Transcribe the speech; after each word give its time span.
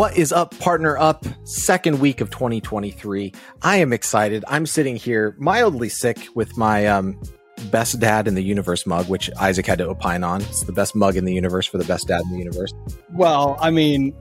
What 0.00 0.16
is 0.16 0.32
up, 0.32 0.58
partner 0.58 0.96
up? 0.96 1.26
Second 1.44 2.00
week 2.00 2.22
of 2.22 2.30
2023. 2.30 3.34
I 3.60 3.76
am 3.76 3.92
excited. 3.92 4.42
I'm 4.48 4.64
sitting 4.64 4.96
here 4.96 5.36
mildly 5.38 5.90
sick 5.90 6.26
with 6.34 6.56
my 6.56 6.86
um, 6.86 7.20
best 7.70 8.00
dad 8.00 8.26
in 8.26 8.34
the 8.34 8.42
universe 8.42 8.86
mug, 8.86 9.10
which 9.10 9.28
Isaac 9.38 9.66
had 9.66 9.76
to 9.76 9.86
opine 9.86 10.24
on. 10.24 10.40
It's 10.40 10.64
the 10.64 10.72
best 10.72 10.96
mug 10.96 11.18
in 11.18 11.26
the 11.26 11.34
universe 11.34 11.66
for 11.66 11.76
the 11.76 11.84
best 11.84 12.08
dad 12.08 12.22
in 12.22 12.30
the 12.30 12.38
universe. 12.38 12.72
Well, 13.12 13.58
I 13.60 13.70
mean, 13.70 14.14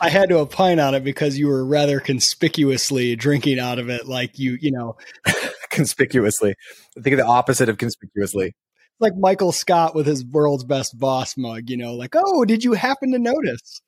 I 0.00 0.08
had 0.08 0.30
to 0.30 0.38
opine 0.38 0.80
on 0.80 0.96
it 0.96 1.04
because 1.04 1.38
you 1.38 1.46
were 1.46 1.64
rather 1.64 2.00
conspicuously 2.00 3.14
drinking 3.14 3.60
out 3.60 3.78
of 3.78 3.88
it, 3.88 4.08
like 4.08 4.36
you, 4.36 4.58
you 4.60 4.72
know, 4.72 4.96
conspicuously. 5.70 6.56
I 6.98 7.02
think 7.02 7.14
the 7.14 7.24
opposite 7.24 7.68
of 7.68 7.78
conspicuously. 7.78 8.56
Like 8.98 9.12
Michael 9.16 9.52
Scott 9.52 9.94
with 9.94 10.06
his 10.06 10.24
world's 10.24 10.64
best 10.64 10.98
boss 10.98 11.36
mug, 11.36 11.70
you 11.70 11.76
know, 11.76 11.94
like, 11.94 12.16
oh, 12.16 12.44
did 12.44 12.64
you 12.64 12.72
happen 12.72 13.12
to 13.12 13.18
notice? 13.20 13.80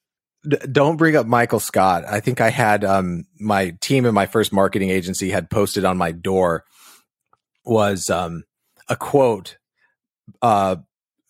D- 0.48 0.56
don't 0.70 0.96
bring 0.96 1.16
up 1.16 1.27
Michael 1.27 1.60
Scott. 1.60 2.05
I 2.09 2.20
think 2.20 2.41
I 2.41 2.51
had 2.51 2.84
um, 2.84 3.27
my 3.38 3.77
team 3.80 4.06
in 4.06 4.14
my 4.14 4.27
first 4.27 4.52
marketing 4.52 4.91
agency 4.91 5.30
had 5.30 5.51
posted 5.51 5.84
on 5.84 5.96
my 5.96 6.12
door 6.12 6.65
was 7.65 8.10
um, 8.10 8.45
a 8.88 8.96
quote, 8.96 9.59
uh, 10.41 10.77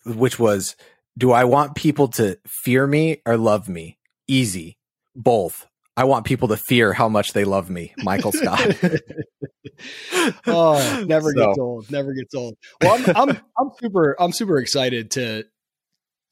which 0.07 0.39
was, 0.39 0.77
"Do 1.19 1.33
I 1.33 1.45
want 1.45 1.75
people 1.75 2.09
to 2.09 2.39
fear 2.47 2.87
me 2.87 3.21
or 3.27 3.37
love 3.37 3.69
me? 3.69 3.99
Easy, 4.29 4.79
both. 5.15 5.67
I 5.95 6.05
want 6.05 6.25
people 6.25 6.49
to 6.49 6.57
fear 6.57 6.95
how 6.95 7.09
much 7.09 7.33
they 7.33 7.45
love 7.45 7.69
me." 7.69 7.95
Michael 7.99 8.33
Scott. 8.33 8.61
oh, 10.47 11.05
never 11.07 11.31
so. 11.37 11.47
gets 11.47 11.59
old. 11.59 11.91
Never 11.91 12.13
gets 12.15 12.35
old. 12.35 12.57
Well, 12.81 12.95
I'm, 12.95 13.17
I'm 13.17 13.41
I'm 13.59 13.71
super 13.81 14.17
I'm 14.19 14.33
super 14.33 14.59
excited 14.59 15.11
to 15.13 15.45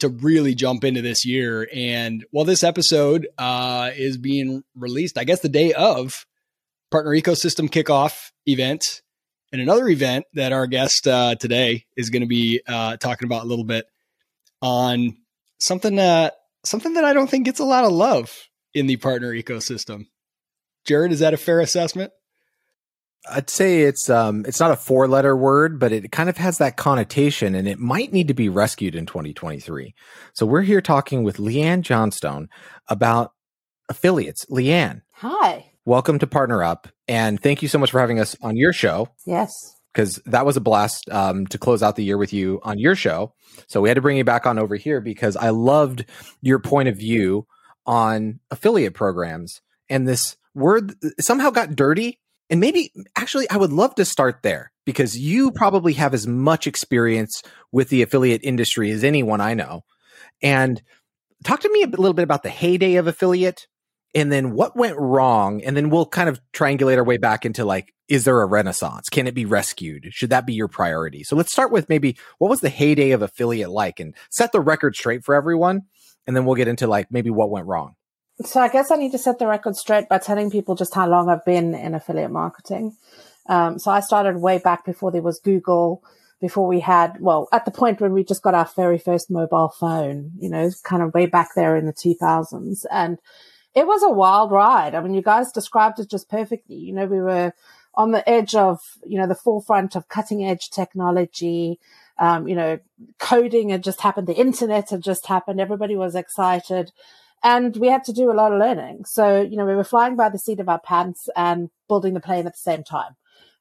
to 0.00 0.08
really 0.08 0.54
jump 0.54 0.84
into 0.84 1.02
this 1.02 1.24
year. 1.24 1.68
And 1.72 2.24
while 2.30 2.44
this 2.44 2.64
episode 2.64 3.28
uh, 3.38 3.90
is 3.94 4.18
being 4.18 4.62
released, 4.74 5.18
I 5.18 5.24
guess 5.24 5.40
the 5.40 5.48
day 5.48 5.72
of 5.72 6.26
partner 6.90 7.12
ecosystem 7.12 7.70
kickoff 7.70 8.32
event 8.46 9.02
and 9.52 9.60
another 9.60 9.88
event 9.88 10.26
that 10.34 10.52
our 10.52 10.66
guest 10.66 11.06
uh, 11.06 11.34
today 11.34 11.86
is 11.96 12.10
going 12.10 12.22
to 12.22 12.28
be 12.28 12.60
uh, 12.66 12.96
talking 12.96 13.26
about 13.26 13.44
a 13.44 13.46
little 13.46 13.64
bit 13.64 13.86
on 14.62 15.16
something 15.58 15.96
that 15.96 16.34
something 16.64 16.94
that 16.94 17.04
I 17.04 17.12
don't 17.12 17.28
think 17.28 17.46
gets 17.46 17.60
a 17.60 17.64
lot 17.64 17.84
of 17.84 17.92
love 17.92 18.48
in 18.74 18.86
the 18.86 18.96
partner 18.96 19.32
ecosystem. 19.32 20.06
Jared, 20.86 21.12
is 21.12 21.20
that 21.20 21.34
a 21.34 21.38
fair 21.38 21.60
assessment? 21.60 22.12
I'd 23.28 23.50
say 23.50 23.82
it's 23.82 24.08
um 24.08 24.44
it's 24.46 24.60
not 24.60 24.70
a 24.70 24.76
four 24.76 25.06
letter 25.06 25.36
word, 25.36 25.78
but 25.78 25.92
it 25.92 26.10
kind 26.10 26.28
of 26.28 26.36
has 26.38 26.58
that 26.58 26.76
connotation 26.76 27.54
and 27.54 27.68
it 27.68 27.78
might 27.78 28.12
need 28.12 28.28
to 28.28 28.34
be 28.34 28.48
rescued 28.48 28.94
in 28.94 29.06
2023. 29.06 29.94
So 30.32 30.46
we're 30.46 30.62
here 30.62 30.80
talking 30.80 31.22
with 31.22 31.36
Leanne 31.36 31.82
Johnstone 31.82 32.48
about 32.88 33.32
affiliates. 33.88 34.46
Leanne. 34.46 35.02
Hi. 35.16 35.66
Welcome 35.84 36.18
to 36.20 36.26
Partner 36.26 36.62
Up 36.62 36.88
and 37.08 37.40
thank 37.40 37.60
you 37.62 37.68
so 37.68 37.78
much 37.78 37.90
for 37.90 38.00
having 38.00 38.20
us 38.20 38.36
on 38.40 38.56
your 38.56 38.72
show. 38.72 39.08
Yes. 39.26 39.52
Because 39.92 40.16
that 40.24 40.46
was 40.46 40.56
a 40.56 40.60
blast 40.60 41.10
um, 41.10 41.46
to 41.48 41.58
close 41.58 41.82
out 41.82 41.96
the 41.96 42.04
year 42.04 42.16
with 42.16 42.32
you 42.32 42.60
on 42.62 42.78
your 42.78 42.94
show. 42.94 43.34
So 43.66 43.80
we 43.80 43.88
had 43.88 43.96
to 43.96 44.00
bring 44.00 44.16
you 44.16 44.24
back 44.24 44.46
on 44.46 44.58
over 44.58 44.76
here 44.76 45.00
because 45.00 45.36
I 45.36 45.50
loved 45.50 46.04
your 46.40 46.60
point 46.60 46.88
of 46.88 46.96
view 46.96 47.46
on 47.86 48.38
affiliate 48.52 48.94
programs. 48.94 49.60
And 49.88 50.06
this 50.06 50.36
word 50.54 50.94
somehow 51.18 51.50
got 51.50 51.74
dirty 51.74 52.20
and 52.50 52.60
maybe 52.60 52.92
actually, 53.16 53.48
I 53.48 53.56
would 53.56 53.72
love 53.72 53.94
to 53.94 54.04
start 54.04 54.40
there 54.42 54.72
because 54.84 55.16
you 55.16 55.48
mm-hmm. 55.48 55.56
probably 55.56 55.92
have 55.94 56.12
as 56.12 56.26
much 56.26 56.66
experience 56.66 57.42
with 57.70 57.88
the 57.88 58.02
affiliate 58.02 58.42
industry 58.42 58.90
as 58.90 59.04
anyone 59.04 59.40
I 59.40 59.54
know. 59.54 59.84
And 60.42 60.82
talk 61.44 61.60
to 61.60 61.72
me 61.72 61.84
a 61.84 61.86
little 61.86 62.12
bit 62.12 62.24
about 62.24 62.42
the 62.42 62.50
heyday 62.50 62.96
of 62.96 63.06
affiliate 63.06 63.68
and 64.14 64.32
then 64.32 64.52
what 64.52 64.76
went 64.76 64.98
wrong. 64.98 65.62
And 65.62 65.76
then 65.76 65.90
we'll 65.90 66.06
kind 66.06 66.28
of 66.28 66.40
triangulate 66.52 66.96
our 66.96 67.04
way 67.04 67.18
back 67.18 67.46
into 67.46 67.64
like, 67.64 67.94
is 68.08 68.24
there 68.24 68.40
a 68.40 68.46
renaissance? 68.46 69.08
Can 69.08 69.28
it 69.28 69.34
be 69.34 69.44
rescued? 69.44 70.08
Should 70.10 70.30
that 70.30 70.46
be 70.46 70.54
your 70.54 70.66
priority? 70.66 71.22
So 71.22 71.36
let's 71.36 71.52
start 71.52 71.70
with 71.70 71.88
maybe 71.88 72.16
what 72.38 72.50
was 72.50 72.60
the 72.60 72.68
heyday 72.68 73.12
of 73.12 73.22
affiliate 73.22 73.70
like 73.70 74.00
and 74.00 74.16
set 74.30 74.50
the 74.50 74.60
record 74.60 74.96
straight 74.96 75.24
for 75.24 75.36
everyone. 75.36 75.82
And 76.26 76.36
then 76.36 76.44
we'll 76.44 76.56
get 76.56 76.66
into 76.66 76.88
like 76.88 77.12
maybe 77.12 77.30
what 77.30 77.50
went 77.50 77.66
wrong. 77.66 77.94
So 78.44 78.60
I 78.60 78.68
guess 78.68 78.90
I 78.90 78.96
need 78.96 79.12
to 79.12 79.18
set 79.18 79.38
the 79.38 79.46
record 79.46 79.76
straight 79.76 80.08
by 80.08 80.18
telling 80.18 80.50
people 80.50 80.74
just 80.74 80.94
how 80.94 81.06
long 81.06 81.28
I've 81.28 81.44
been 81.44 81.74
in 81.74 81.94
affiliate 81.94 82.30
marketing. 82.30 82.96
Um, 83.46 83.78
so 83.78 83.90
I 83.90 84.00
started 84.00 84.36
way 84.36 84.58
back 84.58 84.84
before 84.84 85.10
there 85.10 85.20
was 85.20 85.40
Google, 85.40 86.02
before 86.40 86.66
we 86.66 86.80
had, 86.80 87.20
well, 87.20 87.48
at 87.52 87.66
the 87.66 87.70
point 87.70 88.00
when 88.00 88.12
we 88.12 88.24
just 88.24 88.42
got 88.42 88.54
our 88.54 88.68
very 88.74 88.98
first 88.98 89.30
mobile 89.30 89.68
phone, 89.68 90.32
you 90.38 90.48
know, 90.48 90.70
kind 90.84 91.02
of 91.02 91.12
way 91.12 91.26
back 91.26 91.50
there 91.54 91.76
in 91.76 91.84
the 91.84 91.92
2000s. 91.92 92.86
And 92.90 93.18
it 93.74 93.86
was 93.86 94.02
a 94.02 94.08
wild 94.08 94.50
ride. 94.50 94.94
I 94.94 95.02
mean, 95.02 95.12
you 95.12 95.22
guys 95.22 95.52
described 95.52 95.98
it 96.00 96.08
just 96.08 96.30
perfectly. 96.30 96.76
You 96.76 96.94
know, 96.94 97.06
we 97.06 97.20
were 97.20 97.52
on 97.94 98.12
the 98.12 98.26
edge 98.26 98.54
of, 98.54 98.80
you 99.04 99.18
know, 99.18 99.26
the 99.26 99.34
forefront 99.34 99.96
of 99.96 100.08
cutting 100.08 100.44
edge 100.44 100.70
technology. 100.70 101.78
Um, 102.18 102.48
you 102.48 102.54
know, 102.54 102.78
coding 103.18 103.68
had 103.68 103.84
just 103.84 104.00
happened. 104.00 104.26
The 104.26 104.34
internet 104.34 104.90
had 104.90 105.02
just 105.02 105.26
happened. 105.26 105.60
Everybody 105.60 105.96
was 105.96 106.14
excited 106.14 106.92
and 107.42 107.76
we 107.76 107.88
had 107.88 108.04
to 108.04 108.12
do 108.12 108.30
a 108.30 108.34
lot 108.34 108.52
of 108.52 108.58
learning. 108.58 109.04
So, 109.04 109.40
you 109.40 109.56
know, 109.56 109.66
we 109.66 109.74
were 109.74 109.84
flying 109.84 110.16
by 110.16 110.28
the 110.28 110.38
seat 110.38 110.60
of 110.60 110.68
our 110.68 110.80
pants 110.80 111.28
and 111.34 111.70
building 111.88 112.14
the 112.14 112.20
plane 112.20 112.46
at 112.46 112.52
the 112.52 112.58
same 112.58 112.84
time. 112.84 113.16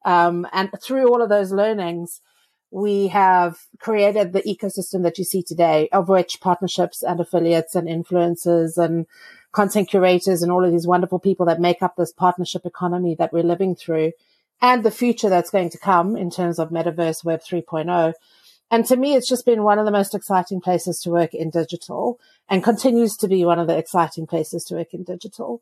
Um, 0.06 0.48
and 0.54 0.70
through 0.82 1.08
all 1.08 1.22
of 1.22 1.30
those 1.30 1.52
learnings, 1.52 2.22
we 2.72 3.08
have 3.08 3.58
created 3.80 4.32
the 4.32 4.42
ecosystem 4.44 5.04
that 5.04 5.18
you 5.18 5.24
see 5.24 5.42
today, 5.42 5.90
of 5.92 6.10
which 6.10 6.40
partnerships 6.42 7.02
and 7.02 7.20
affiliates 7.20 7.76
and 7.76 7.88
influencers 7.88 8.78
and 8.78 9.08
content 9.52 9.90
curators 9.90 10.44
and 10.44 10.52
all 10.52 10.64
of 10.64 10.72
these 10.72 10.86
wonderful 10.86 11.20
people 11.20 11.46
that 11.48 11.60
make 11.60 11.82
up 11.82 11.96
this 11.96 12.14
partnership 12.14 12.66
economy 12.66 13.16
that 13.16 13.34
we're 13.34 13.44
living 13.44 13.76
through 13.76 14.12
and 14.62 14.84
the 14.84 14.92
future 14.92 15.30
that's 15.30 15.50
going 15.50 15.70
to 15.70 15.78
come 15.78 16.16
in 16.16 16.30
terms 16.30 16.60
of 16.60 16.70
metaverse 16.70 17.24
web 17.24 17.42
3.0 17.42 18.14
and 18.72 18.86
to 18.86 18.96
me, 18.96 19.16
it's 19.16 19.28
just 19.28 19.46
been 19.46 19.64
one 19.64 19.80
of 19.80 19.86
the 19.86 19.92
most 19.92 20.14
exciting 20.14 20.62
places 20.62 21.00
to 21.00 21.10
work 21.10 21.34
in 21.34 21.50
digital 21.50 22.20
and 22.48 22.64
continues 22.64 23.16
to 23.18 23.28
be 23.28 23.44
one 23.44 23.60
of 23.60 23.68
the 23.68 23.78
exciting 23.78 24.28
places 24.28 24.64
to 24.66 24.76
work 24.76 24.94
in 24.94 25.04
digital. 25.04 25.62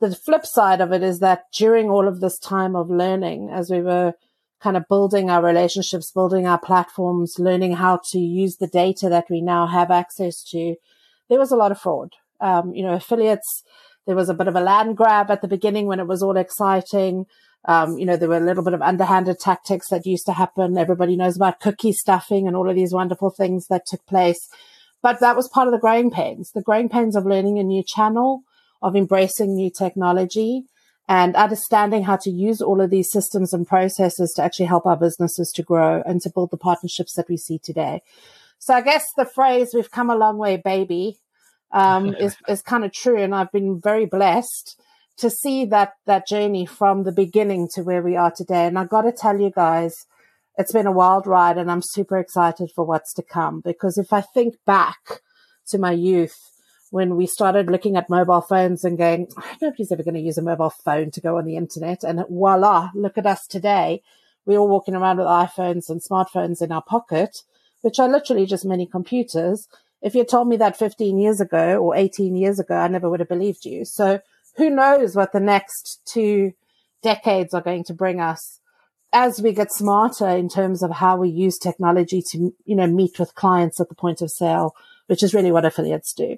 The 0.00 0.14
flip 0.14 0.46
side 0.46 0.80
of 0.80 0.92
it 0.92 1.02
is 1.02 1.20
that 1.20 1.44
during 1.52 1.90
all 1.90 2.08
of 2.08 2.20
this 2.20 2.38
time 2.38 2.74
of 2.74 2.90
learning, 2.90 3.50
as 3.50 3.70
we 3.70 3.82
were 3.82 4.14
kind 4.60 4.76
of 4.76 4.88
building 4.88 5.30
our 5.30 5.42
relationships, 5.42 6.10
building 6.10 6.46
our 6.46 6.58
platforms, 6.58 7.38
learning 7.38 7.74
how 7.74 8.00
to 8.10 8.18
use 8.18 8.56
the 8.56 8.66
data 8.66 9.08
that 9.08 9.30
we 9.30 9.40
now 9.40 9.66
have 9.66 9.90
access 9.90 10.42
to, 10.44 10.74
there 11.28 11.38
was 11.38 11.52
a 11.52 11.56
lot 11.56 11.70
of 11.70 11.80
fraud. 11.80 12.14
Um, 12.40 12.74
you 12.74 12.82
know, 12.82 12.94
affiliates, 12.94 13.62
there 14.06 14.16
was 14.16 14.28
a 14.28 14.34
bit 14.34 14.48
of 14.48 14.56
a 14.56 14.60
land 14.60 14.96
grab 14.96 15.30
at 15.30 15.40
the 15.40 15.48
beginning 15.48 15.86
when 15.86 16.00
it 16.00 16.06
was 16.06 16.22
all 16.22 16.36
exciting. 16.36 17.26
Um, 17.66 17.98
you 17.98 18.06
know, 18.06 18.16
there 18.16 18.28
were 18.28 18.36
a 18.36 18.40
little 18.40 18.64
bit 18.64 18.74
of 18.74 18.82
underhanded 18.82 19.38
tactics 19.38 19.88
that 19.88 20.06
used 20.06 20.26
to 20.26 20.32
happen. 20.32 20.78
Everybody 20.78 21.16
knows 21.16 21.36
about 21.36 21.60
cookie 21.60 21.92
stuffing 21.92 22.46
and 22.46 22.56
all 22.56 22.68
of 22.68 22.76
these 22.76 22.92
wonderful 22.92 23.30
things 23.30 23.66
that 23.66 23.86
took 23.86 24.04
place. 24.06 24.48
But 25.02 25.20
that 25.20 25.36
was 25.36 25.48
part 25.48 25.68
of 25.68 25.72
the 25.72 25.78
growing 25.78 26.10
pains, 26.10 26.52
the 26.52 26.62
growing 26.62 26.88
pains 26.88 27.16
of 27.16 27.26
learning 27.26 27.58
a 27.58 27.62
new 27.62 27.82
channel, 27.82 28.42
of 28.82 28.96
embracing 28.96 29.54
new 29.54 29.70
technology 29.70 30.64
and 31.08 31.34
understanding 31.34 32.04
how 32.04 32.16
to 32.16 32.30
use 32.30 32.62
all 32.62 32.80
of 32.80 32.90
these 32.90 33.10
systems 33.10 33.52
and 33.52 33.66
processes 33.66 34.32
to 34.36 34.42
actually 34.42 34.66
help 34.66 34.86
our 34.86 34.96
businesses 34.96 35.50
to 35.50 35.62
grow 35.62 36.02
and 36.06 36.20
to 36.22 36.30
build 36.30 36.50
the 36.50 36.56
partnerships 36.56 37.14
that 37.14 37.28
we 37.28 37.36
see 37.36 37.58
today. 37.58 38.00
So 38.58 38.74
I 38.74 38.80
guess 38.80 39.06
the 39.16 39.24
phrase 39.24 39.72
"we've 39.74 39.90
come 39.90 40.08
a 40.08 40.16
long 40.16 40.38
way, 40.38 40.56
baby" 40.56 41.18
um, 41.72 42.14
is 42.20 42.36
is 42.48 42.62
kind 42.62 42.84
of 42.84 42.92
true, 42.92 43.20
and 43.20 43.34
I've 43.34 43.50
been 43.50 43.80
very 43.80 44.06
blessed 44.06 44.80
to 45.20 45.30
see 45.30 45.64
that 45.66 45.92
that 46.06 46.26
journey 46.26 46.66
from 46.66 47.04
the 47.04 47.12
beginning 47.12 47.68
to 47.74 47.82
where 47.82 48.02
we 48.02 48.16
are 48.16 48.30
today. 48.30 48.66
And 48.66 48.78
I 48.78 48.84
got 48.84 49.02
to 49.02 49.12
tell 49.12 49.40
you 49.40 49.50
guys, 49.50 50.06
it's 50.56 50.72
been 50.72 50.86
a 50.86 50.92
wild 50.92 51.26
ride, 51.26 51.58
and 51.58 51.70
I'm 51.70 51.82
super 51.82 52.18
excited 52.18 52.70
for 52.74 52.84
what's 52.84 53.12
to 53.14 53.22
come. 53.22 53.60
Because 53.60 53.98
if 53.98 54.12
I 54.12 54.20
think 54.20 54.56
back 54.66 55.20
to 55.68 55.78
my 55.78 55.92
youth, 55.92 56.36
when 56.90 57.16
we 57.16 57.26
started 57.26 57.70
looking 57.70 57.96
at 57.96 58.10
mobile 58.10 58.40
phones 58.40 58.82
and 58.82 58.98
going, 58.98 59.28
nobody's 59.62 59.92
ever 59.92 60.02
going 60.02 60.14
to 60.14 60.20
use 60.20 60.38
a 60.38 60.42
mobile 60.42 60.70
phone 60.70 61.10
to 61.12 61.20
go 61.20 61.38
on 61.38 61.44
the 61.44 61.56
internet, 61.56 62.02
and 62.02 62.24
voila, 62.28 62.90
look 62.94 63.16
at 63.16 63.26
us 63.26 63.46
today. 63.46 64.02
We're 64.44 64.58
all 64.58 64.68
walking 64.68 64.94
around 64.94 65.18
with 65.18 65.26
iPhones 65.26 65.88
and 65.88 66.02
smartphones 66.02 66.62
in 66.62 66.72
our 66.72 66.82
pocket, 66.82 67.42
which 67.82 67.98
are 67.98 68.08
literally 68.08 68.46
just 68.46 68.64
mini 68.64 68.86
computers. 68.86 69.68
If 70.02 70.14
you 70.14 70.24
told 70.24 70.48
me 70.48 70.56
that 70.56 70.78
15 70.78 71.18
years 71.18 71.40
ago 71.40 71.76
or 71.76 71.94
18 71.94 72.34
years 72.36 72.58
ago, 72.58 72.74
I 72.74 72.88
never 72.88 73.08
would 73.08 73.20
have 73.20 73.28
believed 73.28 73.66
you. 73.66 73.84
So 73.84 74.20
who 74.60 74.68
knows 74.68 75.16
what 75.16 75.32
the 75.32 75.40
next 75.40 76.02
two 76.04 76.52
decades 77.02 77.54
are 77.54 77.62
going 77.62 77.82
to 77.82 77.94
bring 77.94 78.20
us 78.20 78.60
as 79.10 79.40
we 79.40 79.52
get 79.52 79.72
smarter 79.72 80.28
in 80.28 80.50
terms 80.50 80.82
of 80.82 80.90
how 80.90 81.16
we 81.16 81.30
use 81.30 81.56
technology 81.56 82.22
to, 82.30 82.52
you 82.66 82.76
know, 82.76 82.86
meet 82.86 83.18
with 83.18 83.34
clients 83.34 83.80
at 83.80 83.88
the 83.88 83.94
point 83.94 84.20
of 84.20 84.30
sale, 84.30 84.74
which 85.06 85.22
is 85.22 85.32
really 85.32 85.50
what 85.50 85.64
affiliates 85.64 86.12
do. 86.12 86.36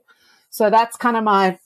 So 0.50 0.70
that's 0.70 0.96
kind 0.96 1.16
of 1.16 1.24
my 1.24 1.58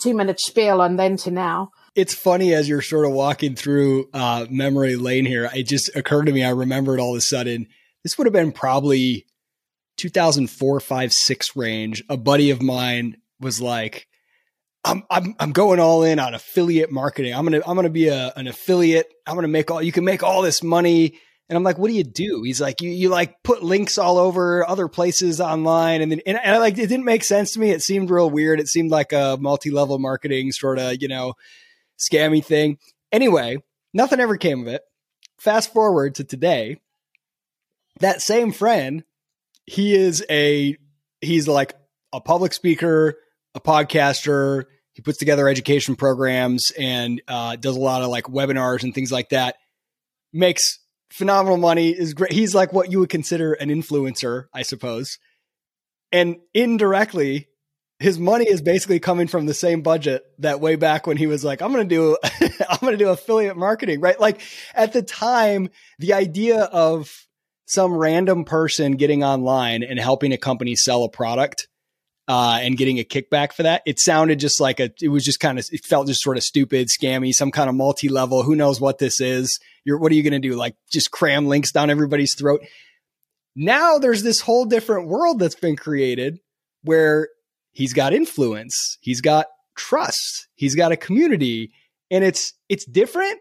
two 0.00 0.14
minute 0.14 0.40
spiel 0.40 0.80
on 0.80 0.96
then 0.96 1.16
to 1.18 1.30
now. 1.30 1.70
It's 1.94 2.12
funny 2.12 2.54
as 2.54 2.68
you're 2.68 2.82
sort 2.82 3.06
of 3.06 3.12
walking 3.12 3.54
through 3.54 4.08
uh, 4.12 4.46
memory 4.50 4.96
lane 4.96 5.26
here. 5.26 5.48
It 5.54 5.68
just 5.68 5.94
occurred 5.94 6.26
to 6.26 6.32
me. 6.32 6.42
I 6.42 6.50
remembered 6.50 6.98
it 6.98 7.02
all 7.02 7.14
of 7.14 7.18
a 7.18 7.20
sudden. 7.20 7.68
This 8.02 8.18
would 8.18 8.26
have 8.26 8.34
been 8.34 8.50
probably 8.50 9.26
2004, 9.96 10.80
five, 10.80 11.12
six 11.12 11.54
range. 11.54 12.02
A 12.08 12.16
buddy 12.16 12.50
of 12.50 12.60
mine 12.60 13.18
was 13.38 13.60
like, 13.60 14.08
I'm, 14.84 15.02
I'm, 15.10 15.34
I'm 15.38 15.52
going 15.52 15.80
all 15.80 16.02
in 16.02 16.18
on 16.18 16.34
affiliate 16.34 16.90
marketing. 16.90 17.34
I'm 17.34 17.44
going 17.46 17.60
to, 17.60 17.68
I'm 17.68 17.74
going 17.74 17.84
to 17.86 17.90
be 17.90 18.08
a, 18.08 18.32
an 18.36 18.46
affiliate. 18.46 19.12
I'm 19.26 19.34
going 19.34 19.42
to 19.42 19.48
make 19.48 19.70
all, 19.70 19.82
you 19.82 19.92
can 19.92 20.04
make 20.04 20.22
all 20.22 20.42
this 20.42 20.62
money. 20.62 21.18
And 21.48 21.56
I'm 21.56 21.64
like, 21.64 21.78
what 21.78 21.88
do 21.88 21.94
you 21.94 22.04
do? 22.04 22.42
He's 22.42 22.60
like, 22.60 22.80
you, 22.82 22.90
you 22.90 23.08
like 23.08 23.42
put 23.42 23.62
links 23.62 23.96
all 23.98 24.18
over 24.18 24.68
other 24.68 24.86
places 24.86 25.40
online. 25.40 26.02
And 26.02 26.12
then, 26.12 26.20
and, 26.26 26.38
and 26.38 26.54
I 26.54 26.58
like, 26.58 26.78
it 26.78 26.88
didn't 26.88 27.06
make 27.06 27.24
sense 27.24 27.52
to 27.52 27.60
me. 27.60 27.70
It 27.70 27.82
seemed 27.82 28.10
real 28.10 28.30
weird. 28.30 28.60
It 28.60 28.68
seemed 28.68 28.90
like 28.90 29.12
a 29.12 29.36
multi-level 29.40 29.98
marketing 29.98 30.52
sort 30.52 30.78
of, 30.78 31.00
you 31.00 31.08
know, 31.08 31.34
scammy 31.98 32.44
thing. 32.44 32.78
Anyway, 33.10 33.58
nothing 33.94 34.20
ever 34.20 34.36
came 34.36 34.60
of 34.60 34.68
it. 34.68 34.82
Fast 35.40 35.72
forward 35.72 36.16
to 36.16 36.24
today. 36.24 36.80
That 38.00 38.20
same 38.22 38.52
friend, 38.52 39.02
he 39.64 39.94
is 39.94 40.24
a, 40.30 40.76
he's 41.20 41.48
like 41.48 41.74
a 42.12 42.20
public 42.20 42.52
speaker, 42.52 43.16
a 43.54 43.60
podcaster. 43.60 44.64
He 44.92 45.02
puts 45.02 45.18
together 45.18 45.48
education 45.48 45.96
programs 45.96 46.70
and 46.78 47.22
uh, 47.28 47.56
does 47.56 47.76
a 47.76 47.80
lot 47.80 48.02
of 48.02 48.08
like 48.08 48.24
webinars 48.24 48.82
and 48.82 48.94
things 48.94 49.12
like 49.12 49.30
that. 49.30 49.56
Makes 50.32 50.80
phenomenal 51.10 51.56
money. 51.56 51.90
Is 51.90 52.14
great. 52.14 52.32
He's 52.32 52.54
like 52.54 52.72
what 52.72 52.90
you 52.90 53.00
would 53.00 53.08
consider 53.08 53.52
an 53.52 53.68
influencer, 53.68 54.46
I 54.52 54.62
suppose. 54.62 55.18
And 56.10 56.36
indirectly, 56.54 57.48
his 57.98 58.18
money 58.18 58.48
is 58.48 58.62
basically 58.62 59.00
coming 59.00 59.26
from 59.26 59.46
the 59.46 59.54
same 59.54 59.82
budget 59.82 60.22
that 60.38 60.60
way 60.60 60.76
back 60.76 61.06
when 61.06 61.16
he 61.16 61.26
was 61.26 61.44
like, 61.44 61.60
I'm 61.60 61.72
going 61.72 61.88
to 61.88 61.94
do, 61.94 62.16
I'm 62.68 62.78
going 62.80 62.92
to 62.92 63.04
do 63.04 63.10
affiliate 63.10 63.56
marketing, 63.56 64.00
right? 64.00 64.18
Like 64.18 64.40
at 64.74 64.92
the 64.92 65.02
time, 65.02 65.70
the 65.98 66.14
idea 66.14 66.62
of 66.62 67.26
some 67.66 67.92
random 67.92 68.44
person 68.44 68.92
getting 68.92 69.22
online 69.22 69.82
and 69.82 69.98
helping 69.98 70.32
a 70.32 70.38
company 70.38 70.74
sell 70.74 71.04
a 71.04 71.10
product 71.10 71.68
uh, 72.28 72.58
and 72.60 72.76
getting 72.76 72.98
a 72.98 73.04
kickback 73.04 73.52
for 73.52 73.62
that. 73.62 73.82
It 73.86 73.98
sounded 73.98 74.38
just 74.38 74.60
like 74.60 74.78
a, 74.78 74.90
it 75.00 75.08
was 75.08 75.24
just 75.24 75.40
kind 75.40 75.58
of, 75.58 75.66
it 75.72 75.84
felt 75.84 76.06
just 76.06 76.20
sort 76.20 76.36
of 76.36 76.42
stupid, 76.42 76.88
scammy, 76.88 77.32
some 77.32 77.50
kind 77.50 77.70
of 77.70 77.74
multi 77.74 78.08
level. 78.08 78.42
Who 78.42 78.54
knows 78.54 78.80
what 78.80 78.98
this 78.98 79.20
is? 79.20 79.58
You're, 79.84 79.98
what 79.98 80.12
are 80.12 80.14
you 80.14 80.22
going 80.22 80.40
to 80.40 80.48
do? 80.48 80.54
Like 80.54 80.76
just 80.92 81.10
cram 81.10 81.46
links 81.46 81.72
down 81.72 81.88
everybody's 81.88 82.34
throat. 82.34 82.60
Now 83.56 83.98
there's 83.98 84.22
this 84.22 84.40
whole 84.40 84.66
different 84.66 85.08
world 85.08 85.38
that's 85.38 85.54
been 85.54 85.74
created 85.74 86.38
where 86.82 87.28
he's 87.72 87.94
got 87.94 88.12
influence, 88.12 88.98
he's 89.00 89.20
got 89.20 89.46
trust, 89.76 90.48
he's 90.54 90.74
got 90.74 90.92
a 90.92 90.96
community, 90.96 91.72
and 92.10 92.22
it's 92.22 92.52
it's 92.68 92.84
different, 92.84 93.40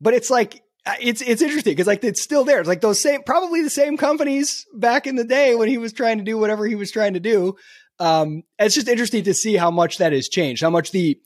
but 0.00 0.12
it's 0.12 0.30
like 0.30 0.62
it's 1.00 1.22
it's 1.22 1.42
interesting 1.42 1.72
because 1.72 1.86
like 1.86 2.04
it's 2.04 2.20
still 2.20 2.44
there. 2.44 2.58
It's 2.58 2.68
like 2.68 2.80
those 2.80 3.00
same 3.00 3.22
probably 3.22 3.62
the 3.62 3.70
same 3.70 3.96
companies 3.96 4.66
back 4.74 5.06
in 5.06 5.16
the 5.16 5.24
day 5.24 5.54
when 5.54 5.68
he 5.68 5.78
was 5.78 5.92
trying 5.92 6.18
to 6.18 6.24
do 6.24 6.36
whatever 6.36 6.66
he 6.66 6.74
was 6.74 6.90
trying 6.90 7.14
to 7.14 7.20
do 7.20 7.56
um, 7.98 8.42
it's 8.58 8.74
just 8.74 8.88
interesting 8.88 9.24
to 9.24 9.34
see 9.34 9.56
how 9.56 9.70
much 9.70 9.98
that 9.98 10.12
has 10.12 10.28
changed, 10.28 10.62
how 10.62 10.70
much 10.70 10.90
the 10.90 11.20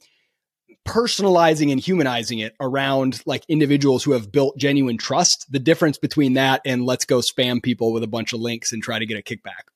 personalizing 0.87 1.71
and 1.71 1.79
humanizing 1.79 2.39
it 2.39 2.55
around 2.59 3.21
like 3.25 3.43
individuals 3.47 4.03
who 4.03 4.13
have 4.13 4.31
built 4.31 4.57
genuine 4.57 4.97
trust, 4.97 5.45
the 5.49 5.59
difference 5.59 5.97
between 5.97 6.33
that 6.33 6.61
and 6.65 6.85
let's 6.85 7.05
go 7.05 7.19
spam 7.19 7.61
people 7.61 7.93
with 7.93 8.03
a 8.03 8.07
bunch 8.07 8.33
of 8.33 8.39
links 8.39 8.71
and 8.71 8.81
try 8.81 8.97
to 8.97 9.05
get 9.05 9.17
a 9.17 9.21
kickback. 9.21 9.69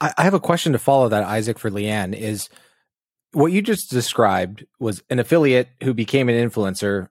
I, 0.00 0.12
I 0.16 0.22
have 0.24 0.34
a 0.34 0.40
question 0.40 0.72
to 0.72 0.78
follow 0.78 1.08
that, 1.08 1.24
Isaac, 1.24 1.58
for 1.58 1.70
Leanne 1.70 2.14
is 2.14 2.48
what 3.32 3.52
you 3.52 3.62
just 3.62 3.90
described 3.90 4.64
was 4.78 5.02
an 5.10 5.18
affiliate 5.18 5.68
who 5.82 5.92
became 5.94 6.28
an 6.28 6.50
influencer 6.50 7.08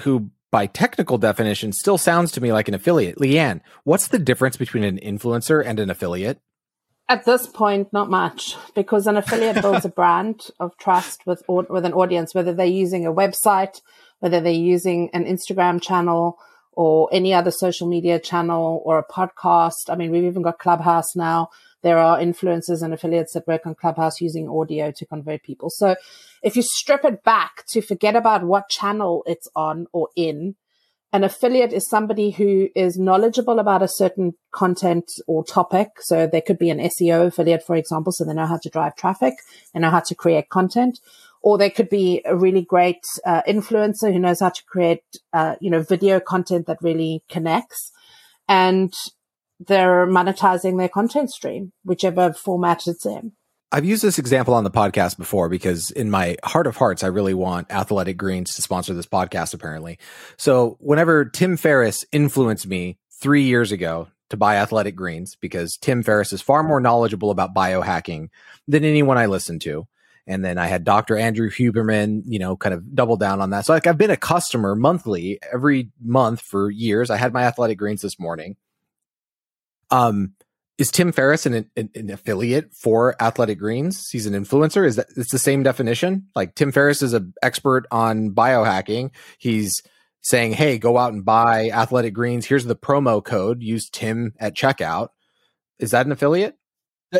who 0.00 0.30
by 0.50 0.66
technical 0.66 1.18
definition 1.18 1.72
still 1.72 1.98
sounds 1.98 2.32
to 2.32 2.40
me 2.40 2.52
like 2.52 2.68
an 2.68 2.74
affiliate. 2.74 3.18
Leanne, 3.18 3.60
what's 3.84 4.08
the 4.08 4.18
difference 4.18 4.56
between 4.56 4.82
an 4.82 4.98
influencer 4.98 5.62
and 5.64 5.78
an 5.78 5.90
affiliate? 5.90 6.40
At 7.08 7.24
this 7.24 7.46
point, 7.46 7.92
not 7.92 8.10
much, 8.10 8.56
because 8.74 9.06
an 9.06 9.16
affiliate 9.16 9.62
builds 9.62 9.86
a 9.86 9.90
brand 9.90 10.48
of 10.60 10.76
trust 10.76 11.24
with 11.26 11.42
with 11.48 11.86
an 11.86 11.94
audience, 11.94 12.34
whether 12.34 12.52
they're 12.52 12.66
using 12.66 13.06
a 13.06 13.12
website, 13.12 13.80
whether 14.20 14.40
they're 14.40 14.52
using 14.52 15.10
an 15.14 15.24
Instagram 15.24 15.80
channel 15.80 16.38
or 16.72 17.08
any 17.12 17.32
other 17.32 17.52
social 17.52 17.88
media 17.88 18.18
channel 18.18 18.82
or 18.84 18.98
a 18.98 19.04
podcast. 19.06 19.88
I 19.88 19.96
mean, 19.96 20.10
we've 20.10 20.24
even 20.24 20.42
got 20.42 20.58
Clubhouse 20.58 21.16
now. 21.16 21.48
There 21.82 21.98
are 21.98 22.18
influencers 22.18 22.82
and 22.82 22.92
affiliates 22.92 23.34
that 23.34 23.46
work 23.46 23.66
on 23.66 23.76
Clubhouse 23.76 24.20
using 24.20 24.48
audio 24.48 24.90
to 24.92 25.06
convert 25.06 25.44
people. 25.44 25.70
So 25.70 25.96
if 26.42 26.56
you 26.56 26.62
strip 26.62 27.04
it 27.04 27.24
back 27.24 27.64
to 27.68 27.80
forget 27.80 28.16
about 28.16 28.44
what 28.44 28.68
channel 28.68 29.22
it's 29.26 29.48
on 29.56 29.86
or 29.92 30.08
in, 30.16 30.56
an 31.12 31.24
affiliate 31.24 31.72
is 31.72 31.88
somebody 31.88 32.30
who 32.30 32.68
is 32.74 32.98
knowledgeable 32.98 33.58
about 33.58 33.82
a 33.82 33.88
certain 33.88 34.34
content 34.52 35.10
or 35.26 35.42
topic. 35.42 35.88
So 36.00 36.26
they 36.26 36.42
could 36.42 36.58
be 36.58 36.70
an 36.70 36.78
SEO 36.78 37.28
affiliate, 37.28 37.64
for 37.64 37.76
example. 37.76 38.12
So 38.12 38.24
they 38.24 38.34
know 38.34 38.46
how 38.46 38.58
to 38.58 38.68
drive 38.68 38.94
traffic. 38.96 39.34
They 39.72 39.80
know 39.80 39.90
how 39.90 40.00
to 40.00 40.14
create 40.14 40.50
content. 40.50 41.00
Or 41.40 41.56
they 41.56 41.70
could 41.70 41.88
be 41.88 42.20
a 42.26 42.36
really 42.36 42.62
great 42.62 43.06
uh, 43.24 43.42
influencer 43.48 44.12
who 44.12 44.18
knows 44.18 44.40
how 44.40 44.50
to 44.50 44.64
create, 44.64 45.02
uh, 45.32 45.54
you 45.60 45.70
know, 45.70 45.82
video 45.82 46.20
content 46.20 46.66
that 46.66 46.82
really 46.82 47.22
connects. 47.30 47.90
And 48.46 48.92
they're 49.60 50.06
monetizing 50.06 50.78
their 50.78 50.88
content 50.88 51.30
stream, 51.30 51.72
whichever 51.84 52.32
format 52.32 52.86
it's 52.86 53.06
in. 53.06 53.32
I've 53.70 53.84
used 53.84 54.02
this 54.02 54.18
example 54.18 54.54
on 54.54 54.64
the 54.64 54.70
podcast 54.70 55.18
before 55.18 55.50
because 55.50 55.90
in 55.90 56.10
my 56.10 56.36
heart 56.42 56.66
of 56.66 56.76
hearts, 56.76 57.04
I 57.04 57.08
really 57.08 57.34
want 57.34 57.70
Athletic 57.70 58.16
Greens 58.16 58.54
to 58.54 58.62
sponsor 58.62 58.94
this 58.94 59.06
podcast, 59.06 59.52
apparently. 59.52 59.98
So 60.38 60.78
whenever 60.80 61.26
Tim 61.26 61.58
Ferriss 61.58 62.04
influenced 62.10 62.66
me 62.66 62.96
three 63.20 63.42
years 63.42 63.70
ago 63.70 64.08
to 64.30 64.38
buy 64.38 64.56
Athletic 64.56 64.96
Greens, 64.96 65.36
because 65.36 65.76
Tim 65.76 66.02
Ferriss 66.02 66.32
is 66.32 66.40
far 66.40 66.62
more 66.62 66.80
knowledgeable 66.80 67.30
about 67.30 67.54
biohacking 67.54 68.28
than 68.66 68.84
anyone 68.84 69.18
I 69.18 69.26
listen 69.26 69.58
to. 69.60 69.86
And 70.26 70.44
then 70.44 70.58
I 70.58 70.66
had 70.66 70.84
Dr. 70.84 71.16
Andrew 71.16 71.50
Huberman, 71.50 72.22
you 72.26 72.38
know, 72.38 72.56
kind 72.56 72.74
of 72.74 72.94
double 72.94 73.16
down 73.16 73.40
on 73.40 73.50
that. 73.50 73.66
So 73.66 73.74
like 73.74 73.86
I've 73.86 73.98
been 73.98 74.10
a 74.10 74.16
customer 74.16 74.74
monthly 74.74 75.40
every 75.52 75.90
month 76.02 76.40
for 76.40 76.70
years. 76.70 77.10
I 77.10 77.16
had 77.16 77.32
my 77.32 77.44
Athletic 77.44 77.78
Greens 77.78 78.02
this 78.02 78.18
morning. 78.18 78.56
Um, 79.90 80.34
is 80.78 80.92
Tim 80.92 81.10
Ferriss 81.10 81.44
an, 81.44 81.68
an, 81.76 81.90
an, 81.94 82.10
affiliate 82.10 82.72
for 82.72 83.20
Athletic 83.20 83.58
Greens? 83.58 84.08
He's 84.10 84.26
an 84.26 84.32
influencer. 84.32 84.86
Is 84.86 84.96
that 84.96 85.06
it's 85.16 85.32
the 85.32 85.38
same 85.38 85.64
definition? 85.64 86.28
Like 86.36 86.54
Tim 86.54 86.70
Ferriss 86.70 87.02
is 87.02 87.12
an 87.12 87.34
expert 87.42 87.86
on 87.90 88.30
biohacking. 88.30 89.10
He's 89.38 89.82
saying, 90.22 90.52
"Hey, 90.52 90.78
go 90.78 90.96
out 90.96 91.12
and 91.12 91.24
buy 91.24 91.70
Athletic 91.70 92.14
Greens. 92.14 92.46
Here's 92.46 92.64
the 92.64 92.76
promo 92.76 93.22
code. 93.22 93.62
Use 93.62 93.90
Tim 93.90 94.32
at 94.38 94.56
checkout." 94.56 95.08
Is 95.80 95.90
that 95.90 96.06
an 96.06 96.12
affiliate? 96.12 96.54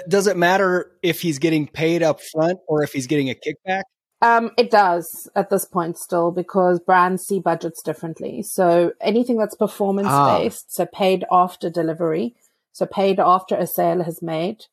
Does 0.08 0.26
it 0.26 0.36
matter 0.36 0.92
if 1.02 1.20
he's 1.20 1.38
getting 1.38 1.66
paid 1.66 2.02
up 2.02 2.20
front 2.20 2.58
or 2.68 2.82
if 2.82 2.92
he's 2.92 3.06
getting 3.06 3.30
a 3.30 3.34
kickback? 3.34 3.82
Um, 4.20 4.50
it 4.58 4.70
does 4.70 5.30
at 5.36 5.48
this 5.48 5.64
point 5.64 5.96
still 5.96 6.32
because 6.32 6.80
brands 6.80 7.22
see 7.22 7.38
budgets 7.38 7.82
differently. 7.82 8.42
So 8.42 8.92
anything 9.00 9.38
that's 9.38 9.54
performance 9.54 10.08
based, 10.08 10.66
ah. 10.68 10.70
so 10.70 10.86
paid 10.86 11.24
after 11.30 11.70
delivery, 11.70 12.34
so 12.78 12.86
paid 12.86 13.18
after 13.18 13.56
a 13.56 13.66
sale 13.66 14.04
has 14.04 14.22
made, 14.22 14.66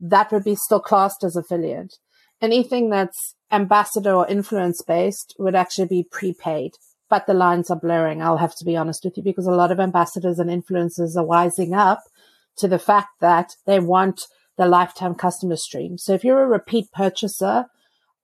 that 0.00 0.32
would 0.32 0.44
be 0.44 0.54
still 0.54 0.80
classed 0.80 1.22
as 1.22 1.36
affiliate. 1.36 1.98
Anything 2.40 2.88
that's 2.88 3.34
ambassador 3.52 4.14
or 4.14 4.26
influence 4.26 4.80
based 4.80 5.34
would 5.38 5.54
actually 5.54 5.88
be 5.88 6.06
prepaid, 6.10 6.72
but 7.10 7.26
the 7.26 7.34
lines 7.34 7.70
are 7.70 7.78
blurring. 7.78 8.22
I'll 8.22 8.38
have 8.38 8.56
to 8.56 8.64
be 8.64 8.76
honest 8.76 9.04
with 9.04 9.18
you 9.18 9.22
because 9.22 9.46
a 9.46 9.52
lot 9.52 9.70
of 9.70 9.78
ambassadors 9.78 10.38
and 10.38 10.48
influencers 10.48 11.16
are 11.16 11.26
wising 11.26 11.76
up 11.76 12.00
to 12.56 12.66
the 12.66 12.78
fact 12.78 13.20
that 13.20 13.52
they 13.66 13.78
want 13.78 14.22
the 14.56 14.66
lifetime 14.66 15.14
customer 15.14 15.56
stream. 15.56 15.98
So 15.98 16.14
if 16.14 16.24
you're 16.24 16.42
a 16.42 16.48
repeat 16.48 16.86
purchaser, 16.92 17.66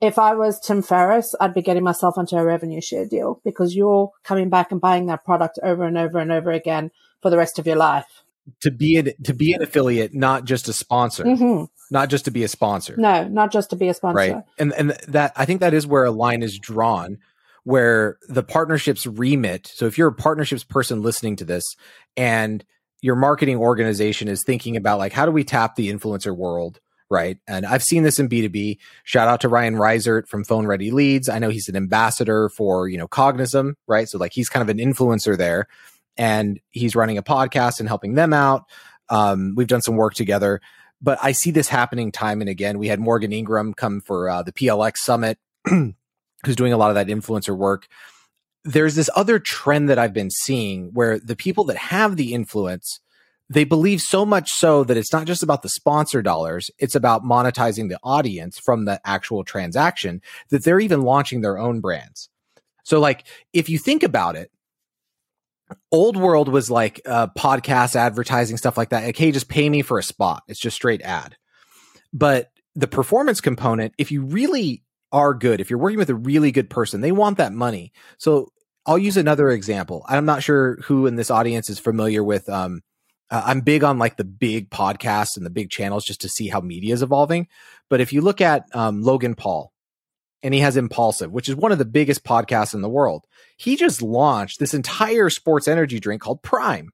if 0.01 0.19
I 0.19 0.35
was 0.35 0.61
Tim 0.61 0.81
Ferriss, 0.81 1.35
I'd 1.41 1.55
be 1.55 1.61
getting 1.63 1.85
myself 1.85 2.17
onto 2.17 2.37
a 2.37 2.45
revenue 2.45 2.81
share 2.81 3.07
deal 3.07 3.43
because 3.45 3.77
you're 3.77 4.13
coming 4.25 4.49
back 4.49 4.73
and 4.73 4.81
buying 4.81 5.07
that 5.07 5.27
product 5.27 5.59
over 5.63 5.85
and 5.85 5.99
over 5.99 6.19
and 6.19 6.33
over 6.33 6.53
again 6.53 6.91
for 7.21 7.29
the 7.29 7.37
rest 7.37 7.59
of 7.59 7.67
your 7.67 7.77
life 7.77 8.23
to 8.61 8.71
be 8.71 8.97
an 8.97 9.13
to 9.25 9.35
be 9.35 9.53
an 9.53 9.63
affiliate, 9.63 10.15
not 10.15 10.45
just 10.45 10.69
a 10.69 10.73
sponsor, 10.73 11.25
mm-hmm. 11.25 11.65
not 11.91 12.09
just 12.09 12.25
to 12.27 12.31
be 12.31 12.45
a 12.45 12.49
sponsor. 12.49 12.95
No, 12.97 13.27
not 13.29 13.53
just 13.53 13.71
to 13.71 13.77
be 13.77 13.89
a 13.89 13.95
sponsor. 13.95 14.17
Right, 14.17 14.43
and 14.59 14.73
and 14.75 14.91
that 15.09 15.33
I 15.37 15.45
think 15.45 15.61
that 15.61 15.75
is 15.75 15.87
where 15.87 16.05
a 16.05 16.11
line 16.11 16.43
is 16.43 16.59
drawn, 16.59 17.19
where 17.65 18.19
the 18.29 18.43
partnerships 18.43 19.07
remit. 19.07 19.67
So 19.67 19.87
if 19.87 19.99
you're 19.99 20.09
a 20.09 20.15
partnerships 20.15 20.65
person 20.65 21.03
listening 21.03 21.37
to 21.37 21.45
this, 21.45 21.65
and 22.17 22.65
your 23.03 23.17
marketing 23.17 23.59
organization 23.59 24.29
is 24.29 24.43
thinking 24.45 24.77
about 24.77 24.99
like 24.99 25.13
how 25.13 25.27
do 25.27 25.33
we 25.33 25.45
tap 25.45 25.77
the 25.77 25.91
influencer 25.93 26.35
world, 26.37 26.81
right? 27.11 27.39
And 27.47 27.67
I've 27.67 27.83
seen 27.83 28.03
this 28.03 28.19
in 28.19 28.29
B2B. 28.29 28.79
Shout 29.05 29.29
out 29.29 29.41
to 29.43 29.49
Ryan 29.49 29.75
Reisert 29.75 30.29
from 30.29 30.45
Phone 30.45 30.67
Ready 30.67 30.91
Leads. 30.91 31.29
I 31.29 31.39
know 31.39 31.51
he's 31.51 31.69
an 31.69 31.77
ambassador 31.77 32.49
for, 32.57 32.89
you 32.89 32.99
know, 32.99 33.09
Cognizant, 33.09 33.77
right? 33.87 34.09
So 34.09 34.19
like 34.19 34.33
he's 34.33 34.49
kind 34.49 34.63
of 34.63 34.69
an 34.69 34.79
influencer 34.79 35.37
there 35.37 35.67
and 36.17 36.61
he's 36.71 36.97
running 36.97 37.19
a 37.19 37.23
podcast 37.23 37.81
and 37.81 37.89
helping 37.89 38.15
them 38.15 38.33
out. 38.33 38.65
Um, 39.09 39.55
we've 39.57 39.67
done 39.67 39.83
some 39.83 39.97
work 39.97 40.15
together, 40.15 40.61
but 41.01 41.19
I 41.23 41.33
see 41.33 41.51
this 41.51 41.69
happening 41.69 42.13
time 42.13 42.41
and 42.41 42.51
again. 42.51 42.79
We 42.79 42.89
had 42.89 43.01
Morgan 43.01 43.33
Ingram 43.33 43.75
come 43.75 44.01
for 44.01 44.29
uh, 44.29 44.43
the 44.43 44.53
PLX 44.53 44.97
Summit, 44.99 45.39
who's 45.69 46.57
doing 46.57 46.73
a 46.73 46.77
lot 46.77 46.91
of 46.91 46.95
that 46.95 47.07
influencer 47.09 47.57
work. 47.57 47.87
There's 48.65 48.97
this 48.97 49.11
other 49.15 49.39
trend 49.39 49.89
that 49.89 49.99
I've 49.99 50.13
been 50.13 50.31
seeing 50.31 50.91
where 50.93 51.19
the 51.19 51.37
people 51.37 51.65
that 51.65 51.77
have 51.77 52.17
the 52.17 52.35
influence 52.35 53.01
they 53.49 53.65
believe 53.65 54.01
so 54.01 54.27
much 54.27 54.51
so 54.51 54.85
that 54.85 54.97
it's 54.97 55.13
not 55.13 55.27
just 55.27 55.43
about 55.43 55.63
the 55.63 55.69
sponsor 55.69 56.21
dollars, 56.21 56.71
it's 56.79 56.95
about 56.95 57.23
monetizing 57.23 57.89
the 57.89 57.99
audience 58.03 58.59
from 58.65 58.85
the 58.85 59.01
actual 59.05 59.45
transaction 59.45 60.21
that 60.51 60.65
they're 60.65 60.81
even 60.81 61.03
launching 61.03 61.41
their 61.41 61.59
own 61.59 61.81
brands. 61.81 62.29
So 62.83 62.99
like 62.99 63.27
if 63.53 63.69
you 63.69 63.79
think 63.79 64.03
about 64.03 64.37
it, 64.37 64.51
old 65.91 66.17
world 66.17 66.49
was 66.49 66.71
like 66.71 67.01
uh, 67.07 67.29
podcast 67.39 67.97
advertising 67.97 68.57
stuff 68.57 68.77
like 68.77 68.91
that. 68.91 69.05
Like, 69.05 69.17
hey, 69.17 69.33
just 69.33 69.49
pay 69.49 69.69
me 69.69 69.83
for 69.83 69.99
a 69.99 70.03
spot. 70.03 70.43
It's 70.49 70.61
just 70.61 70.77
straight 70.77 71.03
ad. 71.03 71.37
But 72.13 72.51
the 72.75 72.87
performance 72.87 73.41
component, 73.41 73.95
if 73.99 74.11
you 74.11 74.23
really 74.23 74.83
are 75.13 75.35
good, 75.35 75.61
if 75.61 75.71
you're 75.71 75.79
working 75.79 75.99
with 75.99 76.11
a 76.11 76.15
really 76.15 76.53
good 76.53 76.71
person, 76.71 77.01
they 77.01 77.13
want 77.13 77.39
that 77.39 77.53
money. 77.53 77.93
So 78.19 78.53
I'll 78.85 78.99
use 78.99 79.17
another 79.17 79.51
example. 79.51 80.05
I'm 80.09 80.25
not 80.25 80.43
sure 80.43 80.77
who 80.83 81.07
in 81.07 81.17
this 81.17 81.31
audience 81.31 81.69
is 81.69 81.79
familiar 81.79 82.23
with. 82.23 82.49
Um, 82.49 82.83
uh, 83.31 83.43
I'm 83.45 83.61
big 83.61 83.83
on 83.83 83.99
like 83.99 84.17
the 84.17 84.25
big 84.25 84.71
podcasts 84.71 85.37
and 85.37 85.45
the 85.45 85.51
big 85.51 85.71
channels 85.71 86.05
just 86.05 86.21
to 86.21 86.29
see 86.29 86.49
how 86.49 86.61
media 86.61 86.95
is 86.95 87.03
evolving. 87.03 87.49
But 87.91 88.01
if 88.01 88.13
you 88.13 88.21
look 88.21 88.41
at 88.41 88.65
um, 88.73 89.03
Logan 89.03 89.35
Paul, 89.35 89.73
and 90.43 90.55
he 90.55 90.61
has 90.61 90.77
Impulsive, 90.77 91.31
which 91.31 91.49
is 91.49 91.57
one 91.57 91.73
of 91.73 91.79
the 91.79 91.85
biggest 91.85 92.25
podcasts 92.25 92.75
in 92.75 92.83
the 92.83 92.89
world. 92.89 93.25
He 93.57 93.77
just 93.77 94.03
launched 94.03 94.59
this 94.59 94.75
entire 94.75 95.31
sports 95.31 95.67
energy 95.69 95.99
drink 96.01 96.23
called 96.23 96.43
Prime, 96.43 96.91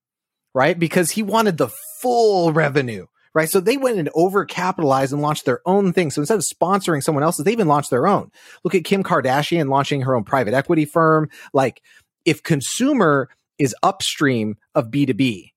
right? 0.55 0.79
Because 0.79 1.11
he 1.11 1.23
wanted 1.23 1.59
the 1.59 1.71
full 2.01 2.53
revenue 2.53 3.07
right? 3.35 3.49
So 3.49 3.61
they 3.61 3.77
went 3.77 3.99
and 3.99 4.11
overcapitalized 4.13 5.13
and 5.13 5.23
launched 5.23 5.45
their 5.45 5.61
own 5.67 5.93
thing. 5.93 6.11
So 6.11 6.21
instead 6.21 6.39
of 6.39 6.45
sponsoring 6.45 7.03
someone 7.03 7.25
else's, 7.25 7.45
they 7.45 7.53
even 7.53 7.69
launched 7.69 7.91
their 7.91 8.07
own. 8.07 8.31
Look 8.65 8.75
at 8.75 8.85
Kim 8.85 9.03
Kardashian 9.03 9.69
launching 9.69 10.03
her 10.03 10.15
own 10.15 10.25
private 10.25 10.55
equity 10.55 10.85
firm. 10.85 11.31
Like 11.53 11.83
if 12.25 12.43
consumer 12.43 13.29
is 13.59 13.75
upstream 13.83 14.57
of 14.75 14.91
B2B, 14.91 15.53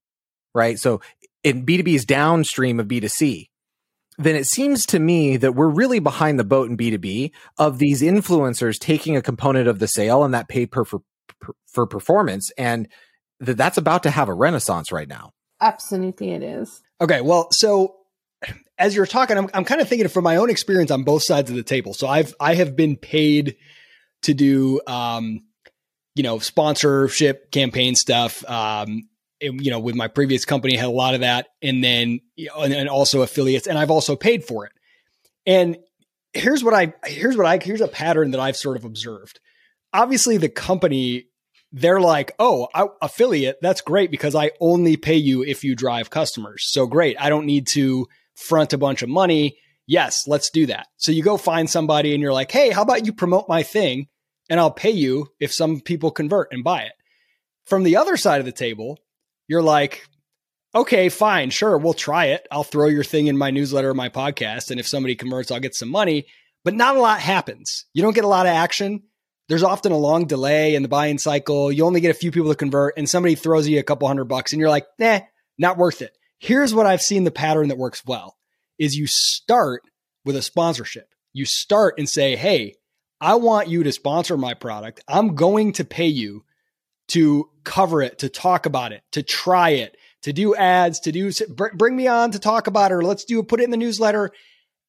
right? 0.54 0.80
So 0.80 1.02
in 1.44 1.66
B2B 1.66 1.96
is 1.96 2.06
downstream 2.06 2.80
of 2.80 2.88
B2C. 2.88 3.50
Then 4.18 4.36
it 4.36 4.48
seems 4.48 4.86
to 4.88 5.00
me 5.00 5.38
that 5.38 5.56
we're 5.56 5.70
really 5.70 6.00
behind 6.00 6.40
the 6.40 6.44
boat 6.44 6.70
in 6.70 6.78
B2B 6.78 7.32
of 7.58 7.80
these 7.80 8.02
influencers 8.02 8.80
taking 8.80 9.16
a 9.18 9.22
component 9.22 9.68
of 9.68 9.80
the 9.80 9.88
sale 9.88 10.24
and 10.24 10.34
that 10.34 10.48
pay 10.48 10.66
per 10.66 10.86
for, 10.86 11.02
for 11.68 11.86
performance. 11.86 12.52
And 12.58 12.88
that 13.40 13.58
that's 13.58 13.78
about 13.78 14.04
to 14.04 14.10
have 14.10 14.30
a 14.30 14.34
renaissance 14.34 14.92
right 14.92 15.08
now. 15.08 15.32
Absolutely, 15.62 16.32
it 16.32 16.44
is. 16.44 16.82
Okay, 17.02 17.22
well, 17.22 17.48
so 17.52 17.96
as 18.78 18.96
you're 18.96 19.06
talking, 19.06 19.38
I'm, 19.38 19.50
I'm 19.54 19.66
kind 19.66 19.82
of 19.82 19.88
thinking 19.88 20.08
from 20.08 20.24
my 20.24 20.38
own 20.38 20.50
experience 20.50 20.92
on 20.92 21.04
both 21.04 21.24
sides 21.24 21.50
of 21.50 21.56
the 21.56 21.64
table. 21.64 21.94
So 21.94 22.08
I've 22.08 22.34
I 22.40 22.56
have 22.56 22.76
been 22.76 22.96
paid 22.96 23.56
to 24.24 24.34
do, 24.34 24.82
um, 24.88 25.42
you 26.16 26.24
know, 26.24 26.40
sponsorship 26.40 27.52
campaign 27.52 27.96
stuff. 27.96 28.48
Um, 28.50 29.04
you 29.54 29.72
know, 29.72 29.80
with 29.80 29.96
my 29.96 30.08
previous 30.08 30.46
company, 30.46 30.76
had 30.76 30.88
a 30.88 30.90
lot 30.90 31.14
of 31.14 31.22
that, 31.22 31.48
and 31.62 31.84
then 31.84 32.20
you 32.36 32.48
know, 32.48 32.62
and, 32.62 32.74
and 32.74 32.90
also 32.90 33.22
affiliates, 33.22 33.68
and 33.68 33.78
I've 33.78 33.92
also 33.92 34.16
paid 34.16 34.44
for 34.44 34.66
it. 34.66 34.72
And 35.46 35.78
here's 36.34 36.64
what 36.64 36.74
I 36.74 36.94
here's 37.06 37.38
what 37.38 37.46
I 37.46 37.60
here's 37.62 37.82
a 37.82 37.88
pattern 37.88 38.32
that 38.32 38.40
I've 38.40 38.58
sort 38.58 38.78
of 38.78 38.86
observed. 38.86 39.40
Obviously, 39.94 40.38
the 40.38 40.50
company 40.50 41.28
they're 41.72 42.00
like, 42.00 42.32
oh, 42.40 42.70
I, 42.74 42.88
affiliate, 43.02 43.58
that's 43.62 43.82
great 43.82 44.10
because 44.10 44.34
I 44.34 44.52
only 44.62 44.96
pay 44.96 45.18
you 45.18 45.44
if 45.44 45.66
you 45.66 45.76
drive 45.76 46.10
customers. 46.10 46.64
So 46.70 46.88
great. 46.88 47.18
I 47.20 47.28
don't 47.28 47.46
need 47.46 47.68
to 47.74 48.08
front 48.36 48.72
a 48.72 48.78
bunch 48.78 49.02
of 49.02 49.10
money. 49.10 49.58
Yes, 49.86 50.24
let's 50.26 50.50
do 50.50 50.68
that. 50.68 50.88
So 50.96 51.12
you 51.12 51.22
go 51.22 51.36
find 51.36 51.70
somebody 51.70 52.14
and 52.14 52.22
you're 52.22 52.32
like, 52.32 52.52
hey, 52.52 52.70
how 52.70 52.82
about 52.82 53.06
you 53.06 53.12
promote 53.12 53.50
my 53.50 53.62
thing 53.62 54.08
and 54.50 54.60
I'll 54.60 54.72
pay 54.72 54.92
you 54.92 55.28
if 55.40 55.54
some 55.54 55.82
people 55.82 56.12
convert 56.12 56.52
and 56.52 56.64
buy 56.64 56.84
it. 56.84 56.94
From 57.66 57.84
the 57.84 57.98
other 57.98 58.16
side 58.16 58.40
of 58.40 58.46
the 58.46 58.52
table, 58.52 59.00
you're 59.48 59.64
like, 59.64 60.08
okay, 60.74 61.10
fine, 61.10 61.50
sure, 61.50 61.78
we'll 61.78 61.94
try 61.94 62.26
it. 62.26 62.48
I'll 62.52 62.64
throw 62.64 62.88
your 62.88 63.04
thing 63.04 63.28
in 63.28 63.38
my 63.38 63.52
newsletter 63.52 63.94
my 63.94 64.10
podcast. 64.10 64.72
And 64.72 64.80
if 64.80 64.88
somebody 64.88 65.16
converts, 65.16 65.52
I'll 65.52 65.60
get 65.60 65.76
some 65.76 65.90
money. 65.90 66.26
But 66.64 66.74
not 66.74 66.96
a 66.96 67.00
lot 67.00 67.20
happens. 67.20 67.86
You 67.94 68.02
don't 68.02 68.16
get 68.16 68.24
a 68.24 68.30
lot 68.30 68.48
of 68.48 68.52
action 68.52 69.04
there's 69.48 69.64
often 69.64 69.92
a 69.92 69.98
long 69.98 70.26
delay 70.26 70.76
in 70.76 70.82
the 70.82 70.88
buying 70.88 71.18
cycle. 71.18 71.72
You 71.72 71.86
only 71.86 72.02
get 72.02 72.12
a 72.12 72.16
few 72.20 72.32
people 72.32 72.50
to 72.50 72.56
convert, 72.56 72.98
and 72.98 73.08
somebody 73.08 73.36
throws 73.36 73.68
you 73.68 73.80
a 73.80 73.84
couple 73.84 74.08
hundred 74.08 74.26
bucks, 74.26 74.54
and 74.54 74.60
you're 74.60 74.70
like, 74.70 74.88
nah, 74.98 75.20
not 75.58 75.78
worth 75.78 76.02
it. 76.02 76.18
Here's 76.40 76.74
what 76.74 76.86
I've 76.86 77.02
seen 77.02 77.24
the 77.24 77.32
pattern 77.32 77.70
that 77.70 77.78
works 77.78 78.04
well 78.06 78.38
is 78.80 78.96
you 78.96 79.08
start 79.08 79.84
with 80.26 80.36
a 80.36 80.42
sponsorship. 80.42 81.08
You 81.34 81.46
start 81.46 81.96
and 81.98 82.10
say, 82.10 82.36
hey, 82.36 82.76
I 83.22 83.36
want 83.36 83.70
you 83.70 83.84
to 83.84 83.92
sponsor 83.92 84.36
my 84.36 84.54
product. 84.54 85.04
I'm 85.08 85.36
going 85.36 85.74
to 85.74 85.86
pay 85.86 86.08
you 86.08 86.44
to 87.10 87.50
cover 87.64 88.02
it, 88.02 88.20
to 88.20 88.30
talk 88.30 88.66
about 88.66 88.92
it, 88.92 89.04
to 89.12 89.24
try 89.24 89.72
it, 89.72 89.96
to 90.24 90.34
do 90.34 90.56
ads, 90.56 91.00
to 91.02 91.12
do 91.12 91.32
bring 91.74 91.96
me 91.96 92.08
on 92.08 92.32
to 92.32 92.40
talk 92.40 92.68
about 92.68 92.92
it, 92.92 92.96
or 92.96 93.04
let's 93.04 93.26
do 93.26 93.42
put 93.44 93.60
it 93.60 93.64
in 93.64 93.72
the 93.72 93.78
newsletter. 93.78 94.32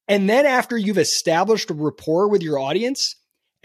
And 0.09 0.29
then 0.31 0.47
after 0.47 0.77
you've 0.77 0.99
established 0.99 1.71
a 1.71 1.75
rapport 1.75 2.29
with 2.29 2.43
your 2.43 2.59
audience, 2.59 3.17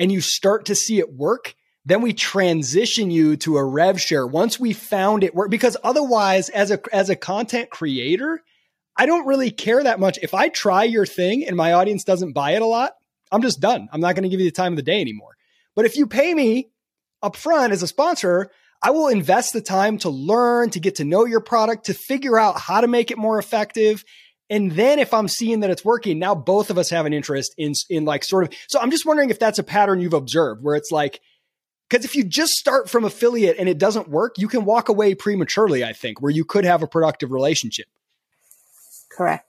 and 0.02 0.12
you 0.12 0.20
start 0.20 0.66
to 0.66 0.74
see 0.74 0.98
it 0.98 1.14
work, 1.14 1.54
then 1.86 2.02
we 2.02 2.12
transition 2.12 3.12
you 3.12 3.38
to 3.38 3.58
a 3.58 3.64
rev 3.64 4.02
share 4.02 4.26
once 4.26 4.60
we 4.60 4.74
found 4.74 5.24
it 5.24 5.36
work. 5.36 5.52
Because 5.52 5.78
otherwise, 5.84 6.50
as 6.50 6.72
a 6.72 6.80
as 6.92 7.12
a 7.12 7.16
content 7.16 7.70
creator, 7.70 8.42
I 8.98 9.06
don't 9.06 9.28
really 9.28 9.52
care 9.52 9.84
that 9.84 10.00
much. 10.00 10.18
If 10.24 10.34
I 10.34 10.50
try 10.50 10.86
your 10.86 11.06
thing 11.06 11.46
and 11.46 11.56
my 11.56 11.74
audience 11.74 12.04
doesn't 12.04 12.34
buy 12.34 12.52
it 12.56 12.64
a 12.64 12.66
lot, 12.66 12.94
I'm 13.32 13.44
just 13.44 13.60
done. 13.60 13.90
I'm 13.92 14.02
not 14.02 14.16
going 14.16 14.24
to 14.24 14.30
give 14.30 14.40
you 14.40 14.48
the 14.48 14.52
time 14.52 14.74
of 14.74 14.78
the 14.78 14.84
day 14.84 15.00
anymore. 15.00 15.36
But 15.76 15.86
if 15.86 15.96
you 15.96 16.08
pay 16.08 16.34
me 16.34 16.71
upfront 17.24 17.72
as 17.72 17.84
a 17.84 17.88
sponsor, 17.88 18.52
I 18.82 18.92
will 18.92 19.08
invest 19.08 19.54
the 19.54 19.62
time 19.62 19.98
to 20.00 20.10
learn, 20.10 20.72
to 20.72 20.80
get 20.80 20.96
to 20.96 21.06
know 21.06 21.26
your 21.26 21.42
product, 21.42 21.86
to 21.86 21.94
figure 21.94 22.40
out 22.40 22.60
how 22.60 22.82
to 22.82 22.88
make 22.88 23.12
it 23.12 23.18
more 23.18 23.38
effective 23.38 24.04
and 24.52 24.74
then 24.74 25.00
if 25.00 25.14
I'm 25.14 25.30
seeing 25.30 25.62
that 25.62 25.70
it's 25.70 25.86
working, 25.86 26.20
now 26.20 26.36
both 26.36 26.70
of 26.70 26.78
us 26.78 26.90
have 26.90 27.06
an 27.06 27.14
interest 27.14 27.56
in, 27.58 27.72
in 27.90 28.04
like 28.04 28.26
sort 28.26 28.44
of, 28.44 28.54
so 28.68 28.82
I'm 28.82 28.92
just 28.92 29.06
wondering 29.06 29.30
if 29.30 29.40
that's 29.40 29.60
a 29.60 29.64
pattern 29.64 30.02
you've 30.02 30.14
observed 30.14 30.62
where 30.62 30.76
it's 30.76 30.92
like, 30.92 31.22
because 31.90 32.04
if 32.04 32.18
you 32.18 32.26
just 32.26 32.52
start 32.52 32.90
from 32.90 33.06
affiliate 33.06 33.56
and 33.58 33.70
it 33.70 33.78
doesn't 33.78 34.10
work, 34.10 34.36
you 34.38 34.50
can 34.50 34.66
walk 34.66 34.90
away 34.90 35.16
prematurely, 35.16 35.86
I 35.86 35.94
think, 35.94 36.22
where 36.22 36.32
you 36.32 36.44
could 36.44 36.66
have 36.66 36.84
a 36.84 36.88
productive 36.88 37.32
relationship. 37.32 37.86
Correct. 39.10 39.48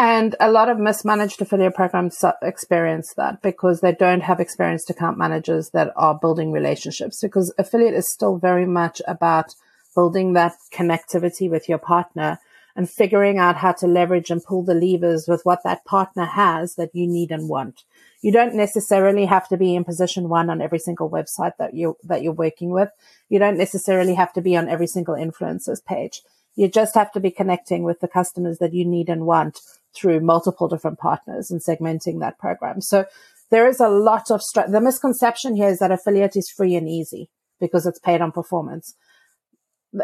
And 0.00 0.36
a 0.38 0.48
lot 0.48 0.68
of 0.68 0.78
mismanaged 0.78 1.42
affiliate 1.42 1.74
programs 1.74 2.24
experience 2.40 3.14
that 3.16 3.42
because 3.42 3.80
they 3.80 3.90
don't 3.90 4.20
have 4.20 4.38
experienced 4.38 4.88
account 4.90 5.18
managers 5.18 5.70
that 5.70 5.92
are 5.96 6.16
building 6.16 6.52
relationships 6.52 7.18
because 7.20 7.52
affiliate 7.58 7.94
is 7.94 8.12
still 8.12 8.38
very 8.38 8.64
much 8.64 9.02
about 9.08 9.56
building 9.96 10.34
that 10.34 10.52
connectivity 10.72 11.50
with 11.50 11.68
your 11.68 11.78
partner 11.78 12.38
and 12.76 12.88
figuring 12.88 13.38
out 13.38 13.56
how 13.56 13.72
to 13.72 13.88
leverage 13.88 14.30
and 14.30 14.44
pull 14.44 14.62
the 14.62 14.72
levers 14.72 15.26
with 15.26 15.40
what 15.42 15.64
that 15.64 15.84
partner 15.84 16.26
has 16.26 16.76
that 16.76 16.94
you 16.94 17.04
need 17.04 17.32
and 17.32 17.48
want. 17.48 17.82
You 18.22 18.30
don't 18.30 18.54
necessarily 18.54 19.24
have 19.24 19.48
to 19.48 19.56
be 19.56 19.74
in 19.74 19.82
position 19.82 20.28
one 20.28 20.48
on 20.48 20.62
every 20.62 20.78
single 20.78 21.10
website 21.10 21.56
that 21.58 21.74
you 21.74 21.96
that 22.04 22.22
you're 22.22 22.32
working 22.32 22.70
with. 22.70 22.90
You 23.28 23.40
don't 23.40 23.58
necessarily 23.58 24.14
have 24.14 24.32
to 24.34 24.40
be 24.40 24.56
on 24.56 24.68
every 24.68 24.86
single 24.86 25.16
influencer's 25.16 25.80
page. 25.80 26.22
You 26.54 26.68
just 26.68 26.94
have 26.94 27.12
to 27.12 27.20
be 27.20 27.30
connecting 27.30 27.82
with 27.82 28.00
the 28.00 28.08
customers 28.08 28.58
that 28.58 28.74
you 28.74 28.84
need 28.84 29.08
and 29.08 29.26
want 29.26 29.60
through 29.98 30.20
multiple 30.20 30.68
different 30.68 30.98
partners 30.98 31.50
and 31.50 31.60
segmenting 31.60 32.20
that 32.20 32.38
program. 32.38 32.80
So 32.80 33.06
there 33.50 33.66
is 33.66 33.80
a 33.80 33.88
lot 33.88 34.30
of 34.30 34.42
str- 34.42 34.68
the 34.68 34.80
misconception 34.80 35.56
here 35.56 35.68
is 35.68 35.78
that 35.78 35.90
affiliate 35.90 36.36
is 36.36 36.50
free 36.50 36.74
and 36.74 36.88
easy 36.88 37.30
because 37.60 37.86
it's 37.86 37.98
paid 37.98 38.20
on 38.20 38.32
performance. 38.32 38.94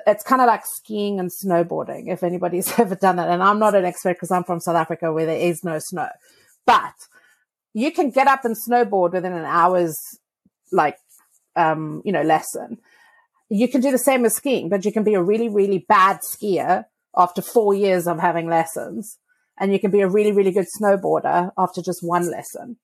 It's 0.07 0.25
kind 0.25 0.41
of 0.41 0.47
like 0.47 0.63
skiing 0.65 1.21
and 1.21 1.31
snowboarding 1.31 2.11
if 2.11 2.23
anybody's 2.23 2.73
ever 2.79 2.95
done 2.95 3.17
that. 3.17 3.29
And 3.29 3.43
i'm 3.43 3.59
not 3.59 3.75
an 3.75 3.85
expert 3.85 4.15
because 4.15 4.31
i'm 4.31 4.45
from 4.45 4.61
south 4.61 4.77
africa 4.77 5.13
where 5.13 5.27
there 5.27 5.39
is 5.39 5.63
no 5.63 5.79
snow. 5.79 6.09
But 6.67 6.95
you 7.75 7.93
can 7.93 8.11
get 8.11 8.27
up 8.27 8.45
and 8.45 8.57
snowboard 8.57 9.13
within 9.13 9.33
an 9.33 9.45
hour's 9.45 9.97
like 10.73 10.97
um 11.57 12.03
you 12.05 12.13
know 12.13 12.23
lesson. 12.23 12.79
You 13.51 13.69
can 13.69 13.83
do 13.83 13.91
the 13.91 13.99
same 13.99 14.25
as 14.25 14.35
skiing 14.35 14.69
but 14.71 14.85
you 14.85 14.93
can 14.93 15.05
be 15.05 15.15
a 15.15 15.23
really 15.23 15.49
really 15.49 15.85
bad 15.87 16.21
skier 16.21 16.87
after 17.17 17.43
four 17.43 17.75
years 17.75 18.07
of 18.07 18.19
having 18.19 18.49
lessons 18.49 19.19
and 19.59 19.73
you 19.73 19.79
can 19.79 19.91
be 19.91 20.01
a 20.01 20.09
really 20.09 20.33
really 20.33 20.53
good 20.53 20.67
snowboarder 20.81 21.51
after 21.57 21.83
just 21.83 22.03
one 22.03 22.31
lesson 22.31 22.77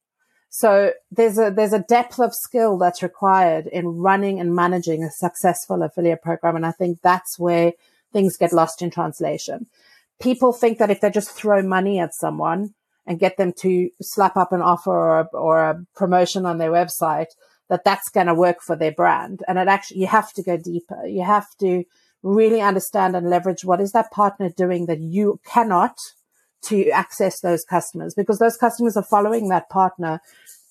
so 0.50 0.92
there's 1.12 1.38
a 1.38 1.50
there's 1.50 1.72
a 1.72 1.78
depth 1.78 2.18
of 2.18 2.34
skill 2.34 2.76
that's 2.76 3.04
required 3.04 3.68
in 3.68 3.86
running 3.86 4.40
and 4.40 4.54
managing 4.54 5.04
a 5.04 5.10
successful 5.10 5.82
affiliate 5.82 6.22
program, 6.22 6.56
and 6.56 6.66
I 6.66 6.72
think 6.72 6.98
that's 7.02 7.38
where 7.38 7.72
things 8.12 8.36
get 8.36 8.52
lost 8.52 8.82
in 8.82 8.90
translation. 8.90 9.68
People 10.20 10.52
think 10.52 10.78
that 10.78 10.90
if 10.90 11.00
they 11.00 11.10
just 11.10 11.30
throw 11.30 11.62
money 11.62 12.00
at 12.00 12.14
someone 12.14 12.74
and 13.06 13.20
get 13.20 13.36
them 13.36 13.52
to 13.60 13.90
slap 14.02 14.36
up 14.36 14.52
an 14.52 14.60
offer 14.60 14.90
or 14.90 15.20
a, 15.20 15.28
or 15.32 15.60
a 15.62 15.84
promotion 15.94 16.44
on 16.44 16.58
their 16.58 16.72
website, 16.72 17.30
that 17.68 17.84
that's 17.84 18.10
going 18.10 18.26
to 18.26 18.34
work 18.34 18.60
for 18.60 18.74
their 18.74 18.92
brand. 18.92 19.42
And 19.46 19.56
it 19.56 19.68
actually 19.68 20.00
you 20.00 20.08
have 20.08 20.32
to 20.32 20.42
go 20.42 20.56
deeper. 20.56 21.06
You 21.06 21.22
have 21.22 21.46
to 21.60 21.84
really 22.24 22.60
understand 22.60 23.14
and 23.14 23.30
leverage 23.30 23.64
what 23.64 23.80
is 23.80 23.92
that 23.92 24.10
partner 24.10 24.50
doing 24.50 24.86
that 24.86 25.00
you 25.00 25.38
cannot 25.46 25.96
to 26.62 26.90
access 26.90 27.40
those 27.40 27.64
customers 27.64 28.14
because 28.14 28.38
those 28.38 28.56
customers 28.56 28.96
are 28.96 29.02
following 29.02 29.48
that 29.48 29.70
partner, 29.70 30.20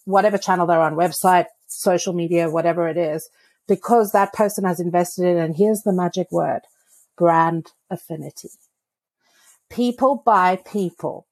whatever 0.05 0.37
channel 0.37 0.67
they're 0.67 0.81
on, 0.81 0.95
website, 0.95 1.45
social 1.67 2.13
media, 2.13 2.49
whatever 2.49 2.87
it 2.87 2.97
is, 2.97 3.29
because 3.67 4.11
that 4.11 4.33
person 4.33 4.63
has 4.63 4.79
invested 4.79 5.25
in, 5.25 5.37
and 5.37 5.55
here's 5.55 5.83
the 5.83 5.93
magic 5.93 6.31
word, 6.31 6.61
brand 7.17 7.71
affinity. 7.89 8.49
People 9.69 10.23
buy 10.25 10.57
people. 10.65 11.27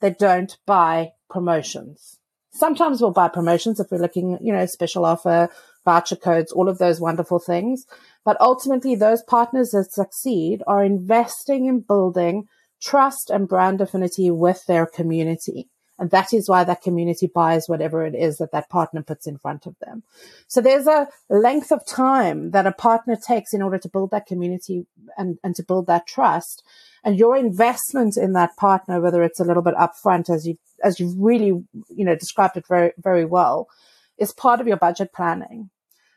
They 0.00 0.10
don't 0.10 0.56
buy 0.66 1.12
promotions. 1.28 2.18
Sometimes 2.52 3.00
we'll 3.00 3.10
buy 3.10 3.28
promotions 3.28 3.80
if 3.80 3.90
we're 3.90 3.98
looking, 3.98 4.38
you 4.40 4.52
know, 4.52 4.66
special 4.66 5.04
offer, 5.04 5.48
voucher 5.84 6.16
codes, 6.16 6.52
all 6.52 6.68
of 6.68 6.78
those 6.78 7.00
wonderful 7.00 7.38
things. 7.38 7.86
But 8.24 8.40
ultimately, 8.40 8.94
those 8.94 9.22
partners 9.22 9.70
that 9.70 9.92
succeed 9.92 10.62
are 10.66 10.84
investing 10.84 11.66
in 11.66 11.80
building 11.80 12.48
trust 12.80 13.30
and 13.30 13.48
brand 13.48 13.80
affinity 13.80 14.30
with 14.30 14.64
their 14.66 14.86
community. 14.86 15.68
And 15.98 16.10
that 16.12 16.32
is 16.32 16.48
why 16.48 16.64
that 16.64 16.80
community 16.80 17.26
buys 17.26 17.68
whatever 17.68 18.06
it 18.06 18.14
is 18.14 18.38
that 18.38 18.52
that 18.52 18.70
partner 18.70 19.02
puts 19.02 19.26
in 19.26 19.36
front 19.36 19.66
of 19.66 19.76
them. 19.80 20.02
So 20.48 20.62
there's 20.62 20.86
a 20.86 21.08
length 21.28 21.70
of 21.70 21.84
time 21.86 22.52
that 22.52 22.66
a 22.66 22.72
partner 22.72 23.16
takes 23.16 23.52
in 23.52 23.60
order 23.60 23.76
to 23.76 23.88
build 23.88 24.10
that 24.12 24.24
community 24.24 24.86
and, 25.18 25.38
and 25.44 25.54
to 25.56 25.62
build 25.62 25.86
that 25.88 26.06
trust. 26.06 26.64
And 27.04 27.18
your 27.18 27.36
investment 27.36 28.16
in 28.16 28.32
that 28.32 28.56
partner, 28.56 28.98
whether 28.98 29.22
it's 29.22 29.40
a 29.40 29.44
little 29.44 29.62
bit 29.62 29.74
upfront, 29.74 30.30
as 30.30 30.46
you 30.46 30.56
as 30.82 30.98
you've 30.98 31.18
really, 31.18 31.48
you 31.90 32.04
know, 32.06 32.16
described 32.16 32.56
it 32.56 32.66
very, 32.66 32.92
very 32.96 33.26
well, 33.26 33.68
is 34.16 34.32
part 34.32 34.60
of 34.60 34.66
your 34.66 34.78
budget 34.78 35.12
planning. 35.12 35.68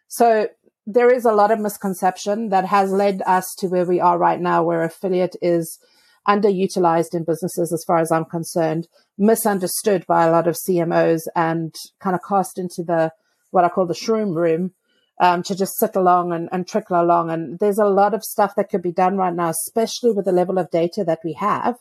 So 0.08 0.48
there 0.86 1.14
is 1.14 1.26
a 1.26 1.34
lot 1.34 1.52
of 1.52 1.60
misconception 1.60 2.50
that 2.50 2.66
has 2.66 2.92
led 2.92 3.22
us 3.26 3.54
to 3.56 3.68
where 3.68 3.86
we 3.86 4.00
are 4.00 4.18
right 4.18 4.40
now, 4.40 4.64
where 4.64 4.84
affiliate 4.84 5.36
is 5.42 5.80
underutilized 6.28 7.14
in 7.14 7.24
businesses, 7.24 7.72
as 7.74 7.84
far 7.86 7.98
as 7.98 8.12
I'm 8.12 8.26
concerned, 8.26 8.88
misunderstood 9.18 10.06
by 10.08 10.26
a 10.26 10.32
lot 10.32 10.48
of 10.48 10.56
CMOs 10.56 11.22
and 11.36 11.74
kind 12.00 12.16
of 12.16 12.22
cast 12.28 12.58
into 12.58 12.84
the, 12.84 13.12
what 13.52 13.64
I 13.64 13.70
call 13.70 13.86
the 13.86 13.94
shroom 13.94 14.36
room, 14.36 14.72
um, 15.20 15.44
to 15.44 15.56
just 15.56 15.78
sit 15.78 15.96
along 15.96 16.34
and, 16.34 16.50
and 16.52 16.68
trickle 16.68 17.00
along. 17.00 17.30
And 17.30 17.60
there's 17.60 17.78
a 17.78 17.86
lot 17.86 18.14
of 18.14 18.24
stuff 18.24 18.56
that 18.56 18.70
could 18.70 18.82
be 18.82 18.92
done 18.92 19.18
right 19.18 19.34
now, 19.34 19.50
especially 19.50 20.12
with 20.12 20.26
the 20.26 20.32
level 20.32 20.58
of 20.58 20.72
data 20.72 21.04
that 21.06 21.20
we 21.24 21.34
have 21.34 21.76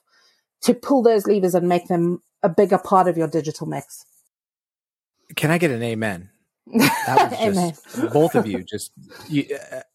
to 0.63 0.75
pull 0.75 1.03
those 1.03 1.27
levers 1.27 1.55
and 1.55 1.69
make 1.69 1.89
them 1.89 2.23
a 2.43 2.49
bigger 2.49 2.79
part 2.79 3.09
of 3.09 3.17
your 3.17 3.29
digital 3.29 3.67
mix. 3.67 4.05
Can 5.37 5.51
I 5.51 5.59
get 5.59 5.71
an 5.71 5.83
amen? 5.83 6.31
That 6.67 7.31
was 7.31 7.81
just 7.95 8.13
both 8.13 8.35
of 8.35 8.47
you 8.47 8.63
just 8.63 8.93
you, 9.29 9.47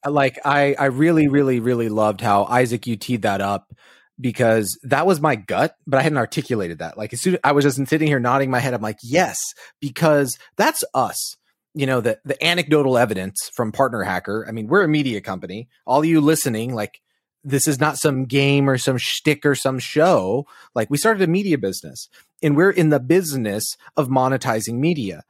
uh, 0.03 0.11
like 0.11 0.37
I 0.43 0.75
I 0.77 0.85
really 0.85 1.27
really 1.29 1.61
really 1.61 1.87
loved 1.87 2.19
how 2.19 2.43
Isaac 2.45 2.85
you 2.85 2.97
teed 2.97 3.21
that 3.21 3.39
up 3.39 3.73
because 4.19 4.77
that 4.83 5.05
was 5.05 5.21
my 5.21 5.35
gut, 5.35 5.75
but 5.85 5.99
I 5.99 6.03
hadn't 6.03 6.17
articulated 6.17 6.79
that. 6.79 6.97
Like 6.97 7.13
as 7.13 7.21
soon 7.21 7.37
I 7.43 7.51
was 7.51 7.63
just 7.63 7.85
sitting 7.87 8.07
here 8.07 8.19
nodding 8.19 8.49
my 8.49 8.59
head, 8.59 8.73
I'm 8.73 8.81
like, 8.81 8.99
yes, 9.03 9.37
because 9.79 10.37
that's 10.55 10.83
us. 10.93 11.35
You 11.73 11.85
know, 11.85 12.01
the 12.01 12.19
the 12.25 12.43
anecdotal 12.43 12.97
evidence 12.97 13.37
from 13.55 13.71
Partner 13.71 14.03
Hacker. 14.03 14.45
I 14.47 14.51
mean, 14.51 14.67
we're 14.67 14.83
a 14.83 14.87
media 14.87 15.21
company. 15.21 15.67
All 15.85 16.03
you 16.03 16.21
listening, 16.21 16.73
like 16.73 16.99
this 17.43 17.67
is 17.67 17.79
not 17.79 17.97
some 17.97 18.25
game 18.25 18.69
or 18.69 18.77
some 18.77 18.97
shtick 18.97 19.45
or 19.45 19.55
some 19.55 19.79
show. 19.79 20.45
Like 20.75 20.89
we 20.89 20.97
started 20.97 21.21
a 21.21 21.27
media 21.27 21.57
business 21.57 22.09
and 22.41 22.57
we're 22.57 22.71
in 22.71 22.89
the 22.89 22.99
business 22.99 23.75
of 23.95 24.09
monetizing 24.09 24.75
media. 24.75 25.23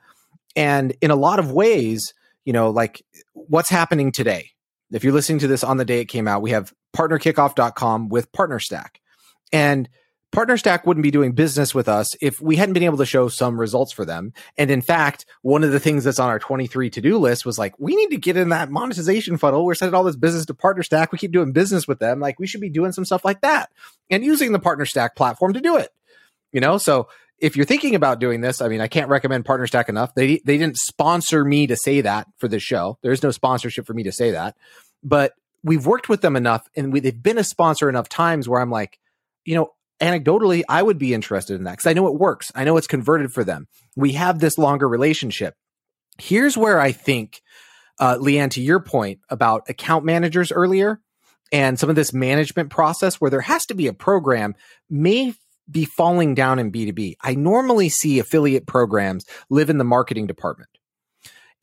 And 0.55 0.95
in 1.01 1.11
a 1.11 1.15
lot 1.15 1.37
of 1.37 1.51
ways, 1.51 2.13
you 2.43 2.53
know, 2.53 2.71
like 2.71 3.03
what's 3.33 3.69
happening 3.69 4.11
today, 4.11 4.51
if 4.91 5.03
you're 5.03 5.13
listening 5.13 5.39
to 5.39 5.47
this 5.47 5.63
on 5.63 5.77
the 5.77 5.85
day 5.85 5.99
it 5.99 6.05
came 6.05 6.27
out, 6.27 6.41
we 6.41 6.51
have 6.51 6.73
partnerkickoff.com 6.95 8.09
with 8.09 8.31
PartnerStack. 8.31 8.97
And 9.51 9.89
PartnerStack 10.33 10.85
wouldn't 10.85 11.03
be 11.03 11.11
doing 11.11 11.31
business 11.31 11.73
with 11.73 11.87
us 11.87 12.09
if 12.21 12.41
we 12.41 12.57
hadn't 12.57 12.73
been 12.73 12.83
able 12.83 12.97
to 12.97 13.05
show 13.05 13.29
some 13.29 13.59
results 13.59 13.93
for 13.93 14.03
them. 14.03 14.33
And 14.57 14.69
in 14.69 14.81
fact, 14.81 15.25
one 15.41 15.63
of 15.63 15.71
the 15.71 15.79
things 15.79 16.03
that's 16.03 16.19
on 16.19 16.29
our 16.29 16.39
23 16.39 16.89
to 16.91 17.01
do 17.01 17.17
list 17.17 17.45
was 17.45 17.57
like, 17.57 17.73
we 17.79 17.95
need 17.95 18.09
to 18.09 18.17
get 18.17 18.35
in 18.35 18.49
that 18.49 18.69
monetization 18.69 19.37
funnel. 19.37 19.65
We're 19.65 19.75
sending 19.75 19.95
all 19.95 20.03
this 20.03 20.17
business 20.17 20.45
to 20.47 20.53
PartnerStack. 20.53 21.11
We 21.11 21.17
keep 21.17 21.31
doing 21.31 21.53
business 21.53 21.87
with 21.87 21.99
them. 21.99 22.19
Like, 22.19 22.39
we 22.39 22.47
should 22.47 22.61
be 22.61 22.69
doing 22.69 22.91
some 22.91 23.05
stuff 23.05 23.23
like 23.23 23.41
that 23.41 23.71
and 24.09 24.23
using 24.23 24.51
the 24.51 24.59
PartnerStack 24.59 25.15
platform 25.15 25.53
to 25.53 25.61
do 25.61 25.77
it. 25.77 25.89
You 26.51 26.59
know, 26.59 26.77
so 26.77 27.07
if 27.39 27.55
you're 27.55 27.65
thinking 27.65 27.95
about 27.95 28.19
doing 28.19 28.41
this, 28.41 28.61
I 28.61 28.67
mean, 28.67 28.81
I 28.81 28.87
can't 28.87 29.09
recommend 29.09 29.45
PartnerStack 29.45 29.89
enough. 29.89 30.13
They 30.15 30.41
they 30.43 30.57
didn't 30.57 30.77
sponsor 30.77 31.45
me 31.45 31.67
to 31.67 31.75
say 31.75 32.01
that 32.01 32.27
for 32.37 32.47
this 32.47 32.63
show. 32.63 32.97
There's 33.01 33.23
no 33.23 33.31
sponsorship 33.31 33.85
for 33.85 33.93
me 33.93 34.03
to 34.03 34.11
say 34.11 34.31
that, 34.31 34.55
but 35.03 35.33
we've 35.63 35.85
worked 35.85 36.09
with 36.09 36.21
them 36.21 36.35
enough, 36.35 36.67
and 36.75 36.91
we, 36.91 36.99
they've 36.99 37.23
been 37.23 37.37
a 37.37 37.43
sponsor 37.43 37.89
enough 37.89 38.09
times 38.09 38.47
where 38.47 38.61
I'm 38.61 38.71
like, 38.71 38.99
you 39.45 39.55
know, 39.55 39.71
anecdotally, 39.99 40.63
I 40.69 40.81
would 40.83 40.97
be 40.97 41.13
interested 41.13 41.55
in 41.55 41.63
that 41.63 41.71
because 41.71 41.87
I 41.87 41.93
know 41.93 42.07
it 42.07 42.19
works. 42.19 42.51
I 42.55 42.63
know 42.63 42.77
it's 42.77 42.87
converted 42.87 43.33
for 43.33 43.43
them. 43.43 43.67
We 43.95 44.13
have 44.13 44.39
this 44.39 44.57
longer 44.57 44.87
relationship. 44.87 45.55
Here's 46.19 46.57
where 46.57 46.79
I 46.79 46.91
think, 46.91 47.41
uh, 47.99 48.17
Leanne, 48.17 48.51
to 48.51 48.61
your 48.61 48.79
point 48.79 49.19
about 49.29 49.69
account 49.69 50.05
managers 50.05 50.51
earlier 50.51 51.01
and 51.51 51.79
some 51.79 51.89
of 51.89 51.95
this 51.95 52.13
management 52.13 52.69
process 52.69 53.15
where 53.15 53.31
there 53.31 53.41
has 53.41 53.65
to 53.67 53.73
be 53.73 53.87
a 53.87 53.93
program 53.93 54.55
may 54.89 55.33
be 55.69 55.85
falling 55.85 56.35
down 56.35 56.59
in 56.59 56.71
B2B. 56.71 57.15
I 57.21 57.35
normally 57.35 57.89
see 57.89 58.19
affiliate 58.19 58.67
programs 58.67 59.25
live 59.49 59.69
in 59.69 59.77
the 59.77 59.83
marketing 59.83 60.27
department. 60.27 60.69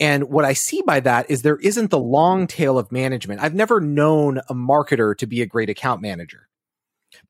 And 0.01 0.25
what 0.25 0.45
I 0.45 0.55
see 0.55 0.83
by 0.83 1.01
that 1.01 1.31
is 1.31 1.43
there 1.43 1.59
isn't 1.59 1.91
the 1.91 1.99
long 1.99 2.47
tail 2.47 2.79
of 2.79 2.91
management. 2.91 3.41
I've 3.41 3.55
never 3.55 3.81
known 3.81 4.39
a 4.49 4.55
marketer 4.55 5.17
to 5.19 5.27
be 5.27 5.41
a 5.41 5.47
great 5.47 5.71
account 5.71 6.03
manager. 6.03 6.49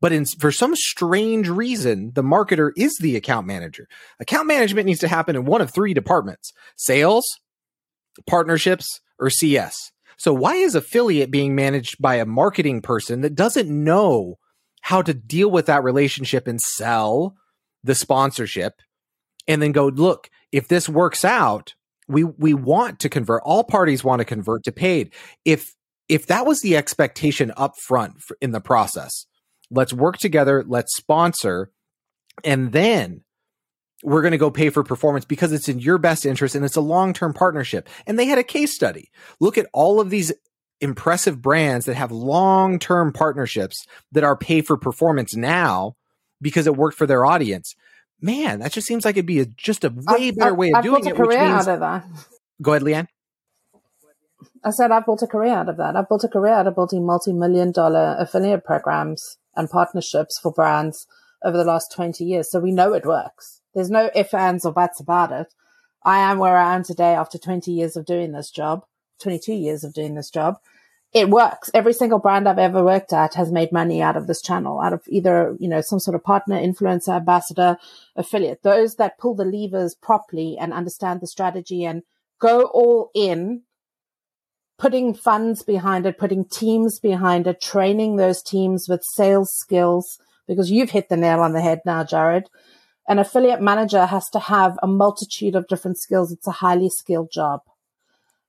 But 0.01 0.13
in, 0.13 0.25
for 0.25 0.51
some 0.51 0.75
strange 0.75 1.49
reason, 1.49 2.13
the 2.15 2.23
marketer 2.23 2.71
is 2.77 2.97
the 2.99 3.17
account 3.17 3.47
manager. 3.47 3.87
Account 4.19 4.47
management 4.47 4.87
needs 4.87 5.01
to 5.01 5.09
happen 5.09 5.37
in 5.37 5.45
one 5.45 5.61
of 5.61 5.73
three 5.73 5.93
departments 5.93 6.53
sales, 6.77 7.25
partnerships, 8.27 9.01
or 9.19 9.29
CS. 9.29 9.93
So, 10.17 10.33
why 10.33 10.55
is 10.55 10.75
affiliate 10.75 11.31
being 11.31 11.55
managed 11.55 12.01
by 12.01 12.17
a 12.17 12.27
marketing 12.27 12.81
person 12.81 13.21
that 13.21 13.35
doesn't 13.35 13.69
know 13.69 14.37
how 14.81 15.03
to 15.03 15.15
deal 15.15 15.51
with 15.51 15.67
that 15.67 15.85
relationship 15.85 16.47
and 16.47 16.61
sell 16.61 17.35
the 17.83 17.95
sponsorship 17.95 18.81
and 19.47 19.61
then 19.61 19.73
go, 19.73 19.89
look, 19.89 20.31
if 20.53 20.69
this 20.69 20.89
works 20.89 21.25
out, 21.25 21.75
we 22.09 22.25
we 22.25 22.55
want 22.55 23.01
to 23.01 23.09
convert 23.09 23.43
all 23.45 23.65
parties 23.65 24.05
want 24.05 24.21
to 24.21 24.25
convert 24.25 24.65
to 24.65 24.73
paid. 24.73 25.13
If 25.45 25.75
if 26.09 26.27
that 26.27 26.47
was 26.47 26.61
the 26.61 26.77
expectation 26.77 27.53
up 27.57 27.79
front 27.79 28.17
in 28.41 28.53
the 28.53 28.61
process 28.61 29.27
let's 29.71 29.93
work 29.93 30.19
together 30.19 30.63
let's 30.67 30.95
sponsor 30.95 31.71
and 32.45 32.73
then 32.73 33.23
we're 34.03 34.23
going 34.23 34.33
to 34.33 34.39
go 34.39 34.51
pay 34.51 34.71
for 34.71 34.83
performance 34.83 35.25
because 35.25 35.53
it's 35.53 35.69
in 35.69 35.79
your 35.79 35.99
best 35.99 36.27
interest 36.27 36.55
and 36.55 36.65
it's 36.65 36.77
a 36.77 36.81
long-term 36.83 37.33
partnership. 37.33 37.89
And 38.07 38.19
they 38.19 38.27
had 38.27 38.39
a 38.39 38.43
case 38.43 38.75
study. 38.75 39.11
Look 39.41 39.57
at 39.57 39.67
all 39.73 39.99
of 39.99 40.11
these 40.11 40.31
impressive 40.81 41.41
brands 41.41 41.87
that 41.87 41.95
have 41.95 42.13
long 42.13 42.79
term 42.79 43.13
partnerships 43.13 43.87
that 44.13 44.25
are 44.25 44.37
pay 44.37 44.61
for 44.61 44.77
performance 44.77 45.35
now 45.35 45.97
because 46.43 46.67
it 46.67 46.77
worked 46.77 46.99
for 46.99 47.07
their 47.07 47.25
audience. 47.25 47.75
Man, 48.21 48.61
that 48.61 48.73
just 48.73 48.87
seems 48.87 49.05
like 49.05 49.17
it'd 49.17 49.27
be 49.27 49.41
a, 49.41 49.47
just 49.47 49.85
a 49.85 49.93
way 49.95 50.31
better 50.31 50.53
I've, 50.53 50.57
way 50.57 50.69
of 50.71 50.77
I've 50.77 50.85
doing 50.85 51.03
built 51.03 51.15
it. 51.15 51.21
a 51.21 51.25
career 51.25 51.41
out 51.41 51.69
of 51.69 51.81
that. 51.81 52.07
Go 52.63 52.73
ahead, 52.73 52.83
Leanne. 52.83 53.09
I 54.65 54.71
said 54.71 54.91
I've 54.91 55.05
built 55.05 55.23
a 55.23 55.27
career 55.27 55.53
out 55.53 55.69
of 55.69 55.77
that. 55.77 55.95
I've 55.97 56.09
built 56.09 56.25
a 56.25 56.29
career 56.29 56.55
out 56.55 56.67
of 56.67 56.75
building 56.75 57.05
multi-million 57.05 57.73
dollar 57.73 58.17
affiliate 58.19 58.65
programs 58.65 59.37
and 59.55 59.69
partnerships 59.69 60.39
for 60.43 60.53
brands 60.53 61.07
over 61.45 61.57
the 61.57 61.65
last 61.65 61.93
20 61.95 62.25
years. 62.25 62.51
So 62.51 62.61
we 62.61 62.73
know 62.73 62.95
it 62.95 63.05
works. 63.05 63.61
There's 63.75 63.91
no 63.91 64.11
ifs, 64.15 64.33
ands, 64.33 64.65
or 64.65 64.73
buts 64.73 65.01
about 65.01 65.33
it. 65.33 65.53
I 66.05 66.19
am 66.19 66.39
where 66.39 66.57
I 66.57 66.75
am 66.75 66.83
today 66.83 67.15
after 67.15 67.39
20 67.39 67.71
years 67.73 67.97
of 67.97 68.07
doing 68.07 68.33
this 68.33 68.51
job, 68.51 68.85
22 69.23 69.53
years 69.53 69.85
of 69.85 69.93
doing 69.93 70.15
this 70.15 70.31
job 70.31 70.57
it 71.15 71.31
works. 71.31 71.71
Every 71.73 71.93
single 71.93 72.19
brand 72.19 72.49
I've 72.49 72.59
ever 72.59 72.85
worked 72.85 73.13
at 73.13 73.35
has 73.35 73.53
made 73.53 73.71
money 73.71 74.03
out 74.03 74.17
of 74.17 74.27
this 74.27 74.43
channel, 74.43 74.81
out 74.81 74.93
of 74.93 75.03
either, 75.07 75.57
you 75.61 75.69
know, 75.69 75.81
some 75.81 76.01
sort 76.01 76.17
of 76.17 76.25
partner, 76.25 76.57
influencer, 76.57 77.17
ambassador, 77.17 77.79
affiliate. 78.17 78.65
Those 78.65 78.97
that 78.97 79.19
pull 79.19 79.37
the 79.37 79.45
levers 79.45 79.95
properly 79.95 80.59
and 80.59 80.73
understand 80.73 81.21
the 81.21 81.29
strategy 81.29 81.85
and 81.85 82.03
go 82.41 82.63
all 82.63 83.11
in, 83.15 83.63
putting 84.77 85.15
funds 85.15 85.63
behind 85.63 86.05
it, 86.05 86.19
putting 86.19 86.45
teams 86.47 86.99
behind 86.99 87.47
it, 87.47 87.61
training 87.61 88.17
those 88.17 88.43
teams 88.43 88.89
with 88.89 89.05
sales 89.05 89.53
skills, 89.55 90.19
because 90.49 90.73
you've 90.73 90.91
hit 90.91 91.09
the 91.09 91.17
nail 91.17 91.39
on 91.39 91.53
the 91.53 91.63
head 91.63 91.81
now, 91.87 92.03
Jared. 92.03 92.49
An 93.07 93.21
affiliate 93.21 93.61
manager 93.61 94.07
has 94.07 94.29
to 94.31 94.41
have 94.41 94.79
a 94.83 94.89
multitude 94.89 95.55
of 95.55 95.69
different 95.69 95.99
skills. 95.99 96.33
It's 96.33 96.49
a 96.49 96.53
highly 96.53 96.89
skilled 96.89 97.31
job. 97.33 97.61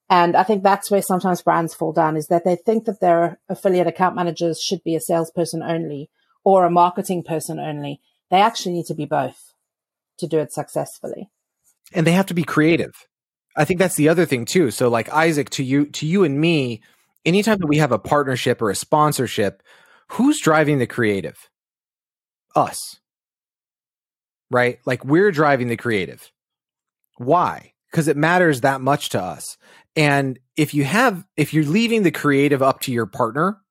And 0.10 0.36
I 0.36 0.44
think 0.44 0.64
that's 0.64 0.92
where 0.92 1.02
sometimes 1.02 1.42
brands 1.42 1.74
fall 1.74 1.92
down 1.92 2.16
is 2.16 2.28
that 2.28 2.44
they 2.46 2.56
think 2.56 2.86
that 2.86 3.00
their 3.02 3.40
affiliate 3.50 3.88
account 3.88 4.16
managers 4.16 4.62
should 4.62 4.84
be 4.84 4.96
a 4.96 5.00
salesperson 5.00 5.64
only 5.64 6.10
or 6.44 6.64
a 6.64 6.70
marketing 6.70 7.24
person 7.24 7.60
only. 7.60 8.02
They 8.30 8.40
actually 8.40 8.74
need 8.74 8.86
to 8.88 8.94
be 8.94 9.06
both 9.06 9.54
to 10.20 10.28
do 10.28 10.40
it 10.40 10.54
successfully. 10.54 11.30
And 11.94 12.06
they 12.06 12.12
have 12.12 12.28
to 12.28 12.34
be 12.34 12.44
creative. 12.44 12.94
I 13.58 13.66
think 13.66 13.80
that's 13.80 13.96
the 13.96 14.10
other 14.10 14.26
thing 14.26 14.46
too. 14.46 14.70
So 14.70 14.90
like 14.90 15.12
Isaac 15.12 15.50
to 15.52 15.64
you 15.64 15.88
to 15.88 16.06
you 16.06 16.24
and 16.24 16.40
me, 16.40 16.82
anytime 17.26 17.58
that 17.60 17.68
we 17.68 17.78
have 17.78 17.92
a 17.92 18.00
partnership 18.00 18.62
or 18.62 18.70
a 18.70 18.76
sponsorship, 18.76 19.64
who's 20.12 20.42
driving 20.42 20.78
the 20.78 20.88
creative? 20.88 21.50
Us. 22.56 23.00
Right? 24.52 24.80
Like 24.86 25.04
we're 25.04 25.32
driving 25.32 25.68
the 25.68 25.78
creative. 25.78 26.32
Why? 27.18 27.74
Because 27.96 28.10
it 28.10 28.18
matters 28.18 28.60
that 28.60 28.82
much 28.82 29.08
to 29.12 29.24
us. 29.24 29.56
And 29.96 30.38
if 30.58 30.74
you 30.74 30.84
have, 30.84 31.24
if 31.38 31.54
you're 31.54 31.64
leaving 31.64 32.04
the 32.04 32.12
creative 32.12 32.62
up 32.62 32.82
to 32.82 32.92
your 32.92 33.06
partner, 33.06 33.62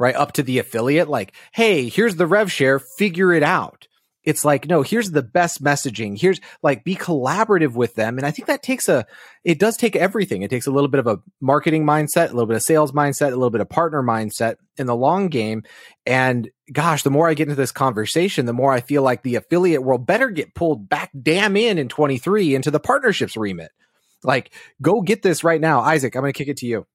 right? 0.00 0.14
Up 0.14 0.32
to 0.32 0.42
the 0.42 0.58
affiliate, 0.58 1.10
like, 1.10 1.34
hey, 1.52 1.90
here's 1.90 2.16
the 2.16 2.26
rev 2.26 2.50
share, 2.50 2.78
figure 2.78 3.34
it 3.34 3.42
out. 3.42 3.86
It's 4.24 4.44
like, 4.44 4.66
no, 4.66 4.82
here's 4.82 5.10
the 5.10 5.22
best 5.22 5.62
messaging. 5.62 6.18
Here's 6.18 6.40
like, 6.62 6.82
be 6.82 6.96
collaborative 6.96 7.74
with 7.74 7.94
them. 7.94 8.16
And 8.16 8.26
I 8.26 8.30
think 8.30 8.48
that 8.48 8.62
takes 8.62 8.88
a, 8.88 9.06
it 9.44 9.58
does 9.58 9.76
take 9.76 9.96
everything. 9.96 10.42
It 10.42 10.50
takes 10.50 10.66
a 10.66 10.70
little 10.70 10.88
bit 10.88 11.00
of 11.00 11.06
a 11.06 11.18
marketing 11.40 11.84
mindset, 11.84 12.30
a 12.30 12.32
little 12.32 12.46
bit 12.46 12.56
of 12.56 12.62
sales 12.62 12.92
mindset, 12.92 13.28
a 13.28 13.30
little 13.30 13.50
bit 13.50 13.60
of 13.60 13.68
partner 13.68 14.02
mindset 14.02 14.56
in 14.78 14.86
the 14.86 14.96
long 14.96 15.28
game. 15.28 15.62
And 16.06 16.50
gosh, 16.72 17.02
the 17.02 17.10
more 17.10 17.28
I 17.28 17.34
get 17.34 17.48
into 17.48 17.54
this 17.54 17.72
conversation, 17.72 18.46
the 18.46 18.52
more 18.52 18.72
I 18.72 18.80
feel 18.80 19.02
like 19.02 19.22
the 19.22 19.36
affiliate 19.36 19.82
world 19.82 20.06
better 20.06 20.30
get 20.30 20.54
pulled 20.54 20.88
back 20.88 21.10
damn 21.20 21.56
in 21.56 21.78
in 21.78 21.88
23 21.88 22.54
into 22.54 22.70
the 22.70 22.80
partnerships 22.80 23.36
remit. 23.36 23.70
Like, 24.22 24.52
go 24.80 25.02
get 25.02 25.22
this 25.22 25.44
right 25.44 25.60
now. 25.60 25.80
Isaac, 25.80 26.16
I'm 26.16 26.22
going 26.22 26.32
to 26.32 26.38
kick 26.38 26.48
it 26.48 26.56
to 26.58 26.66
you. 26.66 26.86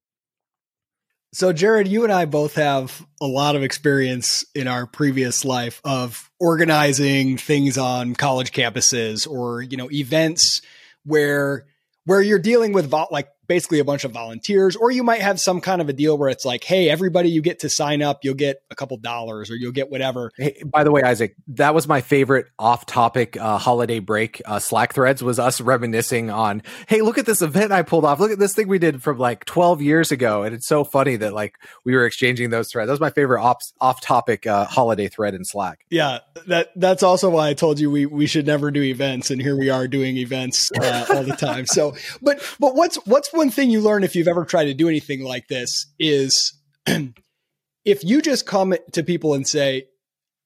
So, 1.32 1.54
Jared, 1.54 1.88
you 1.88 2.04
and 2.04 2.12
I 2.12 2.26
both 2.26 2.56
have 2.56 3.06
a 3.22 3.28
lot 3.28 3.56
of 3.56 3.62
experience 3.62 4.44
in 4.56 4.68
our 4.68 4.88
previous 4.88 5.46
life 5.46 5.80
of 5.84 6.30
organizing 6.40 7.38
things 7.38 7.78
on 7.78 8.16
college 8.16 8.52
campuses 8.52 9.30
or, 9.30 9.62
you 9.62 9.78
know, 9.78 9.92
events 9.92 10.62
where 11.06 11.66
where 12.06 12.22
you're 12.22 12.40
dealing 12.40 12.74
with 12.74 12.92
like 13.12 13.30
basically 13.50 13.80
a 13.80 13.84
bunch 13.84 14.06
of 14.06 14.12
volunteers, 14.12 14.76
or 14.76 14.92
you 14.92 15.04
might 15.04 15.22
have 15.22 15.40
some 15.40 15.60
kind 15.60 15.82
of 15.82 15.90
a 15.90 15.94
deal 15.94 16.18
where 16.18 16.30
it's 16.30 16.46
like, 16.46 16.64
hey, 16.64 16.88
everybody 16.90 17.30
you 17.30 17.42
get 17.42 17.60
to 17.60 17.70
sign 17.70 18.02
up, 18.02 18.24
you'll 18.24 18.36
get 18.36 18.62
a 18.70 18.76
couple 18.76 18.96
dollars 18.98 19.50
or 19.50 19.56
you'll 19.56 19.74
get 19.74 19.90
whatever. 19.90 20.32
Hey, 20.38 20.62
by 20.64 20.84
the 20.84 20.92
way, 20.92 21.02
Isaac, 21.02 21.36
that 21.48 21.74
was 21.74 21.88
my 21.88 22.00
favorite 22.00 22.46
off-topic 22.60 23.36
uh, 23.36 23.58
holiday 23.58 24.00
break 24.00 24.42
uh, 24.46 24.60
Slack 24.60 24.94
threads 24.94 25.24
was 25.24 25.40
us 25.40 25.60
reminiscing 25.60 26.30
on, 26.30 26.62
hey, 26.88 27.02
look 27.02 27.18
at 27.18 27.26
this 27.26 27.42
event 27.42 27.72
I 27.72 27.82
pulled 27.82 28.06
off. 28.06 28.20
Look 28.20 28.32
at 28.32 28.40
this 28.40 28.54
thing 28.54 28.68
we 28.68 28.80
did 28.80 29.02
from 29.02 29.18
like 29.18 29.46
12 29.46 29.82
years 29.82 30.12
ago, 30.12 30.44
and 30.44 30.54
it's 30.54 30.68
so 30.68 30.84
funny 30.84 31.16
that 31.16 31.34
like 31.34 31.56
we 31.84 31.96
were 31.96 32.06
exchanging 32.06 32.52
those 32.52 32.70
threads. 32.70 32.88
That 32.88 32.94
was 32.94 33.00
my 33.00 33.10
favorite 33.10 33.42
off 33.42 33.64
off-topic 33.82 34.46
uh, 34.46 34.66
holiday 34.66 35.08
thread 35.08 35.34
in 35.34 35.44
Slack. 35.44 35.86
Yeah, 35.90 36.20
that 36.48 36.70
that's 36.76 37.02
also 37.02 37.32
why 37.32 37.50
I 37.50 37.56
told 37.56 37.80
you 37.80 37.90
we 37.90 38.06
we 38.06 38.28
should 38.28 38.46
never 38.46 38.70
do 38.70 38.84
events, 38.84 39.32
and 39.32 39.42
here 39.42 39.58
we 39.58 39.72
are 39.72 39.88
doing 39.88 40.18
events 40.18 40.72
uh, 40.80 41.06
all 41.10 41.24
the 41.24 41.36
time. 41.36 41.66
So, 41.66 41.96
but 42.22 42.42
but 42.60 42.76
what's 42.76 42.98
what's 43.06 43.34
one 43.40 43.50
thing 43.50 43.70
you 43.70 43.80
learn 43.80 44.04
if 44.04 44.18
you've 44.18 44.28
ever 44.28 44.44
tried 44.44 44.66
to 44.66 44.74
do 44.74 44.90
anything 44.90 45.24
like 45.24 45.48
this 45.48 45.88
is 45.98 46.60
if 47.86 48.04
you 48.04 48.22
just 48.22 48.46
come 48.46 48.76
to 48.92 49.02
people 49.02 49.34
and 49.34 49.48
say, 49.48 49.86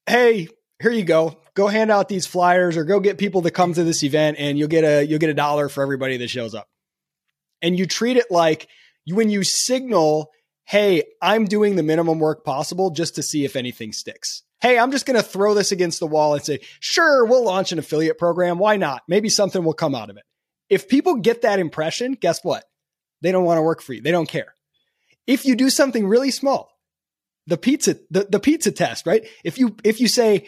"Hey, 0.06 0.48
here 0.80 0.92
you 0.92 1.04
go. 1.04 1.40
Go 1.56 1.66
hand 1.66 1.90
out 1.90 2.08
these 2.08 2.28
flyers 2.28 2.78
or 2.78 2.84
go 2.84 3.00
get 3.00 3.18
people 3.18 3.42
to 3.42 3.50
come 3.50 3.74
to 3.74 3.84
this 3.84 4.04
event 4.04 4.38
and 4.40 4.60
you'll 4.60 4.68
get 4.68 4.84
a 4.84 5.04
you'll 5.08 5.18
get 5.18 5.32
a 5.32 5.34
dollar 5.34 5.70
for 5.70 5.82
everybody 5.82 6.18
that 6.18 6.30
shows 6.30 6.54
up." 6.54 6.68
And 7.64 7.80
you 7.80 7.88
treat 7.88 8.16
it 8.16 8.28
like 8.30 8.68
when 9.08 9.32
you 9.32 9.44
signal, 9.44 10.30
"Hey, 10.66 11.02
I'm 11.20 11.46
doing 11.46 11.76
the 11.76 11.82
minimum 11.82 12.20
work 12.20 12.46
possible 12.46 12.92
just 12.92 13.16
to 13.16 13.24
see 13.24 13.44
if 13.44 13.56
anything 13.56 13.92
sticks." 13.92 14.44
Hey, 14.62 14.78
I'm 14.78 14.92
just 14.92 15.08
going 15.08 15.18
to 15.18 15.28
throw 15.28 15.56
this 15.56 15.72
against 15.72 16.00
the 16.00 16.06
wall 16.06 16.36
and 16.36 16.46
say, 16.46 16.60
"Sure, 16.80 17.26
we'll 17.26 17.44
launch 17.44 17.72
an 17.72 17.80
affiliate 17.80 18.20
program. 18.20 18.60
Why 18.60 18.78
not? 18.78 19.02
Maybe 19.08 19.30
something 19.30 19.64
will 19.64 19.74
come 19.74 19.96
out 19.96 20.12
of 20.12 20.18
it." 20.18 20.24
If 20.70 20.88
people 20.88 21.16
get 21.16 21.42
that 21.42 21.58
impression, 21.58 22.14
guess 22.14 22.44
what? 22.44 22.66
They 23.24 23.32
don't 23.32 23.46
want 23.46 23.58
to 23.58 23.64
work 23.64 23.82
for 23.82 23.94
you. 23.94 24.02
They 24.02 24.12
don't 24.12 24.30
care. 24.30 24.54
If 25.26 25.46
you 25.46 25.56
do 25.56 25.70
something 25.70 26.06
really 26.06 26.30
small, 26.30 26.70
the 27.48 27.58
pizza, 27.58 27.98
the, 28.12 28.28
the 28.30 28.40
pizza 28.40 28.72
test, 28.72 29.08
right? 29.08 29.26
If 29.44 29.58
you, 29.58 29.76
if 29.84 30.00
you 30.00 30.08
say, 30.08 30.48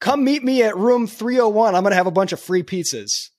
come 0.00 0.22
meet 0.22 0.44
me 0.44 0.62
at 0.62 0.76
room 0.76 1.06
301, 1.06 1.74
I'm 1.74 1.82
going 1.82 1.90
to 1.92 1.96
have 1.96 2.06
a 2.06 2.12
bunch 2.12 2.32
of 2.32 2.40
free 2.40 2.62
pizzas. 2.62 3.30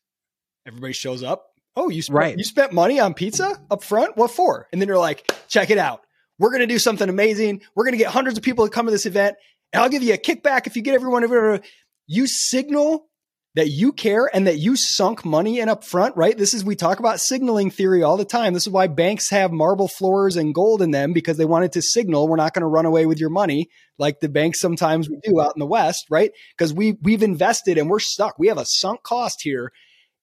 Everybody 0.68 0.94
shows 0.94 1.24
up. 1.24 1.46
Oh, 1.76 1.90
you 1.90 2.02
spent, 2.02 2.18
right. 2.18 2.38
you 2.38 2.44
spent 2.44 2.74
money 2.74 3.00
on 3.00 3.14
pizza 3.14 3.62
up 3.70 3.84
front? 3.84 4.18
What 4.18 4.32
for? 4.32 4.68
And 4.72 4.82
then 4.82 4.88
you're 4.88 4.98
like, 4.98 5.32
check 5.48 5.70
it 5.70 5.78
out. 5.78 6.02
We're 6.38 6.50
going 6.50 6.62
to 6.62 6.68
do 6.68 6.80
something 6.80 7.08
amazing. 7.08 7.62
We're 7.76 7.86
going 7.86 7.94
to 7.94 8.04
get 8.04 8.12
hundreds 8.12 8.38
of 8.38 8.44
people 8.44 8.66
to 8.66 8.72
come 8.72 8.88
to 8.88 8.92
this 8.92 9.06
event 9.06 9.38
and 9.72 9.82
I'll 9.82 9.90
give 9.90 10.04
you 10.04 10.14
a 10.14 10.18
kickback 10.18 10.68
if 10.68 10.76
you 10.76 10.82
get 10.82 10.96
everyone. 10.96 11.62
You 12.08 12.28
signal 12.28 13.08
that 13.56 13.70
you 13.70 13.92
care 13.92 14.30
and 14.34 14.48
that 14.48 14.60
you 14.60 14.76
sunk 14.76 15.26
money 15.26 15.60
in 15.60 15.68
up 15.68 15.84
front, 15.84 16.16
right? 16.16 16.38
This 16.38 16.54
is, 16.54 16.64
we 16.64 16.76
talk 16.76 17.00
about 17.00 17.20
signaling 17.20 17.70
theory 17.70 18.02
all 18.02 18.16
the 18.16 18.24
time. 18.24 18.54
This 18.54 18.66
is 18.66 18.72
why 18.72 18.88
banks 18.88 19.30
have 19.30 19.52
marble 19.52 19.90
floors 19.90 20.38
and 20.38 20.56
gold 20.56 20.82
in 20.82 20.92
them 20.92 21.12
because 21.12 21.38
they 21.38 21.46
wanted 21.46 21.74
to 21.74 21.82
signal 21.82 22.28
we're 22.28 22.38
not 22.38 22.54
going 22.54 22.62
to 22.62 22.68
run 22.68 22.86
away 22.86 23.06
with 23.06 23.20
your 23.20 23.30
money 23.30 23.70
like 23.98 24.20
the 24.20 24.30
banks 24.30 24.60
sometimes 24.60 25.10
we 25.10 25.20
do 25.22 25.42
out 25.42 25.54
in 25.56 25.60
the 25.60 25.66
West, 25.66 26.06
right? 26.10 26.32
Because 26.58 26.74
we, 26.74 26.98
we've 27.02 27.24
invested 27.24 27.78
and 27.78 27.90
we're 27.90 28.00
stuck. 28.00 28.40
We 28.40 28.48
have 28.48 28.58
a 28.58 28.66
sunk 28.66 29.04
cost 29.04 29.42
here. 29.42 29.72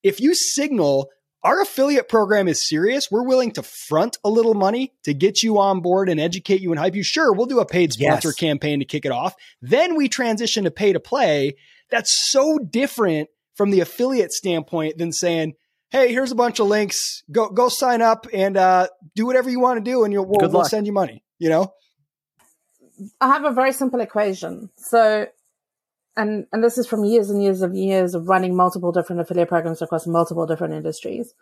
If 0.02 0.20
you 0.20 0.34
signal 0.34 1.10
our 1.44 1.62
affiliate 1.62 2.08
program 2.08 2.48
is 2.48 2.68
serious. 2.68 3.10
We're 3.10 3.22
willing 3.22 3.52
to 3.52 3.62
front 3.62 4.18
a 4.24 4.28
little 4.28 4.54
money 4.54 4.92
to 5.04 5.14
get 5.14 5.42
you 5.42 5.58
on 5.58 5.80
board 5.80 6.08
and 6.08 6.18
educate 6.18 6.60
you 6.60 6.72
and 6.72 6.80
hype 6.80 6.96
you. 6.96 7.04
Sure, 7.04 7.32
we'll 7.32 7.46
do 7.46 7.60
a 7.60 7.66
paid 7.66 7.92
sponsor 7.92 8.28
yes. 8.30 8.34
campaign 8.34 8.80
to 8.80 8.84
kick 8.84 9.04
it 9.04 9.12
off. 9.12 9.36
Then 9.62 9.94
we 9.94 10.08
transition 10.08 10.64
to 10.64 10.72
pay 10.72 10.92
to 10.92 11.00
play 11.00 11.54
that's 11.90 12.30
so 12.30 12.58
different 12.58 13.28
from 13.54 13.70
the 13.70 13.80
affiliate 13.80 14.32
standpoint 14.32 14.98
than 14.98 15.12
saying, 15.12 15.54
"Hey, 15.90 16.12
here's 16.12 16.32
a 16.32 16.36
bunch 16.36 16.60
of 16.60 16.66
links. 16.66 17.22
Go 17.30 17.50
go 17.50 17.68
sign 17.68 18.02
up 18.02 18.26
and 18.32 18.56
uh, 18.56 18.88
do 19.14 19.26
whatever 19.26 19.50
you 19.50 19.60
want 19.60 19.84
to 19.84 19.90
do, 19.90 20.04
and 20.04 20.12
you'll 20.12 20.26
we'll, 20.26 20.50
we'll 20.50 20.64
send 20.64 20.86
you 20.86 20.92
money." 20.92 21.24
You 21.38 21.50
know. 21.50 21.72
I 23.20 23.28
have 23.28 23.44
a 23.44 23.52
very 23.52 23.72
simple 23.72 24.00
equation. 24.00 24.70
So, 24.76 25.26
and 26.16 26.46
and 26.52 26.64
this 26.64 26.78
is 26.78 26.86
from 26.86 27.04
years 27.04 27.30
and 27.30 27.42
years 27.42 27.62
of 27.62 27.74
years 27.74 28.14
of 28.14 28.28
running 28.28 28.56
multiple 28.56 28.92
different 28.92 29.20
affiliate 29.20 29.48
programs 29.48 29.82
across 29.82 30.06
multiple 30.06 30.46
different 30.46 30.74
industries. 30.74 31.34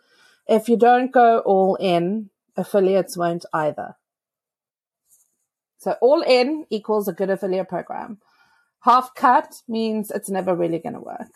If 0.47 0.69
you 0.69 0.77
don't 0.77 1.11
go 1.11 1.39
all 1.39 1.75
in, 1.75 2.29
affiliates 2.55 3.17
won't 3.17 3.45
either. 3.53 3.95
So 5.79 5.95
all 6.01 6.21
in 6.21 6.65
equals 6.69 7.07
a 7.07 7.13
good 7.13 7.29
affiliate 7.29 7.69
program 7.69 8.19
half 8.81 9.13
cut 9.15 9.61
means 9.67 10.11
it's 10.11 10.29
never 10.29 10.55
really 10.55 10.79
going 10.79 10.93
to 10.93 10.99
work. 10.99 11.31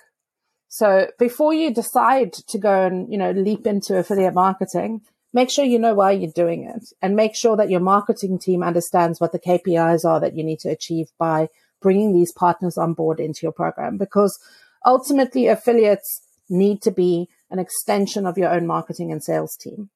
So 0.67 1.07
before 1.19 1.53
you 1.53 1.73
decide 1.73 2.31
to 2.33 2.57
go 2.57 2.85
and, 2.85 3.11
you 3.11 3.17
know, 3.17 3.31
leap 3.31 3.67
into 3.67 3.97
affiliate 3.97 4.33
marketing, 4.33 5.01
make 5.33 5.51
sure 5.51 5.65
you 5.65 5.79
know 5.79 5.93
why 5.93 6.11
you're 6.11 6.31
doing 6.31 6.63
it 6.63 6.93
and 7.01 7.15
make 7.15 7.35
sure 7.35 7.57
that 7.57 7.69
your 7.69 7.81
marketing 7.81 8.39
team 8.39 8.63
understands 8.63 9.19
what 9.19 9.31
the 9.31 9.39
KPIs 9.39 10.05
are 10.05 10.19
that 10.19 10.35
you 10.35 10.43
need 10.43 10.59
to 10.59 10.69
achieve 10.69 11.07
by 11.19 11.49
bringing 11.81 12.13
these 12.13 12.31
partners 12.31 12.77
on 12.77 12.93
board 12.93 13.19
into 13.19 13.41
your 13.43 13.51
program 13.51 13.97
because 13.97 14.39
ultimately 14.85 15.47
affiliates 15.47 16.21
need 16.49 16.81
to 16.81 16.91
be 16.91 17.27
an 17.49 17.59
extension 17.59 18.25
of 18.25 18.37
your 18.37 18.49
own 18.49 18.65
marketing 18.67 19.11
and 19.11 19.23
sales 19.23 19.55
team. 19.55 19.89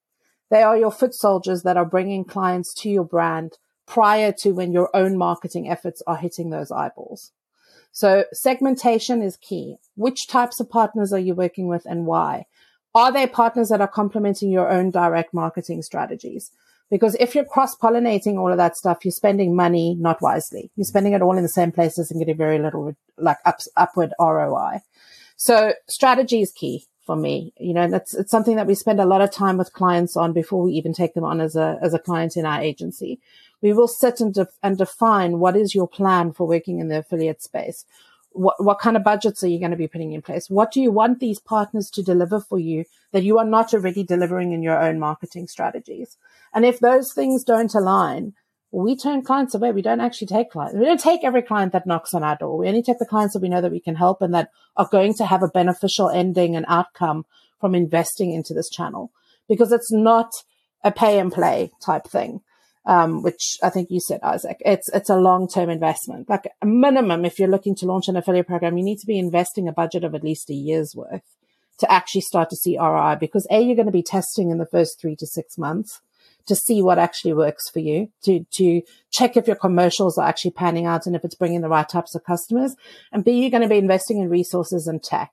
They 0.49 0.61
are 0.61 0.77
your 0.77 0.91
foot 0.91 1.13
soldiers 1.13 1.63
that 1.63 1.77
are 1.77 1.85
bringing 1.85 2.25
clients 2.25 2.73
to 2.81 2.89
your 2.89 3.05
brand 3.05 3.53
prior 3.85 4.31
to 4.31 4.51
when 4.51 4.71
your 4.71 4.89
own 4.95 5.17
marketing 5.17 5.69
efforts 5.69 6.01
are 6.07 6.17
hitting 6.17 6.49
those 6.49 6.71
eyeballs. 6.71 7.31
So 7.91 8.25
segmentation 8.33 9.21
is 9.21 9.37
key. 9.37 9.77
Which 9.95 10.27
types 10.27 10.59
of 10.59 10.69
partners 10.69 11.13
are 11.13 11.19
you 11.19 11.33
working 11.33 11.67
with 11.67 11.85
and 11.85 12.05
why? 12.05 12.45
Are 12.93 13.11
they 13.11 13.27
partners 13.27 13.69
that 13.69 13.81
are 13.81 13.87
complementing 13.87 14.51
your 14.51 14.69
own 14.69 14.91
direct 14.91 15.33
marketing 15.33 15.81
strategies? 15.81 16.51
Because 16.89 17.15
if 17.19 17.33
you're 17.33 17.45
cross 17.45 17.75
pollinating 17.75 18.37
all 18.37 18.51
of 18.51 18.57
that 18.57 18.77
stuff, 18.77 19.03
you're 19.03 19.11
spending 19.11 19.55
money 19.55 19.95
not 19.99 20.21
wisely. 20.21 20.71
You're 20.75 20.85
spending 20.85 21.13
it 21.13 21.21
all 21.21 21.37
in 21.37 21.43
the 21.43 21.49
same 21.49 21.71
places 21.71 22.11
and 22.11 22.19
getting 22.19 22.37
very 22.37 22.59
little 22.59 22.95
like 23.17 23.37
upward 23.75 24.13
ROI. 24.19 24.81
So 25.35 25.73
strategy 25.87 26.41
is 26.41 26.51
key 26.51 26.85
for 27.05 27.15
me. 27.15 27.53
You 27.59 27.73
know, 27.73 27.89
that's 27.89 28.13
it's 28.13 28.31
something 28.31 28.55
that 28.55 28.67
we 28.67 28.75
spend 28.75 28.99
a 28.99 29.05
lot 29.05 29.21
of 29.21 29.31
time 29.31 29.57
with 29.57 29.73
clients 29.73 30.15
on 30.15 30.33
before 30.33 30.61
we 30.63 30.73
even 30.73 30.93
take 30.93 31.13
them 31.13 31.23
on 31.23 31.41
as 31.41 31.55
a 31.55 31.77
as 31.81 31.93
a 31.93 31.99
client 31.99 32.37
in 32.37 32.45
our 32.45 32.61
agency 32.61 33.19
we 33.65 33.73
will 33.73 33.87
sit 33.87 34.21
and, 34.21 34.37
and 34.61 34.77
define 34.77 35.39
what 35.39 35.55
is 35.55 35.73
your 35.73 35.87
plan 35.87 36.31
for 36.31 36.47
working 36.47 36.79
in 36.79 36.87
the 36.87 36.99
affiliate 36.99 37.41
space. 37.41 37.83
What, 38.29 38.63
what 38.63 38.77
kind 38.77 38.95
of 38.95 39.03
budgets 39.03 39.43
are 39.43 39.47
you 39.47 39.57
going 39.57 39.71
to 39.71 39.75
be 39.77 39.87
putting 39.87 40.11
in 40.11 40.21
place? 40.21 40.51
What 40.51 40.71
do 40.71 40.79
you 40.79 40.91
want 40.91 41.19
these 41.19 41.39
partners 41.39 41.89
to 41.95 42.03
deliver 42.03 42.39
for 42.39 42.59
you 42.59 42.85
that 43.11 43.23
you 43.23 43.39
are 43.39 43.45
not 43.45 43.73
already 43.73 44.03
delivering 44.03 44.51
in 44.51 44.61
your 44.61 44.79
own 44.79 44.99
marketing 44.99 45.47
strategies? 45.47 46.15
And 46.53 46.63
if 46.63 46.79
those 46.79 47.11
things 47.11 47.43
don't 47.43 47.73
align, 47.73 48.33
we 48.69 48.95
turn 48.95 49.23
clients 49.23 49.55
away. 49.55 49.71
We 49.71 49.81
don't 49.81 49.99
actually 49.99 50.27
take 50.27 50.51
clients. 50.51 50.77
We 50.77 50.85
don't 50.85 50.99
take 50.99 51.23
every 51.23 51.41
client 51.41 51.71
that 51.73 51.87
knocks 51.87 52.13
on 52.13 52.23
our 52.23 52.35
door. 52.35 52.59
We 52.59 52.67
only 52.67 52.83
take 52.83 52.99
the 52.99 53.05
clients 53.07 53.33
that 53.33 53.41
we 53.41 53.49
know 53.49 53.61
that 53.61 53.71
we 53.71 53.79
can 53.79 53.95
help 53.95 54.21
and 54.21 54.31
that 54.35 54.49
are 54.77 54.87
going 54.91 55.15
to 55.15 55.25
have 55.25 55.41
a 55.41 55.47
beneficial 55.47 56.11
ending 56.11 56.55
and 56.55 56.67
outcome 56.69 57.25
from 57.59 57.73
investing 57.73 58.31
into 58.31 58.53
this 58.53 58.69
channel 58.69 59.11
because 59.49 59.71
it's 59.71 59.91
not 59.91 60.29
a 60.83 60.91
pay 60.91 61.17
and 61.17 61.33
play 61.33 61.71
type 61.83 62.05
thing 62.05 62.41
um, 62.85 63.23
which 63.23 63.57
I 63.63 63.69
think 63.69 63.89
you 63.89 63.99
said, 63.99 64.19
Isaac. 64.23 64.57
It's 64.59 64.89
it's 64.89 65.09
a 65.09 65.15
long 65.15 65.47
term 65.47 65.69
investment. 65.69 66.29
Like 66.29 66.47
a 66.61 66.65
minimum, 66.65 67.25
if 67.25 67.39
you're 67.39 67.49
looking 67.49 67.75
to 67.75 67.85
launch 67.85 68.07
an 68.07 68.15
affiliate 68.15 68.47
program, 68.47 68.77
you 68.77 68.83
need 68.83 68.99
to 68.99 69.07
be 69.07 69.19
investing 69.19 69.67
a 69.67 69.73
budget 69.73 70.03
of 70.03 70.13
at 70.13 70.23
least 70.23 70.49
a 70.49 70.53
year's 70.53 70.93
worth 70.95 71.23
to 71.79 71.91
actually 71.91 72.21
start 72.21 72.49
to 72.51 72.55
see 72.55 72.77
ROI. 72.77 73.17
Because 73.19 73.47
a, 73.49 73.59
you're 73.61 73.75
going 73.75 73.87
to 73.87 73.91
be 73.91 74.03
testing 74.03 74.49
in 74.51 74.59
the 74.59 74.67
first 74.67 74.99
three 74.99 75.15
to 75.17 75.25
six 75.25 75.57
months 75.57 76.01
to 76.47 76.55
see 76.55 76.81
what 76.81 76.99
actually 76.99 77.33
works 77.33 77.69
for 77.71 77.79
you, 77.79 78.09
to 78.23 78.45
to 78.53 78.81
check 79.11 79.35
if 79.35 79.47
your 79.47 79.55
commercials 79.55 80.17
are 80.17 80.27
actually 80.27 80.51
panning 80.51 80.85
out 80.85 81.07
and 81.07 81.15
if 81.15 81.25
it's 81.25 81.35
bringing 81.35 81.61
the 81.61 81.69
right 81.69 81.89
types 81.89 82.13
of 82.13 82.23
customers. 82.23 82.75
And 83.11 83.23
b, 83.23 83.31
you're 83.31 83.51
going 83.51 83.63
to 83.63 83.69
be 83.69 83.77
investing 83.77 84.19
in 84.19 84.29
resources 84.29 84.87
and 84.87 85.01
tech. 85.03 85.31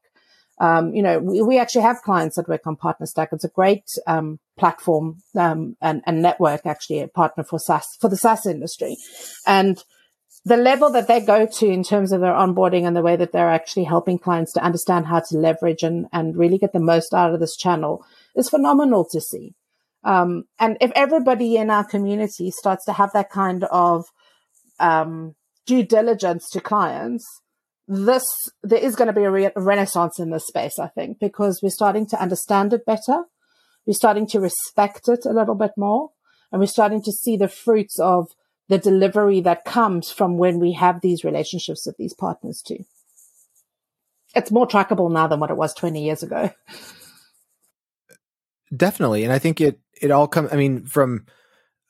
Um, 0.62 0.94
you 0.94 1.02
know, 1.02 1.18
we, 1.18 1.42
we 1.42 1.58
actually 1.58 1.82
have 1.82 2.02
clients 2.02 2.36
that 2.36 2.48
work 2.48 2.68
on 2.68 2.76
PartnerStack. 2.76 3.28
It's 3.32 3.42
a 3.42 3.48
great 3.48 3.90
um, 4.06 4.38
platform 4.56 5.18
um, 5.34 5.76
and, 5.82 6.02
and 6.06 6.22
network, 6.22 6.66
actually, 6.66 7.00
a 7.00 7.08
partner 7.08 7.42
for 7.42 7.58
SaaS 7.58 7.96
for 8.00 8.08
the 8.08 8.16
SaaS 8.16 8.46
industry, 8.46 8.96
and 9.44 9.82
the 10.44 10.56
level 10.56 10.90
that 10.90 11.08
they 11.08 11.20
go 11.20 11.46
to 11.46 11.66
in 11.66 11.82
terms 11.82 12.12
of 12.12 12.20
their 12.20 12.32
onboarding 12.32 12.86
and 12.86 12.96
the 12.96 13.02
way 13.02 13.16
that 13.16 13.32
they're 13.32 13.50
actually 13.50 13.84
helping 13.84 14.18
clients 14.18 14.52
to 14.52 14.62
understand 14.62 15.06
how 15.06 15.20
to 15.20 15.36
leverage 15.36 15.82
and, 15.82 16.06
and 16.12 16.36
really 16.36 16.58
get 16.58 16.72
the 16.72 16.80
most 16.80 17.12
out 17.12 17.34
of 17.34 17.40
this 17.40 17.56
channel 17.56 18.04
is 18.36 18.48
phenomenal 18.48 19.04
to 19.10 19.20
see. 19.20 19.54
Um, 20.04 20.44
and 20.58 20.76
if 20.80 20.90
everybody 20.94 21.56
in 21.56 21.70
our 21.70 21.84
community 21.84 22.50
starts 22.50 22.84
to 22.86 22.92
have 22.92 23.12
that 23.12 23.30
kind 23.30 23.64
of 23.64 24.06
um, 24.80 25.34
due 25.66 25.84
diligence 25.84 26.50
to 26.50 26.60
clients, 26.60 27.41
this 27.92 28.24
there 28.62 28.78
is 28.78 28.96
going 28.96 29.08
to 29.08 29.12
be 29.12 29.24
a 29.24 29.30
re- 29.30 29.50
renaissance 29.54 30.18
in 30.18 30.30
this 30.30 30.46
space, 30.46 30.78
I 30.78 30.88
think, 30.88 31.18
because 31.20 31.60
we're 31.62 31.70
starting 31.70 32.06
to 32.06 32.20
understand 32.20 32.72
it 32.72 32.86
better, 32.86 33.24
we're 33.86 33.92
starting 33.92 34.26
to 34.28 34.40
respect 34.40 35.08
it 35.08 35.26
a 35.26 35.32
little 35.32 35.54
bit 35.54 35.72
more, 35.76 36.10
and 36.50 36.60
we're 36.60 36.66
starting 36.66 37.02
to 37.02 37.12
see 37.12 37.36
the 37.36 37.48
fruits 37.48 37.98
of 37.98 38.28
the 38.68 38.78
delivery 38.78 39.40
that 39.42 39.64
comes 39.64 40.10
from 40.10 40.38
when 40.38 40.58
we 40.58 40.72
have 40.72 41.00
these 41.00 41.24
relationships 41.24 41.86
with 41.86 41.96
these 41.98 42.14
partners 42.14 42.62
too. 42.66 42.84
It's 44.34 44.50
more 44.50 44.66
trackable 44.66 45.12
now 45.12 45.26
than 45.26 45.40
what 45.40 45.50
it 45.50 45.56
was 45.58 45.74
20 45.74 46.02
years 46.02 46.22
ago. 46.22 46.50
Definitely. 48.74 49.24
And 49.24 49.32
I 49.32 49.38
think 49.38 49.60
it 49.60 49.78
it 50.00 50.10
all 50.10 50.26
comes 50.26 50.50
I 50.50 50.56
mean 50.56 50.86
from 50.86 51.26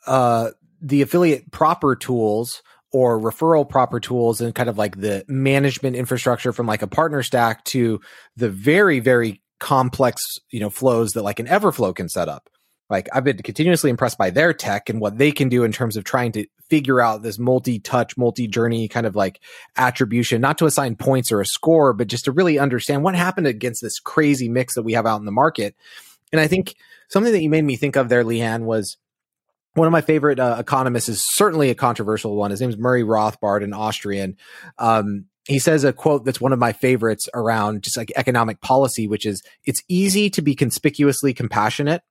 uh 0.07 0.51
the 0.81 1.03
affiliate 1.03 1.53
proper 1.53 1.95
tools 1.95 2.63
or 2.93 3.19
referral 3.19 3.69
proper 3.69 3.99
tools 3.99 4.41
and 4.41 4.55
kind 4.55 4.69
of 4.69 4.79
like 4.79 5.01
the 5.01 5.25
management 5.29 5.97
infrastructure 5.97 6.53
from 6.53 6.67
like 6.67 6.83
a 6.83 6.87
partner 6.87 7.23
stack 7.23 7.65
to 7.65 8.01
the 8.37 8.51
very 8.51 9.01
very 9.01 9.43
complex 9.59 10.21
you 10.51 10.61
know 10.61 10.71
flows 10.71 11.13
that 11.13 11.23
like 11.23 11.39
an 11.39 11.47
everflow 11.47 11.95
can 11.95 12.09
set 12.09 12.29
up. 12.29 12.49
Like 12.91 13.09
i've 13.13 13.25
been 13.25 13.39
continuously 13.39 13.91
impressed 13.91 14.19
by 14.19 14.31
their 14.31 14.53
tech 14.53 14.91
and 14.91 15.01
what 15.01 15.17
they 15.17 15.33
can 15.33 15.49
do 15.49 15.65
in 15.65 15.73
terms 15.73 15.97
of 15.97 16.05
trying 16.05 16.33
to 16.33 16.47
figure 16.69 17.01
out 17.01 17.23
this 17.23 17.39
multi-touch 17.39 18.17
multi-journey 18.17 18.89
kind 18.89 19.07
of 19.07 19.17
like 19.17 19.41
attribution 19.77 20.41
not 20.41 20.59
to 20.59 20.67
assign 20.67 20.97
points 20.97 21.33
or 21.33 21.41
a 21.41 21.47
score 21.47 21.93
but 21.93 22.09
just 22.09 22.27
to 22.27 22.33
really 22.33 22.59
understand 22.59 23.03
what 23.03 23.15
happened 23.15 23.47
against 23.47 23.81
this 23.83 23.99
crazy 23.99 24.49
mix 24.49 24.75
that 24.75 24.83
we 24.83 24.93
have 24.93 25.07
out 25.07 25.21
in 25.21 25.27
the 25.27 25.33
market. 25.33 25.75
And 26.33 26.41
i 26.41 26.47
think 26.47 26.75
something 27.09 27.33
that 27.33 27.43
you 27.43 27.49
made 27.49 27.65
me 27.65 27.77
think 27.77 27.97
of 27.97 28.09
there 28.09 28.25
leanne 28.25 28.65
was 28.65 28.99
one 29.75 29.87
of 29.87 29.93
my 29.93 30.01
favorite 30.03 30.39
uh, 30.39 30.57
economists 30.59 31.09
is 31.09 31.23
certainly 31.35 31.71
a 31.71 31.75
controversial 31.75 32.37
one. 32.37 32.51
His 32.51 32.61
name 32.61 32.71
is 32.71 32.77
Murray 32.77 33.03
Rothbard, 33.03 33.65
an 33.65 33.73
Austrian. 33.73 34.37
Um, 34.79 35.27
he 35.47 35.59
says 35.59 35.83
a 35.83 35.93
quote 35.93 36.25
that's 36.25 36.41
one 36.41 36.53
of 36.53 36.59
my 36.59 36.73
favorites 36.73 37.29
around 37.35 37.83
just 37.83 37.97
like 37.97 38.13
economic 38.15 38.61
policy, 38.61 39.09
which 39.09 39.27
is 39.27 39.43
it's 39.65 39.83
easy 39.89 40.31
to 40.31 40.43
be 40.43 40.55
conspicuously 40.55 41.35
compassionate 41.35 42.03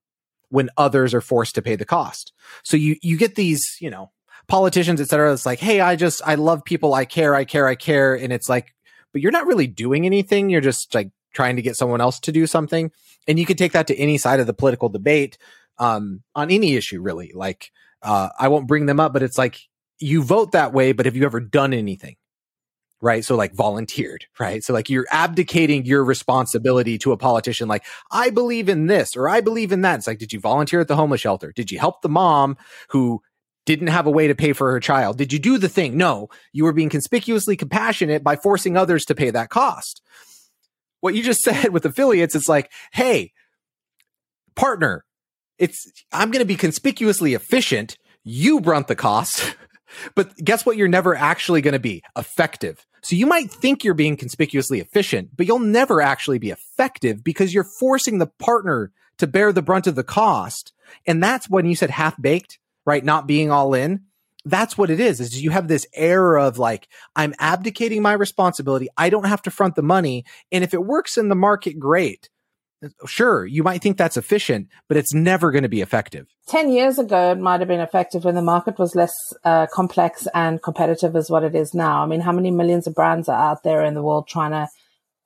when 0.50 0.69
others 0.76 1.13
are 1.13 1.21
forced 1.21 1.56
to 1.56 1.62
pay 1.62 1.76
the 1.76 1.86
cost. 1.86 2.34
So 2.63 2.76
you 2.76 2.97
you 3.02 3.17
get 3.17 3.36
these, 3.36 3.78
you 3.80 3.89
know, 3.89 4.12
politicians, 4.47 5.00
et 5.00 5.08
cetera. 5.08 5.32
It's 5.32 5.45
like, 5.45 5.60
hey, 5.60 5.80
I 5.80 5.95
just 5.95 6.21
I 6.26 6.36
love 6.36 6.65
people, 6.65 6.93
I 6.93 7.06
care, 7.06 7.36
I 7.36 7.45
care, 7.45 7.67
I 7.67 7.76
care, 7.76 8.15
and 8.15 8.34
it's 8.34 8.50
like, 8.50 8.74
but 9.13 9.21
you're 9.21 9.32
not 9.32 9.47
really 9.47 9.67
doing 9.67 10.06
anything. 10.06 10.50
You're 10.50 10.60
just 10.60 10.93
like 10.93 11.12
trying 11.34 11.56
to 11.56 11.62
get 11.62 11.78
someone 11.78 12.02
else 12.02 12.19
to 12.21 12.34
do 12.34 12.45
something, 12.47 12.91
and 13.28 13.39
you 13.39 13.45
could 13.45 13.58
take 13.58 13.71
that 13.71 13.88
to 13.88 13.95
any 13.95 14.17
side 14.17 14.41
of 14.41 14.47
the 14.47 14.54
political 14.54 14.89
debate 14.89 15.38
um, 15.82 16.22
on 16.36 16.52
any 16.52 16.76
issue, 16.76 17.02
really. 17.02 17.32
Like, 17.34 17.72
uh, 18.04 18.30
I 18.39 18.48
won't 18.48 18.67
bring 18.67 18.86
them 18.86 19.00
up, 19.00 19.13
but 19.13 19.24
it's 19.24 19.38
like 19.38 19.60
you 20.00 20.24
vote 20.24 20.52
that 20.52 20.74
way, 20.74 20.91
but 20.91 21.08
have 21.08 21.15
you 21.15 21.26
ever 21.26 21.39
done 21.39 21.74
anything? 21.74 22.15
Right. 23.02 23.26
So 23.26 23.36
like 23.36 23.56
volunteered, 23.56 24.26
right? 24.39 24.63
So 24.63 24.74
like 24.74 24.91
you're 24.91 25.08
abdicating 25.10 25.86
your 25.86 26.06
responsibility 26.06 27.00
to 27.00 27.12
a 27.12 27.17
politician. 27.17 27.67
Like, 27.67 27.84
I 28.12 28.30
believe 28.30 28.70
in 28.70 28.86
this 28.86 29.17
or 29.17 29.28
I 29.28 29.41
believe 29.41 29.72
in 29.72 29.82
that. 29.82 29.96
It's 29.96 30.08
like, 30.08 30.20
did 30.20 30.32
you 30.32 30.39
volunteer 30.39 30.80
at 30.80 30.88
the 30.88 30.96
homeless 30.96 31.22
shelter? 31.22 31.52
Did 31.52 31.72
you 31.72 31.80
help 31.80 32.04
the 32.04 32.10
mom 32.10 32.58
who 32.89 33.22
didn't 33.65 33.88
have 33.88 34.06
a 34.06 34.12
way 34.12 34.28
to 34.28 34.36
pay 34.36 34.54
for 34.54 34.72
her 34.72 34.80
child? 34.80 35.17
Did 35.17 35.34
you 35.34 35.39
do 35.39 35.58
the 35.58 35.70
thing? 35.70 35.98
No, 35.98 36.30
you 36.54 36.63
were 36.63 36.74
being 36.74 36.89
conspicuously 36.89 37.58
compassionate 37.58 38.24
by 38.24 38.36
forcing 38.36 38.78
others 38.78 39.04
to 39.06 39.15
pay 39.15 39.32
that 39.32 39.50
cost. 39.50 40.04
What 41.00 41.15
you 41.15 41.24
just 41.24 41.41
said 41.41 41.70
with 41.70 41.86
affiliates, 41.86 42.36
it's 42.36 42.50
like, 42.50 42.72
hey, 42.94 43.34
partner, 44.56 45.06
it's 45.62 46.04
I'm 46.12 46.32
going 46.32 46.41
to 46.41 46.45
be 46.45 46.56
conspicuously 46.56 47.36
efficient. 47.36 47.97
You 48.24 48.60
brunt 48.60 48.88
the 48.88 48.95
cost. 48.95 49.56
but 50.15 50.36
guess 50.38 50.65
what? 50.65 50.76
You're 50.76 50.88
never 50.88 51.15
actually 51.15 51.62
going 51.62 51.74
to 51.74 51.80
be 51.80 52.04
effective. 52.17 52.86
So 53.04 53.15
you 53.15 53.28
might 53.28 53.50
think 53.50 53.84
you're 53.84 53.93
being 53.93 54.17
conspicuously 54.17 54.80
efficient, 54.80 55.30
but 55.38 55.47
you'll 55.47 55.60
never 55.60 56.02
actually 56.02 56.39
be 56.39 56.50
effective 56.50 57.24
because 57.24 57.54
you're 57.54 57.63
forcing 57.80 58.17
the 58.17 58.28
partner 58.28 58.91
to 59.19 59.28
bear 59.28 59.54
the 59.54 59.62
brunt 59.62 59.88
of 59.88 59.95
the 59.95 60.04
cost. 60.04 60.74
And 61.06 61.24
that's 61.24 61.50
when 61.50 61.65
you 61.65 61.76
said 61.76 61.91
half 61.91 62.19
baked, 62.19 62.60
right? 62.86 63.04
Not 63.04 63.28
being 63.28 63.52
all 63.52 63.74
in. 63.74 64.02
That's 64.43 64.76
what 64.76 64.89
it 64.89 65.00
is, 65.00 65.19
is 65.19 65.43
you 65.43 65.52
have 65.52 65.67
this 65.67 65.86
air 65.93 66.38
of 66.38 66.58
like, 66.58 66.88
I'm 67.15 67.36
abdicating 67.38 68.02
my 68.02 68.13
responsibility. 68.13 68.88
I 68.97 69.12
don't 69.12 69.28
have 69.28 69.43
to 69.43 69.52
front 69.52 69.76
the 69.76 69.84
money. 69.84 70.26
And 70.52 70.63
if 70.63 70.74
it 70.74 70.84
works 70.84 71.17
in 71.17 71.30
the 71.30 71.36
market, 71.36 71.80
great 71.80 72.30
sure, 73.06 73.46
you 73.46 73.63
might 73.63 73.82
think 73.82 73.98
that's 73.98 74.17
efficient, 74.17 74.67
but 74.88 74.98
it's 74.98 75.13
never 75.13 75.52
going 75.52 75.63
to 75.63 75.70
be 75.70 75.82
effective. 75.82 76.28
10 76.48 76.72
years 76.72 76.98
ago, 76.98 77.32
it 77.32 77.39
might 77.39 77.60
have 77.60 77.67
been 77.67 77.80
effective 77.80 78.26
when 78.26 78.36
the 78.36 78.41
market 78.41 78.80
was 78.80 78.96
less 78.96 79.13
uh, 79.44 79.67
complex 79.72 80.28
and 80.34 80.62
competitive 80.62 81.15
as 81.15 81.30
what 81.30 81.44
it 81.44 81.56
is 81.56 81.74
now. 81.74 82.04
I 82.04 82.06
mean, 82.06 82.22
how 82.22 82.32
many 82.32 82.52
millions 82.52 82.88
of 82.88 82.96
brands 82.96 83.30
are 83.30 83.39
out 83.39 83.63
there 83.63 83.84
in 83.84 83.94
the 83.94 84.02
world 84.02 84.28
trying 84.28 84.52
to, 84.52 84.67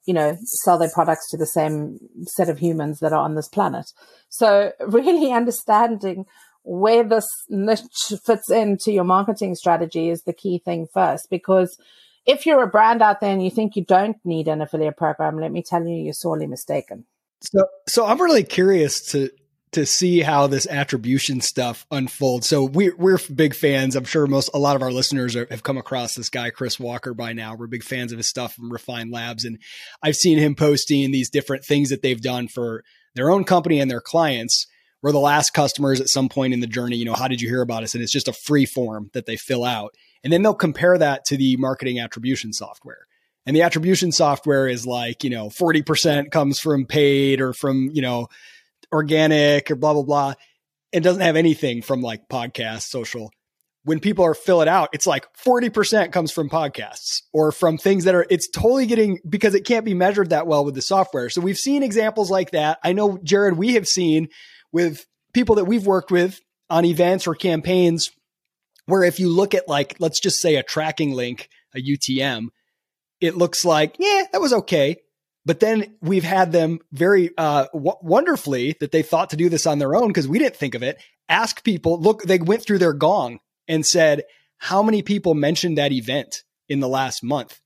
you 0.06 0.14
know, 0.14 0.38
sell 0.44 0.78
their 0.78 0.92
products 0.94 1.30
to 1.32 1.38
the 1.38 1.46
same 1.46 2.00
set 2.28 2.50
of 2.50 2.60
humans 2.60 3.00
that 3.00 3.14
are 3.14 3.24
on 3.24 3.36
this 3.36 3.48
planet? 3.48 3.92
So 4.30 4.74
really 4.88 5.32
understanding 5.32 6.26
where 6.64 7.04
this 7.04 7.28
niche 7.48 8.14
fits 8.26 8.50
into 8.50 8.92
your 8.92 9.04
marketing 9.04 9.56
strategy 9.56 10.10
is 10.10 10.24
the 10.24 10.34
key 10.34 10.60
thing 10.64 10.88
first, 10.94 11.30
because 11.30 11.78
if 12.26 12.46
you're 12.46 12.64
a 12.64 12.68
brand 12.68 13.02
out 13.02 13.22
there 13.22 13.32
and 13.32 13.44
you 13.44 13.52
think 13.52 13.76
you 13.76 13.86
don't 13.86 14.18
need 14.26 14.48
an 14.48 14.62
affiliate 14.62 14.98
program, 14.98 15.40
let 15.40 15.52
me 15.52 15.62
tell 15.62 15.86
you, 15.86 15.96
you're 15.96 16.14
sorely 16.14 16.48
mistaken. 16.48 17.06
So, 17.42 17.66
so 17.88 18.06
I'm 18.06 18.22
really 18.22 18.44
curious 18.44 19.12
to 19.12 19.30
to 19.76 19.86
see 19.86 20.22
how 20.22 20.48
this 20.48 20.66
attribution 20.68 21.42
stuff 21.42 21.86
unfolds. 21.92 22.48
So 22.48 22.64
we're 22.64 22.96
we're 22.96 23.20
big 23.34 23.54
fans. 23.54 23.98
I'm 23.98 24.06
sure 24.06 24.26
most 24.26 24.50
a 24.54 24.58
lot 24.58 24.78
of 24.78 24.82
our 24.82 24.92
listeners 24.92 25.36
are, 25.36 25.48
have 25.52 25.64
come 25.64 25.78
across 25.78 26.16
this 26.16 26.30
guy 26.30 26.50
Chris 26.50 26.80
Walker 26.80 27.14
by 27.14 27.34
now. 27.34 27.56
We're 27.56 27.68
big 27.68 27.84
fans 27.84 28.14
of 28.14 28.18
his 28.18 28.30
stuff 28.30 28.54
from 28.54 28.72
Refine 28.72 29.12
Labs, 29.12 29.44
and 29.44 29.60
I've 30.02 30.16
seen 30.16 30.38
him 30.38 30.56
posting 30.56 31.12
these 31.12 31.30
different 31.30 31.66
things 31.66 31.90
that 31.90 32.02
they've 32.02 32.22
done 32.22 32.48
for 32.48 32.86
their 33.16 33.30
own 33.30 33.44
company 33.44 33.82
and 33.82 33.92
their 33.92 34.00
clients. 34.00 34.66
We're 35.02 35.12
the 35.12 35.20
last 35.20 35.50
customers 35.50 36.00
at 36.00 36.08
some 36.08 36.30
point 36.30 36.54
in 36.54 36.62
the 36.62 36.68
journey. 36.68 36.96
You 36.96 37.06
know, 37.06 37.14
how 37.14 37.28
did 37.28 37.42
you 37.42 37.50
hear 37.50 37.62
about 37.62 37.84
us? 37.84 37.94
And 37.94 38.02
it's 38.02 38.14
just 38.14 38.30
a 38.30 38.34
free 38.34 38.66
form 38.66 39.10
that 39.14 39.26
they 39.26 39.36
fill 39.36 39.66
out, 39.66 39.94
and 40.24 40.32
then 40.32 40.42
they'll 40.42 40.54
compare 40.54 40.98
that 40.98 41.26
to 41.26 41.36
the 41.36 41.58
marketing 41.58 42.00
attribution 42.00 42.54
software. 42.54 43.08
And 43.46 43.56
the 43.56 43.62
attribution 43.62 44.12
software 44.12 44.68
is 44.68 44.88
like, 44.88 45.24
you 45.24 45.30
know, 45.30 45.48
40% 45.50 46.32
comes 46.32 46.60
from 46.60 46.86
paid 46.86 47.42
or 47.42 47.54
from, 47.54 47.90
you 47.94 48.02
know, 48.02 48.28
organic 48.92 49.70
or 49.70 49.76
blah, 49.76 49.94
blah, 49.94 50.04
blah. 50.04 50.34
It 50.92 51.02
doesn't 51.02 51.22
have 51.22 51.36
anything 51.36 51.82
from 51.82 52.02
like 52.02 52.28
podcast, 52.28 52.84
social. 52.84 53.32
When 53.84 54.00
people 54.00 54.26
are 54.26 54.34
fill 54.34 54.64
it 54.64 54.68
out, 54.68 54.90
it's 54.94 55.06
like 55.06 55.28
40% 55.36 56.12
comes 56.12 56.32
from 56.32 56.50
podcasts 56.50 57.22
or 57.34 57.52
from 57.52 57.78
things 57.78 58.06
that 58.06 58.16
are, 58.16 58.26
it's 58.32 58.50
totally 58.50 58.88
getting 58.88 59.20
because 59.30 59.54
it 59.54 59.66
can't 59.66 59.86
be 59.86 59.94
measured 59.94 60.32
that 60.32 60.48
well 60.48 60.66
with 60.66 60.74
the 60.74 60.82
software. 60.82 61.30
So 61.30 61.42
we've 61.42 61.58
seen 61.58 61.84
examples 61.84 62.32
like 62.32 62.52
that. 62.52 62.80
I 62.84 62.94
know, 62.94 63.20
Jared, 63.22 63.58
we 63.58 63.76
have 63.76 63.88
seen 63.88 64.30
with 64.72 65.06
people 65.34 65.56
that 65.56 65.66
we've 65.66 65.86
worked 65.86 66.10
with 66.10 66.42
on 66.68 66.84
events 66.84 67.28
or 67.28 67.36
campaigns 67.36 68.10
where 68.88 69.04
if 69.04 69.20
you 69.20 69.30
look 69.30 69.54
at 69.54 69.68
like, 69.68 69.96
let's 70.00 70.20
just 70.20 70.40
say 70.40 70.56
a 70.56 70.64
tracking 70.64 71.12
link, 71.12 71.50
a 71.76 71.80
UTM, 71.80 72.48
it 73.26 73.38
looks 73.38 73.66
like, 73.66 73.96
yeah, 74.00 74.24
that 74.32 74.42
was 74.42 74.54
okay. 74.54 74.98
But 75.46 75.60
then 75.60 75.96
we've 76.02 76.24
had 76.24 76.52
them 76.52 76.80
very 76.92 77.30
uh, 77.38 77.68
w- 77.72 77.98
wonderfully 78.02 78.76
that 78.80 78.92
they 78.92 79.04
thought 79.04 79.30
to 79.30 79.38
do 79.38 79.48
this 79.48 79.68
on 79.68 79.78
their 79.78 79.96
own 79.96 80.08
because 80.08 80.28
we 80.28 80.40
didn't 80.40 80.56
think 80.56 80.74
of 80.74 80.84
it. 80.84 81.00
Ask 81.30 81.64
people, 81.64 82.00
look, 82.00 82.24
they 82.24 82.40
went 82.40 82.64
through 82.64 82.80
their 82.80 82.94
gong 82.94 83.40
and 83.68 83.86
said, 83.86 84.24
how 84.58 84.82
many 84.82 85.02
people 85.02 85.36
mentioned 85.36 85.78
that 85.78 85.92
event 85.92 86.44
in 86.68 86.80
the 86.80 86.88
last 86.88 87.24
month? 87.24 87.60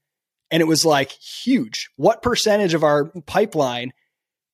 And 0.52 0.62
it 0.62 0.66
was 0.66 0.84
like 0.84 1.12
huge. 1.12 1.90
What 1.96 2.22
percentage 2.22 2.74
of 2.74 2.84
our 2.84 3.06
pipeline 3.26 3.92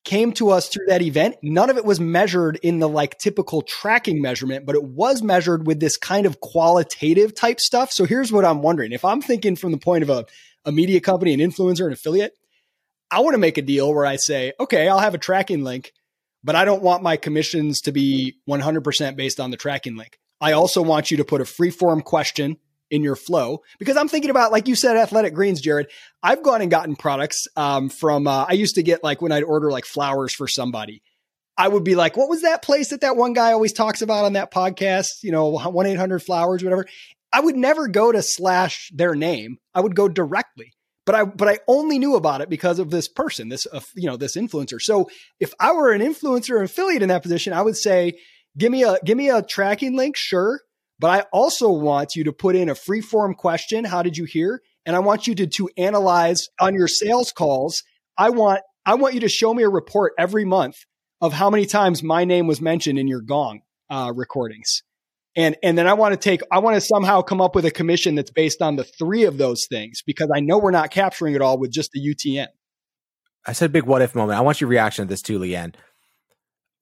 came 0.03 0.33
to 0.33 0.49
us 0.49 0.69
through 0.69 0.85
that 0.87 1.01
event? 1.01 1.37
None 1.41 1.69
of 1.69 1.77
it 1.77 1.85
was 1.85 1.99
measured 1.99 2.59
in 2.61 2.79
the 2.79 2.89
like 2.89 3.17
typical 3.17 3.61
tracking 3.63 4.21
measurement, 4.21 4.65
but 4.65 4.75
it 4.75 4.83
was 4.83 5.23
measured 5.23 5.65
with 5.65 5.79
this 5.79 5.97
kind 5.97 6.25
of 6.25 6.41
qualitative 6.41 7.33
type 7.33 7.59
stuff. 7.59 7.91
So 7.91 8.05
here's 8.05 8.31
what 8.31 8.45
I'm 8.45 8.61
wondering. 8.61 8.91
If 8.91 9.05
I'm 9.05 9.21
thinking 9.21 9.55
from 9.55 9.71
the 9.71 9.79
point 9.79 10.03
of 10.03 10.09
a 10.09 10.25
a 10.65 10.71
media 10.71 10.99
company, 10.99 11.33
an 11.33 11.39
influencer, 11.39 11.85
an 11.85 11.93
affiliate, 11.93 12.33
I 13.11 13.19
want 13.21 13.33
to 13.33 13.39
make 13.39 13.57
a 13.57 13.61
deal 13.61 13.93
where 13.93 14.05
I 14.05 14.15
say, 14.15 14.53
okay, 14.59 14.87
I'll 14.87 14.99
have 14.99 15.13
a 15.13 15.19
tracking 15.19 15.63
link, 15.63 15.93
but 16.43 16.55
I 16.55 16.65
don't 16.65 16.81
want 16.81 17.03
my 17.03 17.17
commissions 17.17 17.81
to 17.81 17.91
be 17.91 18.35
100% 18.49 19.15
based 19.15 19.39
on 19.39 19.51
the 19.51 19.57
tracking 19.57 19.95
link. 19.95 20.17
I 20.41 20.53
also 20.53 20.81
want 20.81 21.11
you 21.11 21.17
to 21.17 21.25
put 21.25 21.41
a 21.41 21.45
free 21.45 21.71
form 21.71 22.01
question 22.01 22.57
in 22.91 23.03
your 23.03 23.15
flow 23.15 23.61
because 23.79 23.97
I'm 23.97 24.07
thinking 24.07 24.29
about, 24.29 24.51
like 24.51 24.67
you 24.67 24.75
said, 24.75 24.97
athletic 24.97 25.33
greens, 25.33 25.61
Jared. 25.61 25.87
I've 26.21 26.43
gone 26.43 26.61
and 26.61 26.69
gotten 26.69 26.95
products 26.95 27.47
um, 27.55 27.89
from, 27.89 28.27
uh, 28.27 28.45
I 28.47 28.53
used 28.53 28.75
to 28.75 28.83
get 28.83 29.03
like 29.03 29.21
when 29.21 29.31
I'd 29.31 29.43
order 29.43 29.71
like 29.71 29.85
flowers 29.85 30.33
for 30.33 30.47
somebody, 30.47 31.01
I 31.57 31.67
would 31.67 31.83
be 31.83 31.95
like, 31.95 32.17
what 32.17 32.29
was 32.29 32.41
that 32.41 32.61
place 32.61 32.89
that 32.89 33.01
that 33.01 33.15
one 33.15 33.33
guy 33.33 33.53
always 33.53 33.71
talks 33.71 34.01
about 34.01 34.25
on 34.25 34.33
that 34.33 34.51
podcast? 34.51 35.23
You 35.23 35.31
know, 35.31 35.51
1 35.51 35.85
800 35.85 36.19
flowers, 36.19 36.63
whatever. 36.63 36.85
I 37.35 37.41
would 37.41 37.57
never 37.57 37.89
go 37.89 38.13
to 38.13 38.21
slash 38.21 38.89
their 38.93 39.13
name. 39.13 39.57
I 39.73 39.81
would 39.81 39.93
go 39.93 40.07
directly. 40.07 40.71
But 41.05 41.15
I, 41.15 41.25
but 41.25 41.49
I 41.49 41.59
only 41.67 41.99
knew 41.99 42.15
about 42.15 42.39
it 42.39 42.49
because 42.49 42.79
of 42.79 42.91
this 42.91 43.09
person, 43.09 43.49
this, 43.49 43.67
uh, 43.71 43.81
you 43.93 44.07
know, 44.07 44.15
this 44.15 44.37
influencer. 44.37 44.79
So 44.79 45.09
if 45.37 45.53
I 45.59 45.73
were 45.73 45.91
an 45.91 45.99
influencer 45.99 46.63
affiliate 46.63 47.01
in 47.01 47.09
that 47.09 47.23
position, 47.23 47.51
I 47.51 47.61
would 47.61 47.75
say, 47.75 48.17
give 48.57 48.71
me 48.71 48.83
a, 48.83 48.97
give 49.03 49.17
me 49.17 49.29
a 49.29 49.41
tracking 49.41 49.97
link. 49.97 50.15
Sure. 50.15 50.61
But 50.97 51.09
I 51.09 51.25
also 51.33 51.69
want 51.69 52.15
you 52.15 52.23
to 52.23 52.31
put 52.31 52.55
in 52.55 52.69
a 52.69 52.73
free 52.73 53.01
form 53.01 53.33
question. 53.33 53.83
How 53.83 54.01
did 54.01 54.15
you 54.15 54.23
hear? 54.23 54.61
And 54.85 54.95
I 54.95 54.99
want 54.99 55.27
you 55.27 55.35
to, 55.35 55.47
to 55.47 55.69
analyze 55.77 56.47
on 56.57 56.73
your 56.73 56.87
sales 56.87 57.33
calls. 57.33 57.83
I 58.17 58.29
want, 58.29 58.61
I 58.85 58.95
want 58.95 59.13
you 59.13 59.19
to 59.19 59.29
show 59.29 59.53
me 59.53 59.63
a 59.63 59.69
report 59.69 60.13
every 60.17 60.45
month 60.45 60.77
of 61.19 61.33
how 61.33 61.49
many 61.49 61.65
times 61.65 62.01
my 62.01 62.23
name 62.23 62.47
was 62.47 62.61
mentioned 62.61 62.97
in 62.97 63.09
your 63.09 63.21
gong 63.21 63.59
uh, 63.89 64.13
recordings. 64.15 64.83
And, 65.35 65.57
and 65.61 65.77
then 65.77 65.87
I 65.87 65.93
want 65.93 66.13
to 66.13 66.17
take, 66.17 66.41
I 66.51 66.59
want 66.59 66.75
to 66.75 66.81
somehow 66.81 67.21
come 67.21 67.41
up 67.41 67.55
with 67.55 67.65
a 67.65 67.71
commission 67.71 68.15
that's 68.15 68.31
based 68.31 68.61
on 68.61 68.77
the 68.77 68.85
three 68.85 69.25
of 69.25 69.37
those 69.37 69.67
things 69.69 70.01
because 70.05 70.29
I 70.33 70.39
know 70.39 70.57
we're 70.57 70.71
not 70.71 70.91
capturing 70.91 71.35
it 71.35 71.41
all 71.41 71.57
with 71.57 71.71
just 71.71 71.91
the 71.91 71.99
UTM. 71.99 72.47
I 73.45 73.51
said 73.51 73.71
big 73.71 73.83
what 73.83 74.01
if 74.01 74.15
moment. 74.15 74.39
I 74.39 74.41
want 74.41 74.61
your 74.61 74.69
reaction 74.69 75.05
to 75.05 75.09
this 75.09 75.21
too, 75.21 75.37
Leanne. 75.37 75.75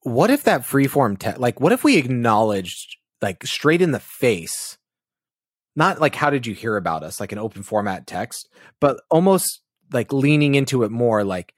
What 0.02 0.30
if 0.30 0.44
that 0.44 0.62
freeform, 0.62 1.18
te- 1.18 1.38
like, 1.38 1.60
what 1.60 1.72
if 1.72 1.82
we 1.82 1.96
acknowledged 1.96 2.96
like 3.24 3.44
straight 3.46 3.82
in 3.82 3.90
the 3.90 3.98
face. 3.98 4.78
Not 5.74 6.00
like 6.00 6.14
how 6.14 6.30
did 6.30 6.46
you 6.46 6.54
hear 6.54 6.76
about 6.76 7.02
us, 7.02 7.18
like 7.18 7.32
an 7.32 7.38
open 7.38 7.62
format 7.64 8.06
text, 8.06 8.48
but 8.80 9.00
almost 9.10 9.62
like 9.92 10.12
leaning 10.12 10.54
into 10.54 10.84
it 10.84 10.90
more 10.90 11.24
like 11.24 11.54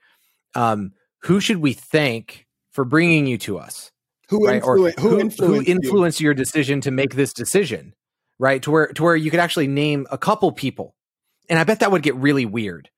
um 0.54 0.92
who 1.22 1.40
should 1.40 1.58
we 1.58 1.72
thank 1.72 2.46
for 2.70 2.84
bringing 2.84 3.26
you 3.26 3.36
to 3.38 3.58
us? 3.58 3.90
Who, 4.28 4.46
right? 4.46 4.62
influ- 4.62 4.98
who, 4.98 5.08
who, 5.08 5.20
influenced, 5.20 5.38
who 5.38 5.72
influenced 5.72 6.20
you? 6.20 6.24
your 6.24 6.34
decision 6.34 6.80
to 6.82 6.90
make 6.90 7.14
this 7.14 7.32
decision? 7.32 7.94
Right? 8.38 8.62
To 8.62 8.70
where 8.70 8.86
to 8.88 9.02
where 9.02 9.16
you 9.16 9.30
could 9.30 9.40
actually 9.40 9.66
name 9.66 10.06
a 10.10 10.18
couple 10.18 10.52
people. 10.52 10.94
And 11.48 11.58
I 11.58 11.64
bet 11.64 11.80
that 11.80 11.92
would 11.92 12.02
get 12.02 12.16
really 12.16 12.44
weird. 12.44 12.90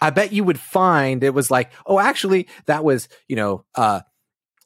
I 0.00 0.10
bet 0.10 0.32
you 0.32 0.42
would 0.42 0.58
find 0.58 1.22
it 1.22 1.32
was 1.32 1.50
like, 1.50 1.70
oh, 1.86 2.00
actually, 2.00 2.48
that 2.66 2.82
was, 2.82 3.08
you 3.28 3.36
know, 3.36 3.64
uh, 3.76 4.00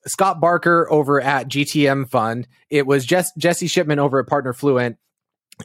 Scott 0.06 0.40
Barker 0.40 0.90
over 0.90 1.20
at 1.20 1.48
GTM 1.48 2.08
Fund. 2.08 2.48
It 2.70 2.86
was 2.86 3.04
Jess, 3.04 3.30
Jesse 3.36 3.66
Shipman 3.66 3.98
over 3.98 4.18
at 4.18 4.28
Partner 4.28 4.54
Fleet. 4.54 4.94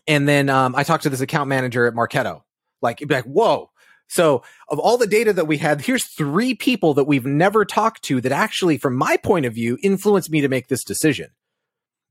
And 0.07 0.27
then 0.27 0.49
um, 0.49 0.75
I 0.75 0.83
talked 0.83 1.03
to 1.03 1.09
this 1.09 1.21
account 1.21 1.47
manager 1.47 1.85
at 1.85 1.93
Marketo. 1.93 2.41
Like, 2.81 2.97
be 2.97 3.05
like, 3.13 3.23
whoa. 3.23 3.70
So, 4.11 4.43
of 4.67 4.77
all 4.77 4.97
the 4.97 5.07
data 5.07 5.31
that 5.31 5.47
we 5.47 5.57
had, 5.57 5.79
here's 5.79 6.03
three 6.03 6.53
people 6.53 6.93
that 6.95 7.05
we've 7.05 7.25
never 7.25 7.63
talked 7.63 8.03
to 8.03 8.19
that 8.19 8.33
actually, 8.33 8.77
from 8.77 8.93
my 8.93 9.15
point 9.15 9.45
of 9.45 9.53
view, 9.53 9.77
influenced 9.81 10.29
me 10.29 10.41
to 10.41 10.49
make 10.49 10.67
this 10.67 10.83
decision. 10.83 11.29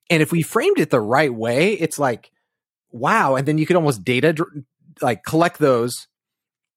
And 0.08 0.22
if 0.22 0.32
we 0.32 0.40
framed 0.40 0.78
it 0.78 0.88
the 0.88 0.98
right 0.98 1.32
way, 1.32 1.74
it's 1.74 1.98
like, 1.98 2.32
wow. 2.90 3.36
And 3.36 3.46
then 3.46 3.58
you 3.58 3.66
could 3.66 3.76
almost 3.76 4.02
data, 4.02 4.34
like 5.02 5.24
collect 5.24 5.58
those 5.58 6.08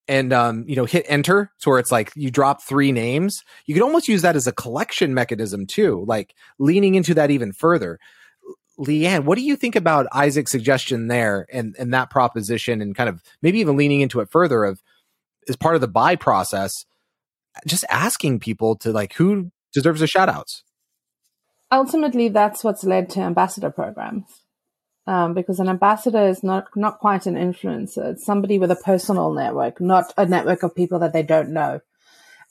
and 0.08 0.34
um, 0.34 0.66
you 0.68 0.76
know 0.76 0.84
hit 0.84 1.06
enter 1.08 1.50
so 1.56 1.70
where 1.70 1.80
it's 1.80 1.90
like 1.90 2.12
you 2.14 2.30
drop 2.30 2.62
three 2.62 2.92
names 2.92 3.42
you 3.64 3.72
could 3.72 3.82
almost 3.82 4.08
use 4.08 4.20
that 4.20 4.36
as 4.36 4.46
a 4.46 4.52
collection 4.52 5.14
mechanism 5.14 5.66
too 5.66 6.04
like 6.06 6.34
leaning 6.58 6.94
into 6.94 7.14
that 7.14 7.30
even 7.30 7.50
further 7.50 7.98
leanne 8.78 9.24
what 9.24 9.38
do 9.38 9.42
you 9.42 9.56
think 9.56 9.74
about 9.74 10.06
isaac's 10.12 10.50
suggestion 10.50 11.08
there 11.08 11.46
and 11.50 11.74
and 11.78 11.94
that 11.94 12.10
proposition 12.10 12.82
and 12.82 12.94
kind 12.94 13.08
of 13.08 13.22
maybe 13.40 13.60
even 13.60 13.78
leaning 13.78 14.02
into 14.02 14.20
it 14.20 14.28
further 14.30 14.64
of 14.64 14.82
as 15.48 15.56
part 15.56 15.74
of 15.74 15.80
the 15.80 15.88
buy 15.88 16.16
process 16.16 16.84
just 17.66 17.84
asking 17.88 18.40
people 18.40 18.76
to 18.76 18.92
like 18.92 19.14
who 19.14 19.50
deserves 19.72 20.02
a 20.02 20.06
shout 20.06 20.28
outs 20.28 20.64
ultimately 21.70 22.28
that's 22.28 22.64
what's 22.64 22.84
led 22.84 23.08
to 23.10 23.20
ambassador 23.20 23.70
programs 23.70 24.44
um, 25.06 25.34
because 25.34 25.60
an 25.60 25.68
ambassador 25.68 26.26
is 26.26 26.42
not 26.42 26.68
not 26.76 26.98
quite 26.98 27.26
an 27.26 27.34
influencer. 27.34 28.12
It's 28.12 28.24
somebody 28.24 28.58
with 28.58 28.70
a 28.70 28.76
personal 28.76 29.32
network, 29.32 29.80
not 29.80 30.12
a 30.16 30.26
network 30.26 30.62
of 30.62 30.74
people 30.74 30.98
that 31.00 31.12
they 31.12 31.22
don't 31.22 31.50
know. 31.50 31.80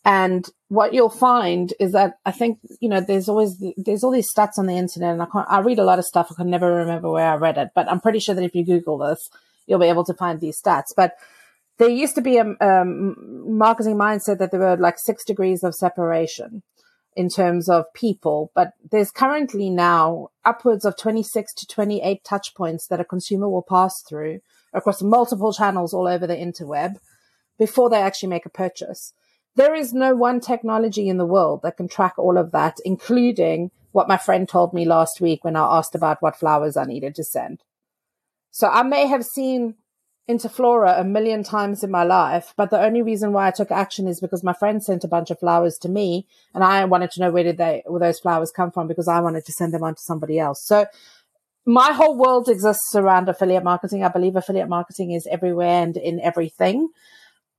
And 0.06 0.48
what 0.68 0.94
you'll 0.94 1.10
find 1.10 1.74
is 1.80 1.94
that 1.94 2.20
I 2.26 2.32
think 2.32 2.60
you 2.80 2.90
know 2.90 3.02
there's 3.02 3.30
always 3.30 3.64
there's 3.78 4.04
all 4.04 4.12
these 4.12 4.32
stats 4.32 4.58
on 4.58 4.68
the 4.68 4.78
internet, 4.78 5.14
and 5.14 5.22
I 5.22 5.26
can't 5.26 5.48
I 5.50 5.60
read 5.60 5.80
a 5.80 5.86
lot 5.86 6.00
of 6.00 6.06
stuff. 6.06 6.28
I 6.32 6.36
can 6.36 6.50
never 6.50 6.72
remember 6.72 7.10
where 7.10 7.32
I 7.32 7.36
read 7.36 7.58
it, 7.58 7.70
but 7.74 7.90
I'm 7.90 8.02
pretty 8.02 8.20
sure 8.20 8.36
that 8.36 8.44
if 8.44 8.54
you 8.54 8.66
Google 8.66 8.98
this, 9.00 9.30
you'll 9.66 9.80
be 9.80 9.88
able 9.88 10.06
to 10.06 10.14
find 10.14 10.40
these 10.40 10.62
stats. 10.62 10.94
But 10.96 11.14
there 11.80 11.90
used 11.90 12.16
to 12.16 12.22
be 12.22 12.38
a 12.38 12.46
um, 12.62 13.16
marketing 13.58 13.96
mindset 13.96 14.38
that 14.40 14.52
there 14.52 14.60
were 14.60 14.78
like 14.78 15.00
six 15.00 15.24
degrees 15.26 15.64
of 15.64 15.76
separation 15.76 16.64
in 17.16 17.30
terms 17.30 17.70
of 17.70 17.86
people, 17.94 18.52
but 18.56 18.72
there's 18.92 19.12
currently 19.12 19.70
now 19.70 20.30
upwards 20.46 20.86
of 20.86 20.98
26 20.98 21.54
to 21.54 21.68
28 21.68 22.24
touch 22.24 22.56
points 22.56 22.88
that 22.88 23.00
a 23.00 23.06
consumer 23.06 23.50
will 23.50 23.66
pass 23.68 24.02
through 24.08 24.40
across 24.74 25.02
multiple 25.02 25.54
channels 25.54 25.94
all 25.94 26.08
over 26.08 26.26
the 26.26 26.36
interweb 26.36 26.96
before 27.60 27.90
they 27.90 28.02
actually 28.02 28.30
make 28.30 28.46
a 28.46 28.50
purchase. 28.50 29.14
There 29.56 29.76
is 29.76 29.94
no 29.94 30.16
one 30.16 30.40
technology 30.40 31.08
in 31.08 31.18
the 31.18 31.26
world 31.26 31.62
that 31.64 31.78
can 31.78 31.88
track 31.88 32.18
all 32.18 32.38
of 32.38 32.52
that, 32.52 32.78
including 32.84 33.70
what 33.92 34.08
my 34.08 34.18
friend 34.18 34.50
told 34.50 34.74
me 34.74 34.86
last 34.86 35.22
week 35.22 35.44
when 35.44 35.56
I 35.56 35.78
asked 35.78 35.94
about 35.94 36.18
what 36.22 36.36
flowers 36.36 36.76
I 36.76 36.86
needed 36.86 37.14
to 37.16 37.24
send. 37.24 37.62
So 38.50 38.68
I 38.68 38.82
may 38.82 39.06
have 39.06 39.24
seen 39.24 39.76
Interflora 40.30 41.00
a 41.00 41.04
million 41.04 41.44
times 41.44 41.84
in 41.84 41.92
my 41.92 42.04
life, 42.04 42.54
but 42.56 42.70
the 42.70 42.82
only 42.82 43.02
reason 43.02 43.34
why 43.34 43.48
I 43.48 43.52
took 43.52 43.72
action 43.72 44.08
is 44.08 44.22
because 44.22 44.44
my 44.44 44.54
friend 44.54 44.82
sent 44.82 45.04
a 45.04 45.10
bunch 45.10 45.32
of 45.32 45.40
flowers 45.40 45.78
to 45.80 45.90
me, 45.90 46.28
and 46.54 46.64
I 46.64 46.86
wanted 46.86 47.12
to 47.12 47.20
know 47.20 47.32
where 47.32 47.44
did 47.44 47.58
they 47.58 47.84
where 47.86 48.00
those 48.00 48.20
flowers 48.20 48.52
come 48.52 48.72
from 48.72 48.88
because 48.88 49.10
I 49.10 49.20
wanted 49.20 49.46
to 49.46 49.52
send 49.52 49.74
them 49.74 49.84
on 49.84 49.96
to 49.96 50.02
somebody 50.02 50.40
else. 50.40 50.66
So 50.66 50.86
my 51.66 51.92
whole 51.92 52.18
world 52.18 52.48
exists 52.48 52.96
around 52.96 53.28
affiliate 53.28 53.66
marketing. 53.66 54.04
I 54.04 54.08
believe 54.08 54.36
affiliate 54.36 54.70
marketing 54.70 55.12
is 55.12 55.28
everywhere 55.28 55.84
and 55.84 55.98
in 55.98 56.22
everything. 56.22 56.90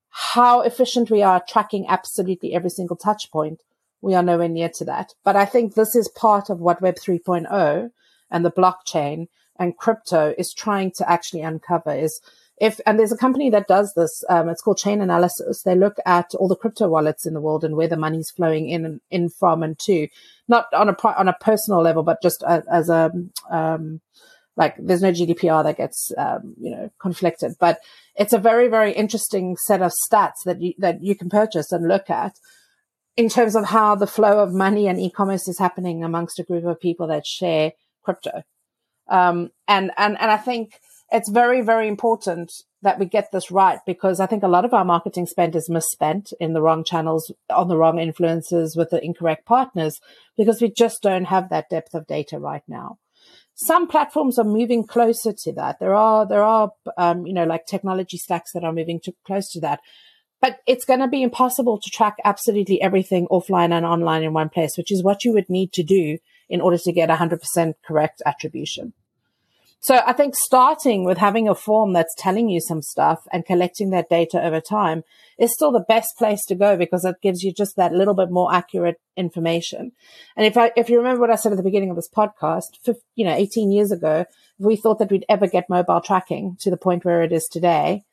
How 0.09 0.61
efficient 0.63 1.11
we 1.11 1.23
are 1.23 1.43
tracking 1.47 1.87
absolutely 1.89 2.55
every 2.55 2.71
single 2.71 2.97
touch 2.97 3.31
point, 3.31 3.63
we 4.01 4.15
are 4.15 4.23
nowhere 4.23 4.49
near 4.49 4.71
to 4.77 4.85
that. 4.87 5.15
But 5.23 5.37
I 5.37 5.45
think 5.45 5.75
this 5.75 5.95
is 5.95 6.09
part 6.09 6.49
of 6.49 6.61
what 6.61 6.81
Web 6.81 6.97
3.0 6.97 7.91
and 8.31 8.45
the 8.45 8.51
blockchain 8.51 9.29
and 9.59 9.77
crypto 9.77 10.35
is 10.39 10.53
trying 10.53 10.93
to 10.93 11.11
actually 11.11 11.43
uncover 11.43 11.93
is 11.93 12.21
if 12.61 12.81
and 12.87 12.99
there's 12.99 13.13
a 13.13 13.17
company 13.17 13.51
that 13.51 13.67
does 13.67 13.93
this 13.95 14.23
um, 14.29 14.49
it's 14.49 14.63
called 14.63 14.79
Chainalysis. 14.79 15.63
They 15.65 15.75
look 15.75 15.97
at 16.07 16.35
all 16.35 16.49
the 16.49 16.57
crypto 16.57 16.89
wallets 16.89 17.27
in 17.27 17.35
the 17.35 17.41
world 17.41 17.65
and 17.65 17.77
where 17.77 17.89
the 17.89 17.97
money's 17.97 18.31
flowing 18.31 18.69
in 18.69 18.85
and 18.85 19.01
in 19.11 19.29
from 19.29 19.63
and 19.63 19.79
to 19.87 20.09
not 20.47 20.67
on 20.73 20.89
a 20.89 20.97
on 21.19 21.29
a 21.29 21.37
personal 21.41 21.83
level 21.83 22.03
but 22.03 22.23
just 22.23 22.43
a, 22.43 22.63
as 22.71 22.89
a 22.89 23.11
um, 23.51 24.01
like 24.57 24.77
there's 24.79 25.03
no 25.03 25.11
gdpr 25.11 25.65
that 25.65 25.77
gets 25.77 26.13
um, 26.17 26.55
you 26.61 26.71
know 26.71 26.91
conflicted. 27.01 27.55
But 27.59 27.81
it's 28.15 28.33
a 28.33 28.39
very 28.39 28.69
very 28.69 28.93
interesting 28.93 29.57
set 29.57 29.83
of 29.83 29.93
stats 30.09 30.45
that 30.45 30.61
you 30.61 30.75
that 30.79 31.03
you 31.03 31.17
can 31.17 31.29
purchase 31.29 31.73
and 31.73 31.89
look 31.89 32.09
at 32.09 32.39
in 33.17 33.29
terms 33.29 33.57
of 33.57 33.67
how 33.67 33.97
the 33.97 34.07
flow 34.07 34.41
of 34.41 34.53
money 34.53 34.87
and 34.87 35.01
e-commerce 35.01 35.49
is 35.49 35.59
happening 35.59 36.03
amongst 36.03 36.39
a 36.39 36.45
group 36.45 36.65
of 36.65 36.81
people 36.81 37.09
that 37.09 37.27
share 37.27 37.73
crypto. 38.03 38.43
Um, 39.09 39.51
and 39.69 39.91
and 39.99 40.17
and 40.19 40.31
i 40.31 40.39
think 40.39 40.81
it's 41.13 41.31
very, 41.31 41.61
very 41.61 41.89
important 41.89 42.53
that 42.83 42.99
we 42.99 43.07
get 43.07 43.31
this 43.33 43.51
right 43.51 43.79
because 43.87 44.21
I 44.21 44.27
think 44.27 44.43
a 44.43 44.49
lot 44.49 44.65
of 44.65 44.75
our 44.75 44.85
marketing 44.85 45.27
spend 45.27 45.57
is 45.57 45.71
misspent 45.71 46.33
in 46.41 46.53
the 46.53 46.61
wrong 46.61 46.85
channels, 46.85 47.33
on 47.51 47.69
the 47.69 47.77
wrong 47.77 47.97
influencers 47.97 48.77
with 48.77 48.91
the 48.91 49.03
incorrect 49.03 49.47
partners 49.47 50.01
because 50.37 50.61
we 50.61 50.71
just 50.71 51.03
don't 51.03 51.27
have 51.27 51.49
that 51.51 51.71
depth 51.71 51.95
of 51.95 52.07
data 52.07 52.39
right 52.39 52.63
now. 52.69 52.99
Some 53.55 53.87
platforms 53.87 54.39
are 54.39 54.45
moving 54.45 54.85
closer 54.85 55.33
to 55.33 55.53
that. 55.53 55.79
There 55.79 55.95
are, 55.95 56.27
there 56.27 56.43
are, 56.43 56.73
um, 56.99 57.27
you 57.27 57.33
know, 57.33 57.45
like 57.45 57.67
technology 57.67 58.17
stacks 58.17 58.53
that 58.53 58.65
are 58.65 58.73
moving 58.73 59.01
to 59.05 59.15
close 59.25 59.49
to 59.53 59.61
that. 59.61 59.81
But 60.41 60.59
it's 60.67 60.85
going 60.85 61.01
to 61.01 61.09
be 61.09 61.23
impossible 61.23 61.81
to 61.81 61.91
track 61.91 62.17
absolutely 62.25 62.83
everything 62.83 63.29
offline 63.31 63.73
and 63.73 63.87
online 63.87 64.25
in 64.25 64.33
one 64.33 64.49
place, 64.49 64.77
which 64.77 64.93
is 64.93 65.03
what 65.03 65.25
you 65.25 65.33
would 65.33 65.49
need 65.49 65.73
to 65.75 65.83
do 65.83 66.19
in 66.49 66.61
order 66.61 66.77
to 66.77 66.93
get 66.93 67.09
100% 67.09 67.75
correct 67.87 68.21
attribution. 68.27 68.93
So 69.85 70.01
I 70.07 70.15
think 70.15 70.35
starting 70.35 71.05
with 71.05 71.19
having 71.19 71.47
a 71.47 71.55
form 71.55 71.93
that's 71.93 72.15
telling 72.17 72.49
you 72.49 72.59
some 72.59 72.81
stuff 72.81 73.19
and 73.31 73.45
collecting 73.45 73.91
that 73.91 74.09
data 74.09 74.43
over 74.43 74.59
time 74.59 75.03
is 75.39 75.53
still 75.53 75.73
the 75.73 75.85
best 75.87 76.17
place 76.17 76.43
to 76.47 76.55
go 76.55 76.75
because 76.75 77.05
it 77.05 77.17
gives 77.21 77.43
you 77.43 77.53
just 77.53 77.77
that 77.77 77.93
little 77.93 78.15
bit 78.15 78.31
more 78.31 78.51
accurate 78.51 78.99
information. 79.15 79.93
And 80.39 80.47
if 80.47 80.57
I, 80.57 80.73
if 80.75 80.89
you 80.89 80.97
remember 80.97 81.21
what 81.21 81.31
I 81.31 81.35
said 81.35 81.53
at 81.53 81.59
the 81.59 81.63
beginning 81.63 81.91
of 81.91 81.97
this 81.97 82.09
podcast, 82.09 82.97
you 83.15 83.27
know, 83.27 83.35
18 83.35 83.73
years 83.73 83.93
ago, 83.93 84.25
we 84.59 84.77
thought 84.77 85.01
that 85.01 85.11
we'd 85.11 85.27
ever 85.29 85.47
get 85.47 85.69
mobile 85.69 86.01
tracking 86.01 86.57
to 86.61 86.71
the 86.71 86.79
point 86.79 87.05
where 87.05 87.21
it 87.21 87.31
is 87.31 87.47
today 87.53 88.05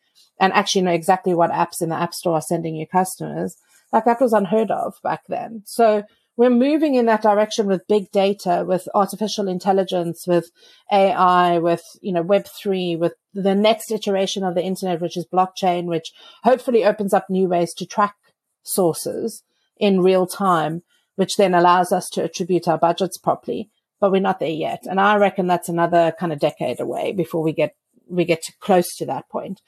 and 0.41 0.51
actually 0.51 0.81
know 0.81 0.91
exactly 0.91 1.33
what 1.33 1.51
apps 1.51 1.81
in 1.81 1.87
the 1.87 1.95
app 1.95 2.13
store 2.13 2.33
are 2.33 2.41
sending 2.41 2.75
you 2.75 2.85
customers. 2.85 3.55
Like 3.93 4.03
that 4.03 4.19
was 4.19 4.33
unheard 4.33 4.71
of 4.71 4.95
back 5.03 5.21
then. 5.29 5.63
So 5.65 6.03
we're 6.37 6.49
moving 6.49 6.95
in 6.95 7.05
that 7.07 7.21
direction 7.21 7.67
with 7.67 7.87
big 7.87 8.09
data, 8.11 8.63
with 8.65 8.87
artificial 8.95 9.47
intelligence, 9.47 10.25
with 10.25 10.49
AI, 10.91 11.59
with, 11.59 11.83
you 12.01 12.13
know, 12.13 12.23
Web3, 12.23 12.97
with 12.97 13.13
the 13.33 13.55
next 13.55 13.91
iteration 13.91 14.43
of 14.43 14.55
the 14.55 14.63
internet, 14.63 15.01
which 15.01 15.17
is 15.17 15.27
blockchain, 15.31 15.85
which 15.85 16.11
hopefully 16.43 16.85
opens 16.85 17.13
up 17.13 17.29
new 17.29 17.47
ways 17.47 17.73
to 17.75 17.85
track 17.85 18.15
sources 18.63 19.43
in 19.77 20.01
real 20.01 20.25
time, 20.25 20.83
which 21.15 21.35
then 21.35 21.53
allows 21.53 21.91
us 21.91 22.09
to 22.09 22.23
attribute 22.23 22.67
our 22.67 22.77
budgets 22.77 23.17
properly. 23.17 23.69
But 23.99 24.11
we're 24.11 24.21
not 24.21 24.39
there 24.39 24.49
yet. 24.49 24.85
And 24.89 24.99
I 24.99 25.17
reckon 25.17 25.47
that's 25.47 25.69
another 25.69 26.13
kind 26.19 26.33
of 26.33 26.39
decade 26.39 26.79
away 26.79 27.11
before 27.11 27.43
we 27.43 27.53
get, 27.53 27.75
we 28.09 28.25
get 28.25 28.43
close 28.59 28.95
to 28.95 29.05
that 29.05 29.29
point. 29.29 29.61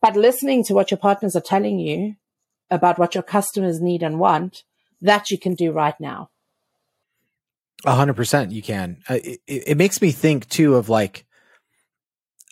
But 0.00 0.16
listening 0.16 0.64
to 0.64 0.74
what 0.74 0.90
your 0.90 0.98
partners 0.98 1.36
are 1.36 1.40
telling 1.40 1.78
you 1.78 2.14
about 2.70 2.98
what 2.98 3.14
your 3.14 3.22
customers 3.22 3.80
need 3.80 4.02
and 4.02 4.18
want, 4.18 4.62
that 5.02 5.30
you 5.30 5.38
can 5.38 5.54
do 5.54 5.72
right 5.72 5.98
now. 6.00 6.30
A 7.84 7.94
hundred 7.94 8.16
percent, 8.16 8.52
you 8.52 8.62
can. 8.62 9.02
Uh, 9.08 9.18
it, 9.22 9.40
it, 9.46 9.76
makes 9.76 10.00
me 10.00 10.10
think 10.10 10.48
too 10.48 10.76
of 10.76 10.88
like, 10.88 11.26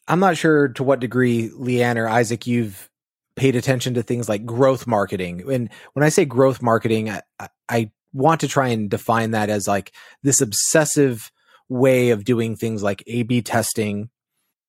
I'm 0.06 0.20
not 0.20 0.36
sure 0.36 0.68
to 0.68 0.82
what 0.82 1.00
degree 1.00 1.48
Leanne 1.48 1.96
or 1.96 2.08
Isaac 2.08 2.46
you've 2.46 2.90
paid 3.34 3.56
attention 3.56 3.94
to 3.94 4.02
things 4.02 4.28
like 4.28 4.44
growth 4.44 4.86
marketing. 4.86 5.50
And 5.50 5.70
when 5.94 6.04
I 6.04 6.10
say 6.10 6.26
growth 6.26 6.60
marketing, 6.60 7.10
I, 7.10 7.22
I 7.68 7.90
want 8.12 8.42
to 8.42 8.48
try 8.48 8.68
and 8.68 8.90
define 8.90 9.30
that 9.30 9.48
as 9.48 9.66
like 9.66 9.92
this 10.22 10.42
obsessive 10.42 11.32
way 11.68 12.10
of 12.10 12.24
doing 12.24 12.56
things 12.56 12.82
like 12.82 13.02
A/B 13.06 13.42
testing 13.42 14.10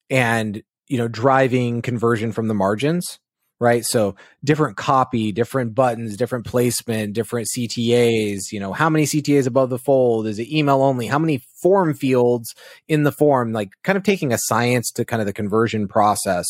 and 0.10 0.64
you 0.88 0.98
know 0.98 1.08
driving 1.08 1.82
conversion 1.82 2.32
from 2.32 2.48
the 2.48 2.54
margins 2.54 3.20
right? 3.64 3.86
So 3.86 4.16
different 4.44 4.76
copy, 4.76 5.32
different 5.32 5.74
buttons, 5.74 6.18
different 6.18 6.46
placement, 6.46 7.14
different 7.14 7.48
CTAs, 7.48 8.52
you 8.52 8.60
know, 8.60 8.74
how 8.74 8.90
many 8.90 9.06
CTAs 9.06 9.48
above 9.48 9.70
the 9.70 9.80
fold? 9.80 10.28
Is 10.28 10.38
it 10.38 10.52
email 10.52 10.82
only? 10.82 11.08
How 11.08 11.18
many 11.18 11.38
form 11.62 11.94
fields 11.94 12.54
in 12.90 13.04
the 13.04 13.12
form? 13.14 13.54
Like 13.54 13.70
kind 13.82 13.96
of 13.96 14.04
taking 14.04 14.34
a 14.34 14.38
science 14.38 14.92
to 14.92 15.06
kind 15.06 15.22
of 15.22 15.28
the 15.28 15.32
conversion 15.32 15.88
process. 15.88 16.46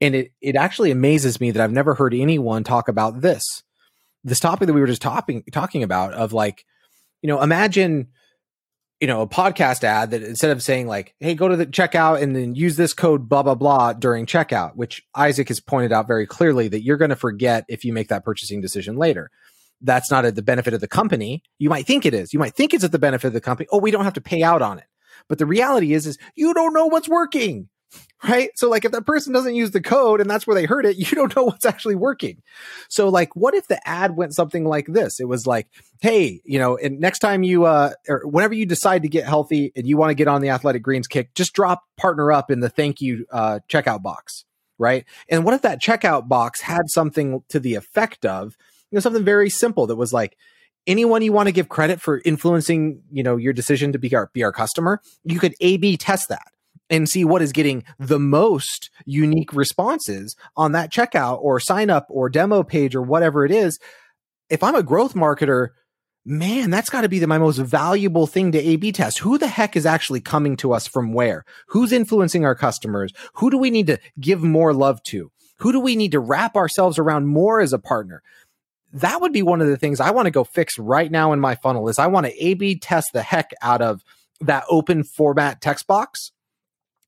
And 0.00 0.14
it, 0.14 0.30
it 0.40 0.54
actually 0.54 0.92
amazes 0.92 1.40
me 1.40 1.50
that 1.50 1.60
I've 1.60 1.72
never 1.72 1.94
heard 1.94 2.14
anyone 2.14 2.62
talk 2.62 2.86
about 2.86 3.20
this, 3.20 3.42
this 4.22 4.38
topic 4.38 4.68
that 4.68 4.74
we 4.74 4.80
were 4.80 4.86
just 4.86 5.02
talking, 5.02 5.42
talking 5.50 5.82
about 5.82 6.12
of 6.12 6.32
like, 6.32 6.64
you 7.20 7.26
know, 7.26 7.42
imagine, 7.42 8.06
you 9.00 9.06
know, 9.06 9.22
a 9.22 9.26
podcast 9.26 9.82
ad 9.82 10.10
that 10.10 10.22
instead 10.22 10.50
of 10.50 10.62
saying 10.62 10.86
like, 10.86 11.14
Hey, 11.20 11.34
go 11.34 11.48
to 11.48 11.56
the 11.56 11.66
checkout 11.66 12.22
and 12.22 12.36
then 12.36 12.54
use 12.54 12.76
this 12.76 12.92
code, 12.92 13.28
blah, 13.28 13.42
blah, 13.42 13.54
blah 13.54 13.94
during 13.94 14.26
checkout, 14.26 14.76
which 14.76 15.02
Isaac 15.14 15.48
has 15.48 15.60
pointed 15.60 15.92
out 15.92 16.06
very 16.06 16.26
clearly 16.26 16.68
that 16.68 16.82
you're 16.82 16.98
going 16.98 17.10
to 17.10 17.16
forget 17.16 17.64
if 17.68 17.84
you 17.84 17.92
make 17.92 18.08
that 18.08 18.24
purchasing 18.24 18.60
decision 18.60 18.96
later. 18.96 19.30
That's 19.80 20.10
not 20.10 20.26
at 20.26 20.34
the 20.34 20.42
benefit 20.42 20.74
of 20.74 20.82
the 20.82 20.88
company. 20.88 21.42
You 21.58 21.70
might 21.70 21.86
think 21.86 22.04
it 22.04 22.12
is. 22.12 22.34
You 22.34 22.38
might 22.38 22.54
think 22.54 22.74
it's 22.74 22.84
at 22.84 22.92
the 22.92 22.98
benefit 22.98 23.28
of 23.28 23.32
the 23.32 23.40
company. 23.40 23.66
Oh, 23.72 23.78
we 23.78 23.90
don't 23.90 24.04
have 24.04 24.12
to 24.14 24.20
pay 24.20 24.42
out 24.42 24.60
on 24.60 24.78
it. 24.78 24.84
But 25.28 25.38
the 25.38 25.46
reality 25.46 25.94
is, 25.94 26.06
is 26.06 26.18
you 26.34 26.52
don't 26.52 26.74
know 26.74 26.86
what's 26.86 27.08
working 27.08 27.70
right? 28.22 28.50
So 28.54 28.68
like 28.68 28.84
if 28.84 28.92
that 28.92 29.06
person 29.06 29.32
doesn't 29.32 29.54
use 29.54 29.70
the 29.70 29.80
code 29.80 30.20
and 30.20 30.28
that's 30.28 30.46
where 30.46 30.54
they 30.54 30.66
heard 30.66 30.84
it, 30.84 30.96
you 30.98 31.06
don't 31.06 31.34
know 31.34 31.44
what's 31.44 31.66
actually 31.66 31.94
working. 31.94 32.42
So 32.88 33.08
like 33.08 33.34
what 33.34 33.54
if 33.54 33.68
the 33.68 33.86
ad 33.88 34.16
went 34.16 34.34
something 34.34 34.64
like 34.64 34.86
this? 34.86 35.20
It 35.20 35.28
was 35.28 35.46
like, 35.46 35.68
hey, 36.00 36.40
you 36.44 36.58
know, 36.58 36.76
and 36.76 37.00
next 37.00 37.20
time 37.20 37.42
you 37.42 37.64
uh 37.64 37.92
or 38.08 38.22
whenever 38.26 38.54
you 38.54 38.66
decide 38.66 39.02
to 39.02 39.08
get 39.08 39.24
healthy 39.24 39.72
and 39.74 39.86
you 39.86 39.96
want 39.96 40.10
to 40.10 40.14
get 40.14 40.28
on 40.28 40.42
the 40.42 40.50
athletic 40.50 40.82
greens 40.82 41.06
kick, 41.06 41.34
just 41.34 41.52
drop 41.52 41.84
partner 41.96 42.32
up 42.32 42.50
in 42.50 42.60
the 42.60 42.68
thank 42.68 43.00
you 43.00 43.26
uh 43.32 43.60
checkout 43.68 44.02
box, 44.02 44.44
right? 44.78 45.04
And 45.28 45.44
what 45.44 45.54
if 45.54 45.62
that 45.62 45.80
checkout 45.80 46.28
box 46.28 46.60
had 46.60 46.82
something 46.88 47.42
to 47.48 47.60
the 47.60 47.74
effect 47.74 48.26
of, 48.26 48.56
you 48.90 48.96
know, 48.96 49.00
something 49.00 49.24
very 49.24 49.50
simple 49.50 49.86
that 49.86 49.96
was 49.96 50.12
like 50.12 50.36
anyone 50.86 51.22
you 51.22 51.32
want 51.32 51.46
to 51.46 51.52
give 51.52 51.68
credit 51.68 52.00
for 52.00 52.20
influencing, 52.24 53.02
you 53.10 53.22
know, 53.22 53.36
your 53.36 53.52
decision 53.52 53.92
to 53.92 53.98
be 53.98 54.14
our 54.14 54.30
be 54.32 54.44
our 54.44 54.52
customer, 54.52 55.00
you 55.24 55.38
could 55.38 55.54
A 55.60 55.76
B 55.78 55.96
test 55.96 56.28
that 56.28 56.48
and 56.90 57.08
see 57.08 57.24
what 57.24 57.40
is 57.40 57.52
getting 57.52 57.84
the 57.98 58.18
most 58.18 58.90
unique 59.06 59.54
responses 59.54 60.36
on 60.56 60.72
that 60.72 60.92
checkout 60.92 61.38
or 61.40 61.60
sign 61.60 61.88
up 61.88 62.06
or 62.10 62.28
demo 62.28 62.62
page 62.62 62.94
or 62.94 63.02
whatever 63.02 63.46
it 63.46 63.52
is. 63.52 63.78
If 64.50 64.62
I'm 64.62 64.74
a 64.74 64.82
growth 64.82 65.14
marketer, 65.14 65.68
man, 66.26 66.68
that's 66.68 66.90
got 66.90 67.02
to 67.02 67.08
be 67.08 67.20
the, 67.20 67.26
my 67.26 67.38
most 67.38 67.58
valuable 67.58 68.26
thing 68.26 68.52
to 68.52 68.58
A 68.58 68.76
B 68.76 68.92
test. 68.92 69.20
Who 69.20 69.38
the 69.38 69.46
heck 69.46 69.76
is 69.76 69.86
actually 69.86 70.20
coming 70.20 70.56
to 70.58 70.72
us 70.72 70.86
from 70.86 71.14
where? 71.14 71.44
Who's 71.68 71.92
influencing 71.92 72.44
our 72.44 72.54
customers? 72.54 73.12
Who 73.34 73.50
do 73.50 73.56
we 73.56 73.70
need 73.70 73.86
to 73.86 73.98
give 74.18 74.42
more 74.42 74.74
love 74.74 75.02
to? 75.04 75.30
Who 75.58 75.72
do 75.72 75.80
we 75.80 75.94
need 75.94 76.12
to 76.12 76.20
wrap 76.20 76.56
ourselves 76.56 76.98
around 76.98 77.28
more 77.28 77.60
as 77.60 77.72
a 77.72 77.78
partner? 77.78 78.22
That 78.92 79.20
would 79.20 79.32
be 79.32 79.42
one 79.42 79.60
of 79.60 79.68
the 79.68 79.76
things 79.76 80.00
I 80.00 80.10
want 80.10 80.26
to 80.26 80.32
go 80.32 80.42
fix 80.42 80.78
right 80.78 81.10
now 81.10 81.32
in 81.32 81.38
my 81.38 81.54
funnel 81.54 81.88
is 81.88 81.98
I 81.98 82.08
want 82.08 82.26
to 82.26 82.44
A 82.44 82.54
B 82.54 82.76
test 82.76 83.12
the 83.12 83.22
heck 83.22 83.52
out 83.62 83.80
of 83.80 84.02
that 84.40 84.64
open 84.68 85.04
format 85.04 85.60
text 85.60 85.86
box 85.86 86.32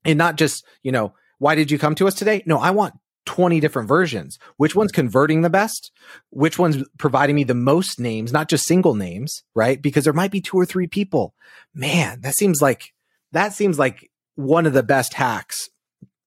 and 0.05 0.17
not 0.17 0.37
just, 0.37 0.65
you 0.81 0.91
know, 0.91 1.13
why 1.39 1.55
did 1.55 1.71
you 1.71 1.79
come 1.79 1.95
to 1.95 2.07
us 2.07 2.15
today? 2.15 2.43
No, 2.45 2.57
I 2.57 2.71
want 2.71 2.93
20 3.25 3.59
different 3.59 3.87
versions. 3.87 4.37
Which 4.57 4.75
one's 4.75 4.91
converting 4.91 5.41
the 5.41 5.49
best? 5.49 5.91
Which 6.29 6.59
one's 6.59 6.83
providing 6.97 7.35
me 7.35 7.43
the 7.43 7.53
most 7.53 7.99
names, 7.99 8.33
not 8.33 8.49
just 8.49 8.65
single 8.65 8.95
names, 8.95 9.43
right? 9.55 9.81
Because 9.81 10.03
there 10.03 10.13
might 10.13 10.31
be 10.31 10.41
two 10.41 10.57
or 10.57 10.65
three 10.65 10.87
people. 10.87 11.33
Man, 11.73 12.21
that 12.21 12.35
seems 12.35 12.61
like 12.61 12.93
that 13.31 13.53
seems 13.53 13.79
like 13.79 14.09
one 14.35 14.65
of 14.65 14.73
the 14.73 14.83
best 14.83 15.13
hacks 15.13 15.69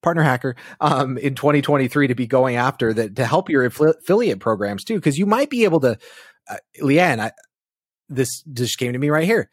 partner 0.03 0.23
hacker 0.23 0.55
um, 0.81 1.19
in 1.19 1.35
2023 1.35 2.07
to 2.07 2.15
be 2.15 2.29
going 2.29 2.55
after 2.55 2.93
that 2.93 3.17
to 3.17 3.27
help 3.27 3.51
your 3.51 3.65
affiliate 3.65 4.39
programs 4.39 4.85
too 4.85 4.95
because 4.95 5.19
you 5.19 5.27
might 5.27 5.51
be 5.51 5.65
able 5.65 5.81
to 5.81 5.99
uh, 6.49 6.57
leanne 6.81 7.19
I, 7.19 7.33
this 8.09 8.43
just 8.43 8.79
came 8.79 8.93
to 8.93 9.01
me 9.01 9.11
right 9.11 9.25
here 9.25 9.51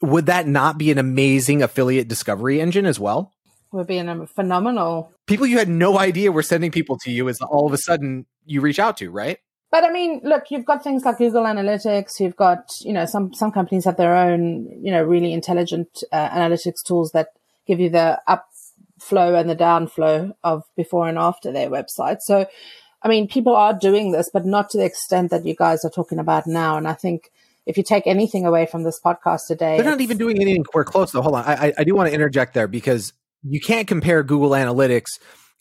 would 0.00 0.26
that 0.26 0.46
not 0.46 0.78
be 0.78 0.92
an 0.92 0.98
amazing 0.98 1.64
affiliate 1.64 2.06
discovery 2.06 2.60
engine 2.60 2.86
as 2.86 3.00
well 3.00 3.32
would 3.72 3.86
be 3.86 3.98
a 3.98 4.26
phenomenal. 4.26 5.12
People 5.26 5.46
you 5.46 5.58
had 5.58 5.68
no 5.68 5.98
idea 5.98 6.32
were 6.32 6.42
sending 6.42 6.70
people 6.70 6.98
to 6.98 7.10
you 7.10 7.28
is 7.28 7.40
all 7.40 7.66
of 7.66 7.72
a 7.72 7.78
sudden 7.78 8.26
you 8.46 8.60
reach 8.60 8.78
out 8.78 8.96
to, 8.98 9.10
right? 9.10 9.38
But 9.70 9.84
I 9.84 9.92
mean, 9.92 10.20
look, 10.24 10.50
you've 10.50 10.64
got 10.64 10.82
things 10.82 11.04
like 11.04 11.18
Google 11.18 11.44
Analytics. 11.44 12.20
You've 12.20 12.36
got, 12.36 12.72
you 12.80 12.92
know, 12.92 13.04
some 13.04 13.34
some 13.34 13.52
companies 13.52 13.84
have 13.84 13.98
their 13.98 14.16
own, 14.16 14.66
you 14.82 14.90
know, 14.90 15.02
really 15.02 15.32
intelligent 15.32 16.02
uh, 16.10 16.28
analytics 16.30 16.82
tools 16.82 17.12
that 17.12 17.28
give 17.66 17.78
you 17.78 17.90
the 17.90 18.18
upflow 18.26 19.38
and 19.38 19.50
the 19.50 19.56
downflow 19.56 20.32
of 20.42 20.64
before 20.74 21.06
and 21.06 21.18
after 21.18 21.52
their 21.52 21.68
website. 21.68 22.22
So, 22.22 22.46
I 23.02 23.08
mean, 23.08 23.28
people 23.28 23.54
are 23.54 23.74
doing 23.74 24.12
this, 24.12 24.30
but 24.32 24.46
not 24.46 24.70
to 24.70 24.78
the 24.78 24.86
extent 24.86 25.30
that 25.30 25.44
you 25.44 25.54
guys 25.54 25.84
are 25.84 25.90
talking 25.90 26.18
about 26.18 26.46
now. 26.46 26.78
And 26.78 26.88
I 26.88 26.94
think 26.94 27.30
if 27.66 27.76
you 27.76 27.82
take 27.82 28.06
anything 28.06 28.46
away 28.46 28.64
from 28.64 28.84
this 28.84 28.98
podcast 28.98 29.48
today, 29.48 29.76
they're 29.76 29.84
not 29.84 30.00
even 30.00 30.16
doing 30.16 30.40
anything. 30.40 30.64
We're 30.72 30.84
close 30.84 31.12
though. 31.12 31.20
Hold 31.20 31.34
on, 31.34 31.44
I, 31.44 31.74
I 31.76 31.84
do 31.84 31.94
want 31.94 32.08
to 32.08 32.14
interject 32.14 32.54
there 32.54 32.68
because 32.68 33.12
you 33.42 33.60
can't 33.60 33.88
compare 33.88 34.22
Google 34.22 34.50
Analytics 34.50 35.18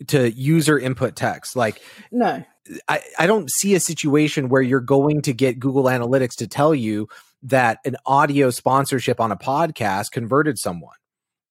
to 0.08 0.32
user 0.32 0.78
input 0.78 1.16
text. 1.16 1.56
Like, 1.56 1.82
no, 2.12 2.44
I, 2.88 3.02
I 3.18 3.28
don't 3.28 3.50
see 3.50 3.76
a 3.76 3.80
situation 3.80 4.50
where 4.50 4.62
you're 4.62 4.80
going 4.80 5.22
to 5.24 5.34
get 5.34 5.60
Google 5.60 5.86
Analytics 5.86 6.36
to 6.38 6.48
tell 6.48 6.76
you 6.76 7.08
that 7.44 7.80
an 7.86 7.96
audio 8.06 8.50
sponsorship 8.50 9.20
on 9.20 9.32
a 9.32 9.38
podcast 9.38 10.12
converted 10.12 10.58
someone. 10.58 10.96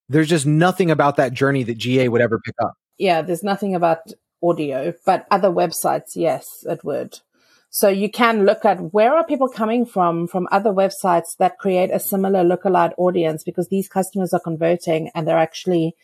There's 0.09 0.29
just 0.29 0.45
nothing 0.45 0.91
about 0.91 1.17
that 1.17 1.33
journey 1.33 1.63
that 1.63 1.77
GA 1.77 2.07
would 2.07 2.21
ever 2.21 2.39
pick 2.39 2.55
up. 2.61 2.73
Yeah, 2.97 3.21
there's 3.21 3.43
nothing 3.43 3.75
about 3.75 3.99
audio, 4.41 4.93
but 5.05 5.25
other 5.31 5.49
websites, 5.49 6.15
yes, 6.15 6.45
it 6.63 6.83
would. 6.83 7.19
So 7.69 7.89
you 7.89 8.09
can 8.09 8.45
look 8.45 8.63
at 8.63 8.93
where 8.93 9.13
are 9.13 9.25
people 9.25 9.49
coming 9.49 9.85
from 9.85 10.27
from 10.27 10.47
other 10.51 10.71
websites 10.71 11.35
that 11.37 11.59
create 11.59 11.91
a 11.91 11.99
similar 11.99 12.43
lookalike 12.43 12.93
audience 12.97 13.43
because 13.43 13.67
these 13.67 13.89
customers 13.89 14.33
are 14.33 14.39
converting 14.39 15.11
and 15.13 15.27
they're 15.27 15.37
actually 15.37 15.95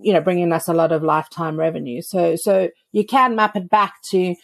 you 0.00 0.12
know, 0.12 0.20
bringing 0.20 0.52
us 0.52 0.68
a 0.68 0.74
lot 0.74 0.92
of 0.92 1.02
lifetime 1.02 1.58
revenue. 1.58 2.00
So, 2.02 2.36
so 2.36 2.70
you 2.92 3.04
can 3.04 3.36
map 3.36 3.56
it 3.56 3.68
back 3.70 3.94
to 4.10 4.34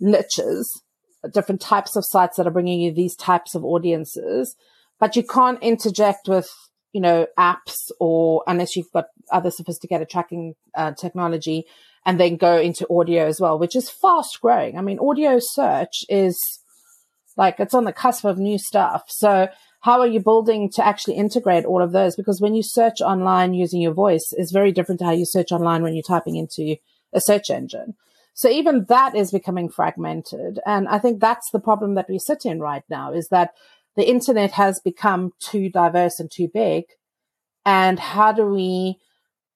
niches, 0.00 0.82
different 1.32 1.60
types 1.60 1.96
of 1.96 2.04
sites 2.06 2.36
that 2.36 2.46
are 2.46 2.52
bringing 2.52 2.80
you 2.80 2.92
these 2.92 3.16
types 3.16 3.54
of 3.54 3.64
audiences, 3.64 4.54
but 4.98 5.16
you 5.16 5.22
can't 5.22 5.62
interject 5.62 6.28
with, 6.28 6.50
you 6.92 7.00
know, 7.00 7.26
apps 7.38 7.90
or 8.00 8.42
unless 8.46 8.76
you've 8.76 8.92
got 8.92 9.06
other 9.30 9.50
sophisticated 9.50 10.08
tracking 10.08 10.54
uh, 10.74 10.92
technology 10.92 11.64
and 12.04 12.20
then 12.20 12.36
go 12.36 12.58
into 12.58 12.86
audio 12.90 13.26
as 13.26 13.40
well, 13.40 13.58
which 13.58 13.74
is 13.74 13.90
fast 13.90 14.40
growing. 14.40 14.78
I 14.78 14.80
mean, 14.80 14.98
audio 14.98 15.38
search 15.40 16.04
is 16.08 16.38
like, 17.36 17.58
it's 17.58 17.74
on 17.74 17.84
the 17.84 17.92
cusp 17.92 18.24
of 18.24 18.38
new 18.38 18.58
stuff. 18.58 19.02
So 19.08 19.48
how 19.86 20.00
are 20.00 20.06
you 20.08 20.18
building 20.18 20.68
to 20.68 20.84
actually 20.84 21.14
integrate 21.14 21.64
all 21.64 21.80
of 21.80 21.92
those? 21.92 22.16
Because 22.16 22.40
when 22.40 22.56
you 22.56 22.62
search 22.64 23.00
online 23.00 23.54
using 23.54 23.80
your 23.80 23.94
voice 23.94 24.34
is 24.36 24.50
very 24.50 24.72
different 24.72 24.98
to 24.98 25.04
how 25.04 25.12
you 25.12 25.24
search 25.24 25.52
online 25.52 25.84
when 25.84 25.94
you're 25.94 26.02
typing 26.02 26.34
into 26.34 26.74
a 27.12 27.20
search 27.20 27.50
engine. 27.50 27.94
So 28.34 28.48
even 28.48 28.86
that 28.88 29.14
is 29.14 29.30
becoming 29.30 29.68
fragmented. 29.68 30.58
And 30.66 30.88
I 30.88 30.98
think 30.98 31.20
that's 31.20 31.50
the 31.52 31.60
problem 31.60 31.94
that 31.94 32.08
we 32.08 32.18
sit 32.18 32.44
in 32.44 32.58
right 32.58 32.82
now 32.90 33.12
is 33.12 33.28
that 33.28 33.52
the 33.94 34.10
internet 34.10 34.50
has 34.50 34.80
become 34.80 35.30
too 35.38 35.70
diverse 35.70 36.18
and 36.18 36.28
too 36.32 36.48
big. 36.52 36.86
And 37.64 38.00
how 38.00 38.32
do 38.32 38.44
we 38.44 38.98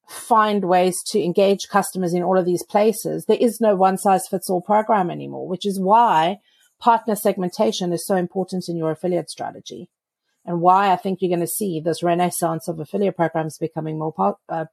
find 0.09 0.65
ways 0.65 1.03
to 1.09 1.21
engage 1.21 1.67
customers 1.69 2.15
in 2.15 2.23
all 2.23 2.39
of 2.39 2.47
these 2.47 2.63
places? 2.63 3.25
There 3.25 3.37
is 3.37 3.61
no 3.61 3.75
one 3.75 3.99
size 3.99 4.29
fits 4.29 4.49
all 4.49 4.63
program 4.63 5.11
anymore, 5.11 5.49
which 5.49 5.67
is 5.67 5.81
why 5.81 6.39
partner 6.79 7.17
segmentation 7.17 7.93
is 7.93 8.07
so 8.07 8.15
important 8.15 8.69
in 8.69 8.77
your 8.77 8.93
affiliate 8.93 9.29
strategy 9.29 9.91
and 10.45 10.61
why 10.61 10.93
I 10.93 10.97
think 10.97 11.21
you're 11.21 11.29
going 11.29 11.41
to 11.41 11.47
see 11.47 11.81
this 11.81 12.03
renaissance 12.03 12.69
of 12.69 12.81
affiliate 12.81 13.17
programs 13.17 13.59
becoming 13.59 13.99
more 13.99 14.13
po- 14.13 14.39
uh, 14.49 14.67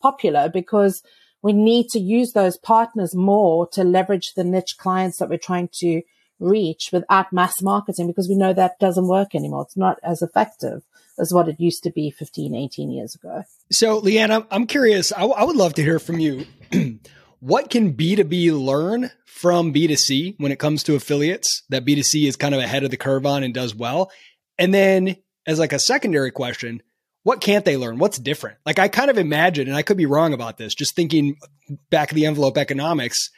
popular 0.00 0.48
because 0.48 1.02
we 1.42 1.52
need 1.52 1.88
to 1.90 1.98
use 1.98 2.32
those 2.32 2.56
partners 2.56 3.14
more 3.14 3.66
to 3.68 3.84
leverage 3.84 4.32
the 4.34 4.44
niche 4.44 4.76
clients 4.78 5.18
that 5.18 5.28
we're 5.28 5.38
trying 5.38 5.68
to 5.74 6.02
reach 6.38 6.90
without 6.92 7.32
mass 7.32 7.62
marketing 7.62 8.06
because 8.06 8.28
we 8.28 8.34
know 8.34 8.52
that 8.52 8.78
doesn't 8.78 9.08
work 9.08 9.34
anymore. 9.34 9.62
It's 9.62 9.76
not 9.76 9.98
as 10.02 10.22
effective 10.22 10.82
as 11.18 11.32
what 11.32 11.48
it 11.48 11.58
used 11.58 11.82
to 11.84 11.90
be 11.90 12.10
15, 12.10 12.54
18 12.54 12.90
years 12.90 13.14
ago. 13.14 13.42
So, 13.70 14.00
Leanne, 14.00 14.46
I'm, 14.50 14.66
curious. 14.66 15.12
I, 15.12 15.20
w- 15.20 15.34
I 15.38 15.44
would 15.44 15.56
love 15.56 15.74
to 15.74 15.82
hear 15.82 15.98
from 15.98 16.18
you. 16.18 16.46
what 17.40 17.70
can 17.70 17.94
B2B 17.94 18.52
learn 18.52 19.10
from 19.24 19.72
B2C 19.72 20.34
when 20.38 20.52
it 20.52 20.58
comes 20.58 20.82
to 20.84 20.94
affiliates 20.94 21.62
that 21.70 21.84
B2C 21.84 22.28
is 22.28 22.36
kind 22.36 22.54
of 22.54 22.60
ahead 22.60 22.84
of 22.84 22.90
the 22.90 22.96
curve 22.96 23.24
on 23.24 23.42
and 23.42 23.54
does 23.54 23.74
well? 23.74 24.10
And 24.58 24.72
then, 24.72 25.16
as 25.46 25.58
like 25.58 25.72
a 25.72 25.78
secondary 25.78 26.30
question, 26.30 26.82
what 27.22 27.40
can't 27.40 27.64
they 27.64 27.76
learn? 27.76 27.98
What's 27.98 28.18
different? 28.18 28.58
Like, 28.64 28.78
I 28.78 28.88
kind 28.88 29.10
of 29.10 29.18
imagine, 29.18 29.66
and 29.66 29.76
I 29.76 29.82
could 29.82 29.96
be 29.96 30.06
wrong 30.06 30.32
about 30.32 30.58
this, 30.58 30.74
just 30.74 30.94
thinking 30.94 31.36
back 31.90 32.10
of 32.10 32.14
the 32.14 32.26
envelope 32.26 32.56
economics. 32.56 33.30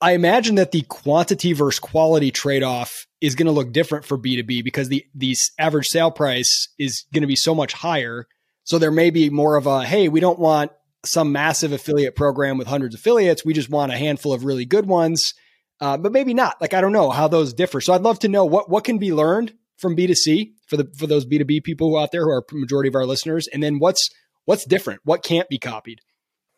I 0.00 0.12
imagine 0.12 0.54
that 0.54 0.72
the 0.72 0.82
quantity 0.82 1.52
versus 1.52 1.78
quality 1.78 2.30
trade 2.30 2.62
off 2.62 3.06
is 3.20 3.34
going 3.34 3.46
to 3.46 3.52
look 3.52 3.72
different 3.72 4.04
for 4.04 4.16
B2B 4.16 4.64
because 4.64 4.88
the, 4.88 5.04
the 5.14 5.34
average 5.58 5.88
sale 5.88 6.10
price 6.10 6.68
is 6.78 7.04
going 7.12 7.22
to 7.22 7.26
be 7.26 7.36
so 7.36 7.54
much 7.54 7.72
higher. 7.72 8.26
So 8.64 8.78
there 8.78 8.90
may 8.90 9.10
be 9.10 9.28
more 9.28 9.56
of 9.56 9.66
a, 9.66 9.84
hey, 9.84 10.08
we 10.08 10.20
don't 10.20 10.38
want 10.38 10.72
some 11.04 11.32
massive 11.32 11.72
affiliate 11.72 12.14
program 12.14 12.58
with 12.58 12.68
hundreds 12.68 12.94
of 12.94 13.00
affiliates. 13.00 13.44
We 13.44 13.54
just 13.54 13.70
want 13.70 13.92
a 13.92 13.96
handful 13.96 14.32
of 14.32 14.44
really 14.44 14.64
good 14.64 14.86
ones. 14.86 15.34
Uh, 15.80 15.96
but 15.96 16.12
maybe 16.12 16.34
not. 16.34 16.60
Like 16.60 16.74
I 16.74 16.80
don't 16.80 16.92
know 16.92 17.10
how 17.10 17.28
those 17.28 17.54
differ. 17.54 17.80
So 17.80 17.92
I'd 17.92 18.02
love 18.02 18.18
to 18.20 18.28
know 18.28 18.44
what 18.44 18.68
what 18.68 18.84
can 18.84 18.98
be 18.98 19.12
learned 19.12 19.54
from 19.80 19.96
B2C 19.96 20.52
for 20.66 20.76
the 20.76 20.88
for 20.96 21.06
those 21.06 21.26
B2B 21.26 21.64
people 21.64 21.96
out 21.96 22.12
there 22.12 22.24
who 22.24 22.30
are 22.30 22.44
majority 22.52 22.88
of 22.88 22.94
our 22.94 23.06
listeners, 23.06 23.48
and 23.48 23.62
then 23.62 23.78
what's 23.78 24.10
what's 24.44 24.64
different? 24.64 25.00
What 25.04 25.22
can't 25.22 25.48
be 25.48 25.58
copied? 25.58 26.00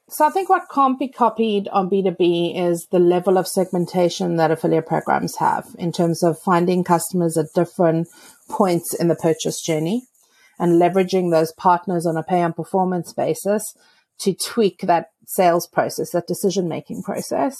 So 0.08 0.26
I 0.26 0.30
think 0.30 0.50
what 0.50 0.68
can't 0.70 0.98
be 0.98 1.08
copied 1.08 1.68
on 1.68 1.88
B2B 1.88 2.58
is 2.58 2.88
the 2.90 2.98
level 2.98 3.38
of 3.38 3.48
segmentation 3.48 4.36
that 4.36 4.50
affiliate 4.50 4.86
programs 4.86 5.36
have 5.36 5.74
in 5.78 5.92
terms 5.92 6.22
of 6.22 6.38
finding 6.38 6.84
customers 6.84 7.38
at 7.38 7.54
different 7.54 8.08
points 8.50 8.92
in 8.92 9.08
the 9.08 9.14
purchase 9.14 9.62
journey 9.62 10.02
and 10.58 10.80
leveraging 10.80 11.30
those 11.30 11.52
partners 11.52 12.04
on 12.04 12.16
a 12.16 12.22
pay 12.22 12.42
on 12.42 12.52
performance 12.52 13.12
basis 13.12 13.74
to 14.18 14.34
tweak 14.34 14.80
that 14.82 15.06
sales 15.26 15.66
process, 15.66 16.10
that 16.10 16.26
decision 16.26 16.68
making 16.68 17.02
process 17.02 17.56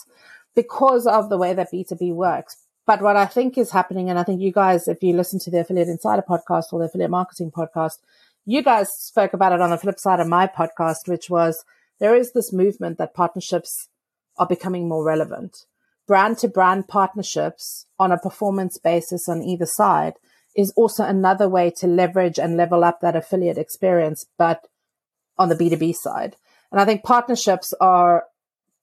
because 0.55 1.07
of 1.07 1.31
the 1.31 1.39
way 1.39 1.55
that 1.55 1.73
B2B 1.73 2.13
works. 2.13 2.57
But 2.87 3.01
what 3.01 3.17
I 3.17 3.27
think 3.27 3.57
is 3.57 3.71
happening, 3.71 4.11
and 4.11 4.19
I 4.19 4.25
think 4.25 4.41
you 4.41 4.53
guys, 4.53 4.89
if 4.89 5.03
you 5.03 5.15
listen 5.15 5.39
to 5.41 5.51
the 5.51 5.61
Affiliate 5.61 5.89
Insider 5.89 6.23
podcast 6.29 6.73
or 6.73 6.81
the 6.81 6.87
Affiliate 6.87 7.11
Marketing 7.11 7.51
podcast, 7.51 7.99
you 8.45 8.63
guys 8.63 8.89
spoke 8.99 9.33
about 9.33 9.53
it 9.53 9.61
on 9.61 9.71
the 9.71 9.79
flip 9.79 9.99
side 9.99 10.19
of 10.19 10.27
my 10.27 10.49
podcast, 10.49 11.07
which 11.07 11.31
was 11.31 11.65
there 12.01 12.17
is 12.17 12.33
this 12.33 12.53
movement 12.53 12.99
that 12.99 13.15
partnerships 13.15 13.89
are 14.37 14.47
becoming 14.47 14.89
more 14.89 15.05
relevant. 15.05 15.67
Brand 16.09 16.39
to 16.39 16.49
brand 16.49 16.89
partnerships 16.89 17.87
on 17.99 18.11
a 18.11 18.19
performance 18.19 18.79
basis 18.83 19.29
on 19.29 19.43
either 19.43 19.67
side 19.67 20.15
is 20.57 20.73
also 20.77 21.05
another 21.05 21.49
way 21.49 21.73
to 21.79 21.87
leverage 21.87 22.39
and 22.39 22.57
level 22.57 22.83
up 22.83 23.01
that 23.01 23.17
affiliate 23.17 23.59
experience, 23.59 24.27
but 24.37 24.67
on 25.39 25.49
the 25.49 25.55
B2B 25.55 25.95
side. 25.95 26.37
And 26.73 26.81
I 26.81 26.85
think 26.85 27.05
partnerships 27.05 27.73
are 27.81 28.25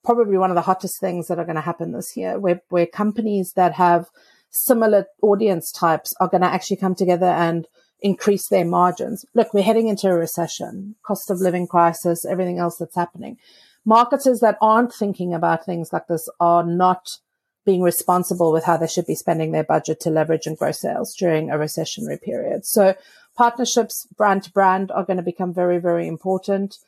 probably 0.04 0.38
one 0.38 0.50
of 0.50 0.54
the 0.54 0.62
hottest 0.62 1.00
things 1.00 1.28
that 1.28 1.38
are 1.38 1.44
going 1.44 1.56
to 1.56 1.60
happen 1.60 1.92
this 1.92 2.16
year, 2.16 2.38
where, 2.38 2.62
where 2.68 2.86
companies 2.86 3.52
that 3.54 3.74
have 3.74 4.06
similar 4.50 5.06
audience 5.22 5.70
types 5.70 6.14
are 6.20 6.28
going 6.28 6.40
to 6.40 6.46
actually 6.46 6.76
come 6.76 6.94
together 6.94 7.26
and 7.26 7.66
increase 8.00 8.48
their 8.48 8.64
margins. 8.64 9.24
Look, 9.34 9.52
we're 9.52 9.62
heading 9.62 9.88
into 9.88 10.08
a 10.08 10.14
recession, 10.14 10.96
cost 11.02 11.30
of 11.30 11.38
living 11.38 11.66
crisis, 11.66 12.24
everything 12.24 12.58
else 12.58 12.78
that's 12.78 12.96
happening. 12.96 13.38
Marketers 13.84 14.40
that 14.40 14.56
aren't 14.60 14.92
thinking 14.92 15.34
about 15.34 15.64
things 15.64 15.92
like 15.92 16.06
this 16.06 16.28
are 16.38 16.64
not 16.64 17.18
being 17.64 17.82
responsible 17.82 18.52
with 18.52 18.64
how 18.64 18.76
they 18.76 18.86
should 18.86 19.06
be 19.06 19.14
spending 19.14 19.52
their 19.52 19.64
budget 19.64 20.00
to 20.00 20.10
leverage 20.10 20.46
and 20.46 20.56
grow 20.56 20.72
sales 20.72 21.14
during 21.14 21.50
a 21.50 21.56
recessionary 21.56 22.20
period. 22.20 22.64
So 22.64 22.94
partnerships 23.36 24.06
brand 24.16 24.44
to 24.44 24.52
brand 24.52 24.90
are 24.90 25.04
going 25.04 25.18
to 25.18 25.22
become 25.22 25.52
very, 25.52 25.78
very 25.78 26.08
important. 26.08 26.78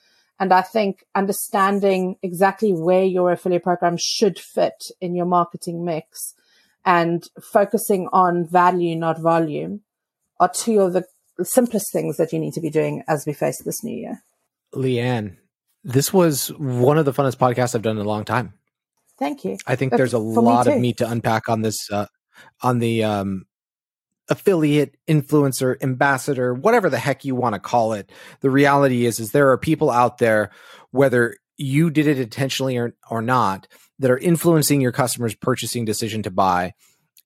And 0.43 0.53
I 0.53 0.63
think 0.63 1.05
understanding 1.15 2.17
exactly 2.21 2.73
where 2.73 3.05
your 3.05 3.31
affiliate 3.31 3.63
program 3.63 3.97
should 3.97 4.41
fit 4.41 4.91
in 5.01 5.15
your 5.15 5.25
marketing 5.25 5.85
mix 5.85 6.35
and 6.85 7.23
focusing 7.41 8.09
on 8.13 8.49
value, 8.49 8.97
not 8.97 9.21
volume 9.21 9.83
are 10.41 10.51
two 10.53 10.81
of 10.81 10.95
the 10.95 11.05
simplest 11.45 11.93
things 11.93 12.17
that 12.17 12.33
you 12.33 12.41
need 12.41 12.55
to 12.55 12.61
be 12.61 12.71
doing 12.71 13.05
as 13.07 13.25
we 13.25 13.33
face 13.33 13.63
this 13.63 13.85
new 13.85 13.97
year. 13.97 14.25
Leanne, 14.75 15.37
this 15.85 16.13
was 16.13 16.49
one 16.59 16.99
of 16.99 17.05
the 17.05 17.13
funnest 17.13 17.37
podcasts 17.37 17.77
I've 17.77 17.83
done 17.83 17.97
in 17.97 18.05
a 18.05 18.09
long 18.09 18.25
time. 18.25 18.55
Thank 19.21 19.45
you. 19.45 19.59
I 19.69 19.77
think 19.77 19.93
there's 19.93 20.13
a 20.13 20.19
lot 20.19 20.67
of 20.67 20.81
meat 20.81 20.97
to 20.97 21.09
unpack 21.09 21.49
on 21.49 21.63
this, 21.63 21.89
uh, 21.89 22.07
on 22.63 22.81
the 22.81 23.05
um, 23.05 23.47
affiliate, 24.29 24.97
influencer, 25.09 25.77
ambassador, 25.83 26.55
whatever 26.55 26.89
the 26.89 26.99
heck 26.99 27.25
you 27.25 27.35
want 27.35 27.55
to 27.55 27.61
call 27.61 27.93
it. 27.93 28.11
The 28.41 28.51
reality 28.51 29.05
is, 29.05 29.21
is 29.21 29.31
there 29.31 29.51
are 29.51 29.59
people 29.59 29.91
out 29.91 30.19
there, 30.19 30.51
whether 30.91 31.37
you 31.57 31.91
did 31.91 32.07
it 32.07 32.19
intentionally 32.19 32.77
or, 32.77 32.95
or 33.11 33.23
not, 33.23 33.69
that 33.99 34.11
are 34.11 34.19
influencing 34.19 34.81
your 34.81 34.93
customers' 34.93 35.35
purchasing 35.35 35.85
decision 35.85 36.23
to 36.23 36.31
buy. 36.31 36.75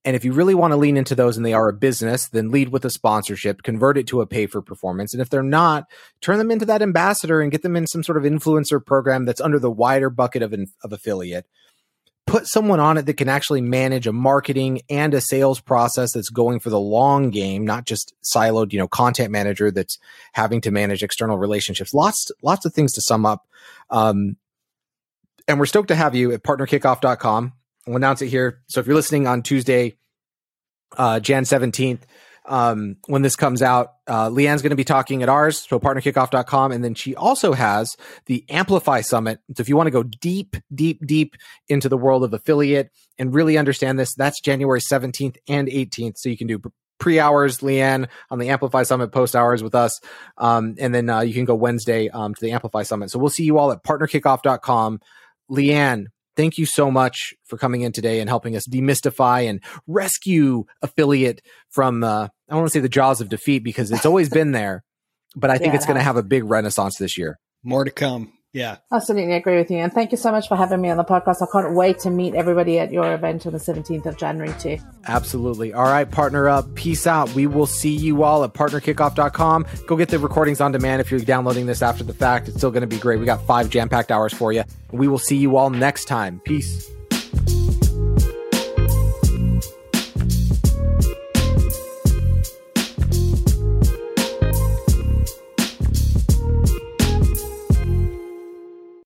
And 0.05 0.15
if 0.15 0.25
you 0.25 0.33
really 0.33 0.55
want 0.55 0.71
to 0.73 0.77
lean 0.77 0.97
into 0.97 1.17
those 1.17 1.37
and 1.37 1.45
they 1.45 1.53
are 1.53 1.69
a 1.69 1.73
business, 1.73 2.29
then 2.29 2.51
lead 2.51 2.69
with 2.69 2.85
a 2.85 2.91
sponsorship, 2.91 3.63
convert 3.63 3.99
it 3.99 4.07
to 4.09 4.21
a 4.21 4.27
pay 4.27 4.47
for 4.47 4.63
performance. 4.63 5.13
And 5.13 5.21
if 5.21 5.31
they're 5.31 5.43
not, 5.43 5.87
turn 6.21 6.39
them 6.39 6.53
into 6.53 6.67
that 6.67 6.81
ambassador 6.81 7.41
and 7.41 7.51
get 7.51 7.63
them 7.63 7.75
in 7.75 7.89
some 7.89 8.05
sort 8.05 8.17
of 8.17 8.25
influencer 8.25 8.85
program 8.85 9.25
that's 9.25 9.41
under 9.41 9.59
the 9.59 9.71
wider 9.71 10.09
bucket 10.09 10.43
of, 10.43 10.53
of 10.53 10.93
affiliate 10.93 11.47
put 12.27 12.47
someone 12.47 12.81
on 12.81 12.99
it 12.99 13.07
that 13.07 13.15
can 13.15 13.29
actually 13.29 13.61
manage 13.61 14.07
a 14.07 14.13
marketing 14.13 14.83
and 14.91 15.15
a 15.15 15.21
sales 15.21 15.61
process 15.61 16.13
that's 16.13 16.29
going 16.29 16.59
for 16.59 16.71
the 16.71 16.81
long 16.81 17.31
game, 17.31 17.65
not 17.65 17.87
just 17.87 18.15
siloed, 18.23 18.73
you 18.73 18.79
know, 18.79 18.89
content 18.89 19.31
manager 19.31 19.71
that's 19.71 19.99
having 20.33 20.61
to 20.61 20.71
manage 20.71 21.03
external 21.03 21.39
relationships. 21.39 21.95
Lots, 21.95 22.31
lots 22.43 22.67
of 22.67 22.75
things 22.75 22.93
to 22.95 23.01
sum 23.01 23.25
up. 23.25 23.47
Um, 23.91 24.37
and 25.47 25.61
we're 25.61 25.67
stoked 25.67 25.89
to 25.89 25.95
have 25.95 26.15
you 26.17 26.33
at 26.33 26.43
partnerkickoff.com. 26.43 27.53
We'll 27.87 27.97
announce 27.97 28.23
it 28.23 28.29
here. 28.29 28.61
So 28.67 28.81
if 28.81 28.87
you're 28.87 28.97
listening 28.97 29.29
on 29.29 29.43
Tuesday, 29.43 29.97
uh, 30.97 31.21
Jan 31.21 31.45
17th, 31.45 32.01
um, 32.47 32.97
when 33.07 33.23
this 33.23 33.37
comes 33.37 33.63
out. 33.63 33.95
Uh, 34.07 34.29
Leanne's 34.29 34.63
going 34.63 34.71
to 34.71 34.77
be 34.77 34.85
talking 34.85 35.23
at 35.23 35.29
ours, 35.29 35.67
so 35.69 35.79
partnerkickoff.com. 35.79 36.73
And 36.73 36.83
then 36.83 36.95
she 36.95 37.15
also 37.15 37.53
has 37.53 37.97
the 38.27 38.45
Amplify 38.49 39.01
Summit. 39.01 39.41
So 39.55 39.61
if 39.61 39.69
you 39.69 39.77
want 39.77 39.89
to 39.89 39.93
go 39.93 40.03
deep, 40.03 40.57
deep, 40.75 41.05
deep 41.05 41.35
into 41.69 41.89
the 41.89 41.97
world 41.97 42.25
of 42.25 42.33
affiliate 42.33 42.91
and 43.19 43.35
really 43.35 43.59
understand 43.59 43.99
this, 43.99 44.15
that's 44.15 44.41
January 44.41 44.81
17th 44.81 45.37
and 45.49 45.69
18th. 45.69 46.19
So 46.19 46.29
you 46.29 46.37
can 46.37 46.47
do 46.47 46.61
pre 46.99 47.19
hours, 47.19 47.59
Leanne, 47.59 48.09
on 48.31 48.39
the 48.39 48.49
Amplify 48.49 48.85
Summit, 48.85 49.13
post 49.13 49.37
hours 49.37 49.63
with 49.63 49.75
us. 49.75 50.01
Um, 50.39 50.77
and 50.79 50.95
then 50.95 51.11
uh, 51.11 51.21
you 51.21 51.35
can 51.35 51.45
go 51.45 51.55
Wednesday 51.55 52.09
um, 52.09 52.35
to 52.35 52.41
the 52.41 52.53
Amplify 52.53 52.83
Summit. 52.83 53.11
So 53.11 53.19
we'll 53.19 53.31
see 53.31 53.45
you 53.45 53.59
all 53.59 53.73
at 53.73 53.83
partnerkickoff.com. 53.83 55.01
Leanne, 55.51 56.07
thank 56.37 56.59
you 56.59 56.67
so 56.67 56.91
much 56.91 57.35
for 57.45 57.57
coming 57.57 57.83
in 57.83 57.93
today 57.93 58.21
and 58.21 58.29
helping 58.29 58.57
us 58.57 58.67
demystify 58.67 59.49
and 59.49 59.63
rescue 59.87 60.65
affiliate 60.83 61.43
from 61.71 62.05
uh, 62.05 62.29
I 62.49 62.53
don't 62.53 62.61
want 62.61 62.73
to 62.73 62.79
say 62.79 62.81
the 62.81 62.89
jaws 62.89 63.21
of 63.21 63.29
defeat 63.29 63.61
because 63.61 63.91
it's 63.91 64.07
always 64.07 64.29
been 64.29 64.53
there, 64.53 64.85
but 65.35 65.51
I 65.51 65.59
think 65.59 65.73
yeah, 65.73 65.77
it's 65.77 65.87
going 65.87 65.97
to 65.99 66.03
have 66.03 66.17
a 66.17 66.23
big 66.23 66.45
renaissance 66.45 66.97
this 66.97 67.19
year. 67.19 67.39
More 67.65 67.85
to 67.85 67.91
come. 67.91 68.33
Yeah. 68.57 68.79
Absolutely 68.91 69.35
agree 69.35 69.59
with 69.59 69.71
you. 69.71 69.77
And 69.77 69.93
thank 69.93 70.13
you 70.13 70.17
so 70.17 70.31
much 70.33 70.49
for 70.49 70.57
having 70.57 70.81
me 70.81 70.89
on 70.89 70.97
the 70.97 71.05
podcast. 71.05 71.43
I 71.43 71.47
can't 71.53 71.75
wait 71.75 71.99
to 72.01 72.11
meet 72.11 72.35
everybody 72.35 72.79
at 72.79 72.91
your 72.91 73.13
event 73.13 73.47
on 73.47 73.53
the 73.53 73.59
17th 73.59 74.07
of 74.07 74.17
January 74.17 74.55
too. 74.59 74.79
Absolutely. 75.07 75.75
All 75.75 75.85
right, 75.85 76.11
partner 76.11 76.49
up. 76.49 76.75
Peace 76.75 77.07
out. 77.07 77.31
We 77.35 77.47
will 77.47 77.67
see 77.67 77.95
you 77.95 78.23
all 78.23 78.45
at 78.45 78.55
partnerkickoff.com. 78.55 79.67
Go 79.87 79.97
get 79.97 80.09
the 80.09 80.19
recordings 80.19 80.63
on 80.63 80.73
demand 80.73 81.03
if 81.03 81.11
you're 81.11 81.21
downloading 81.21 81.67
this 81.67 81.83
after 81.83 82.03
the 82.03 82.15
fact. 82.15 82.49
It's 82.49 82.57
still 82.57 82.71
going 82.71 82.81
to 82.81 82.87
be 82.87 82.99
great. 82.99 83.21
We 83.21 83.27
got 83.27 83.47
five 83.47 83.69
jam 83.69 83.91
packed 83.91 84.11
hours 84.11 84.33
for 84.33 84.53
you. 84.53 84.65
We 84.91 85.07
will 85.07 85.19
see 85.19 85.37
you 85.37 85.59
all 85.59 85.69
next 85.69 86.07
time. 86.07 86.41
Peace. 86.47 86.91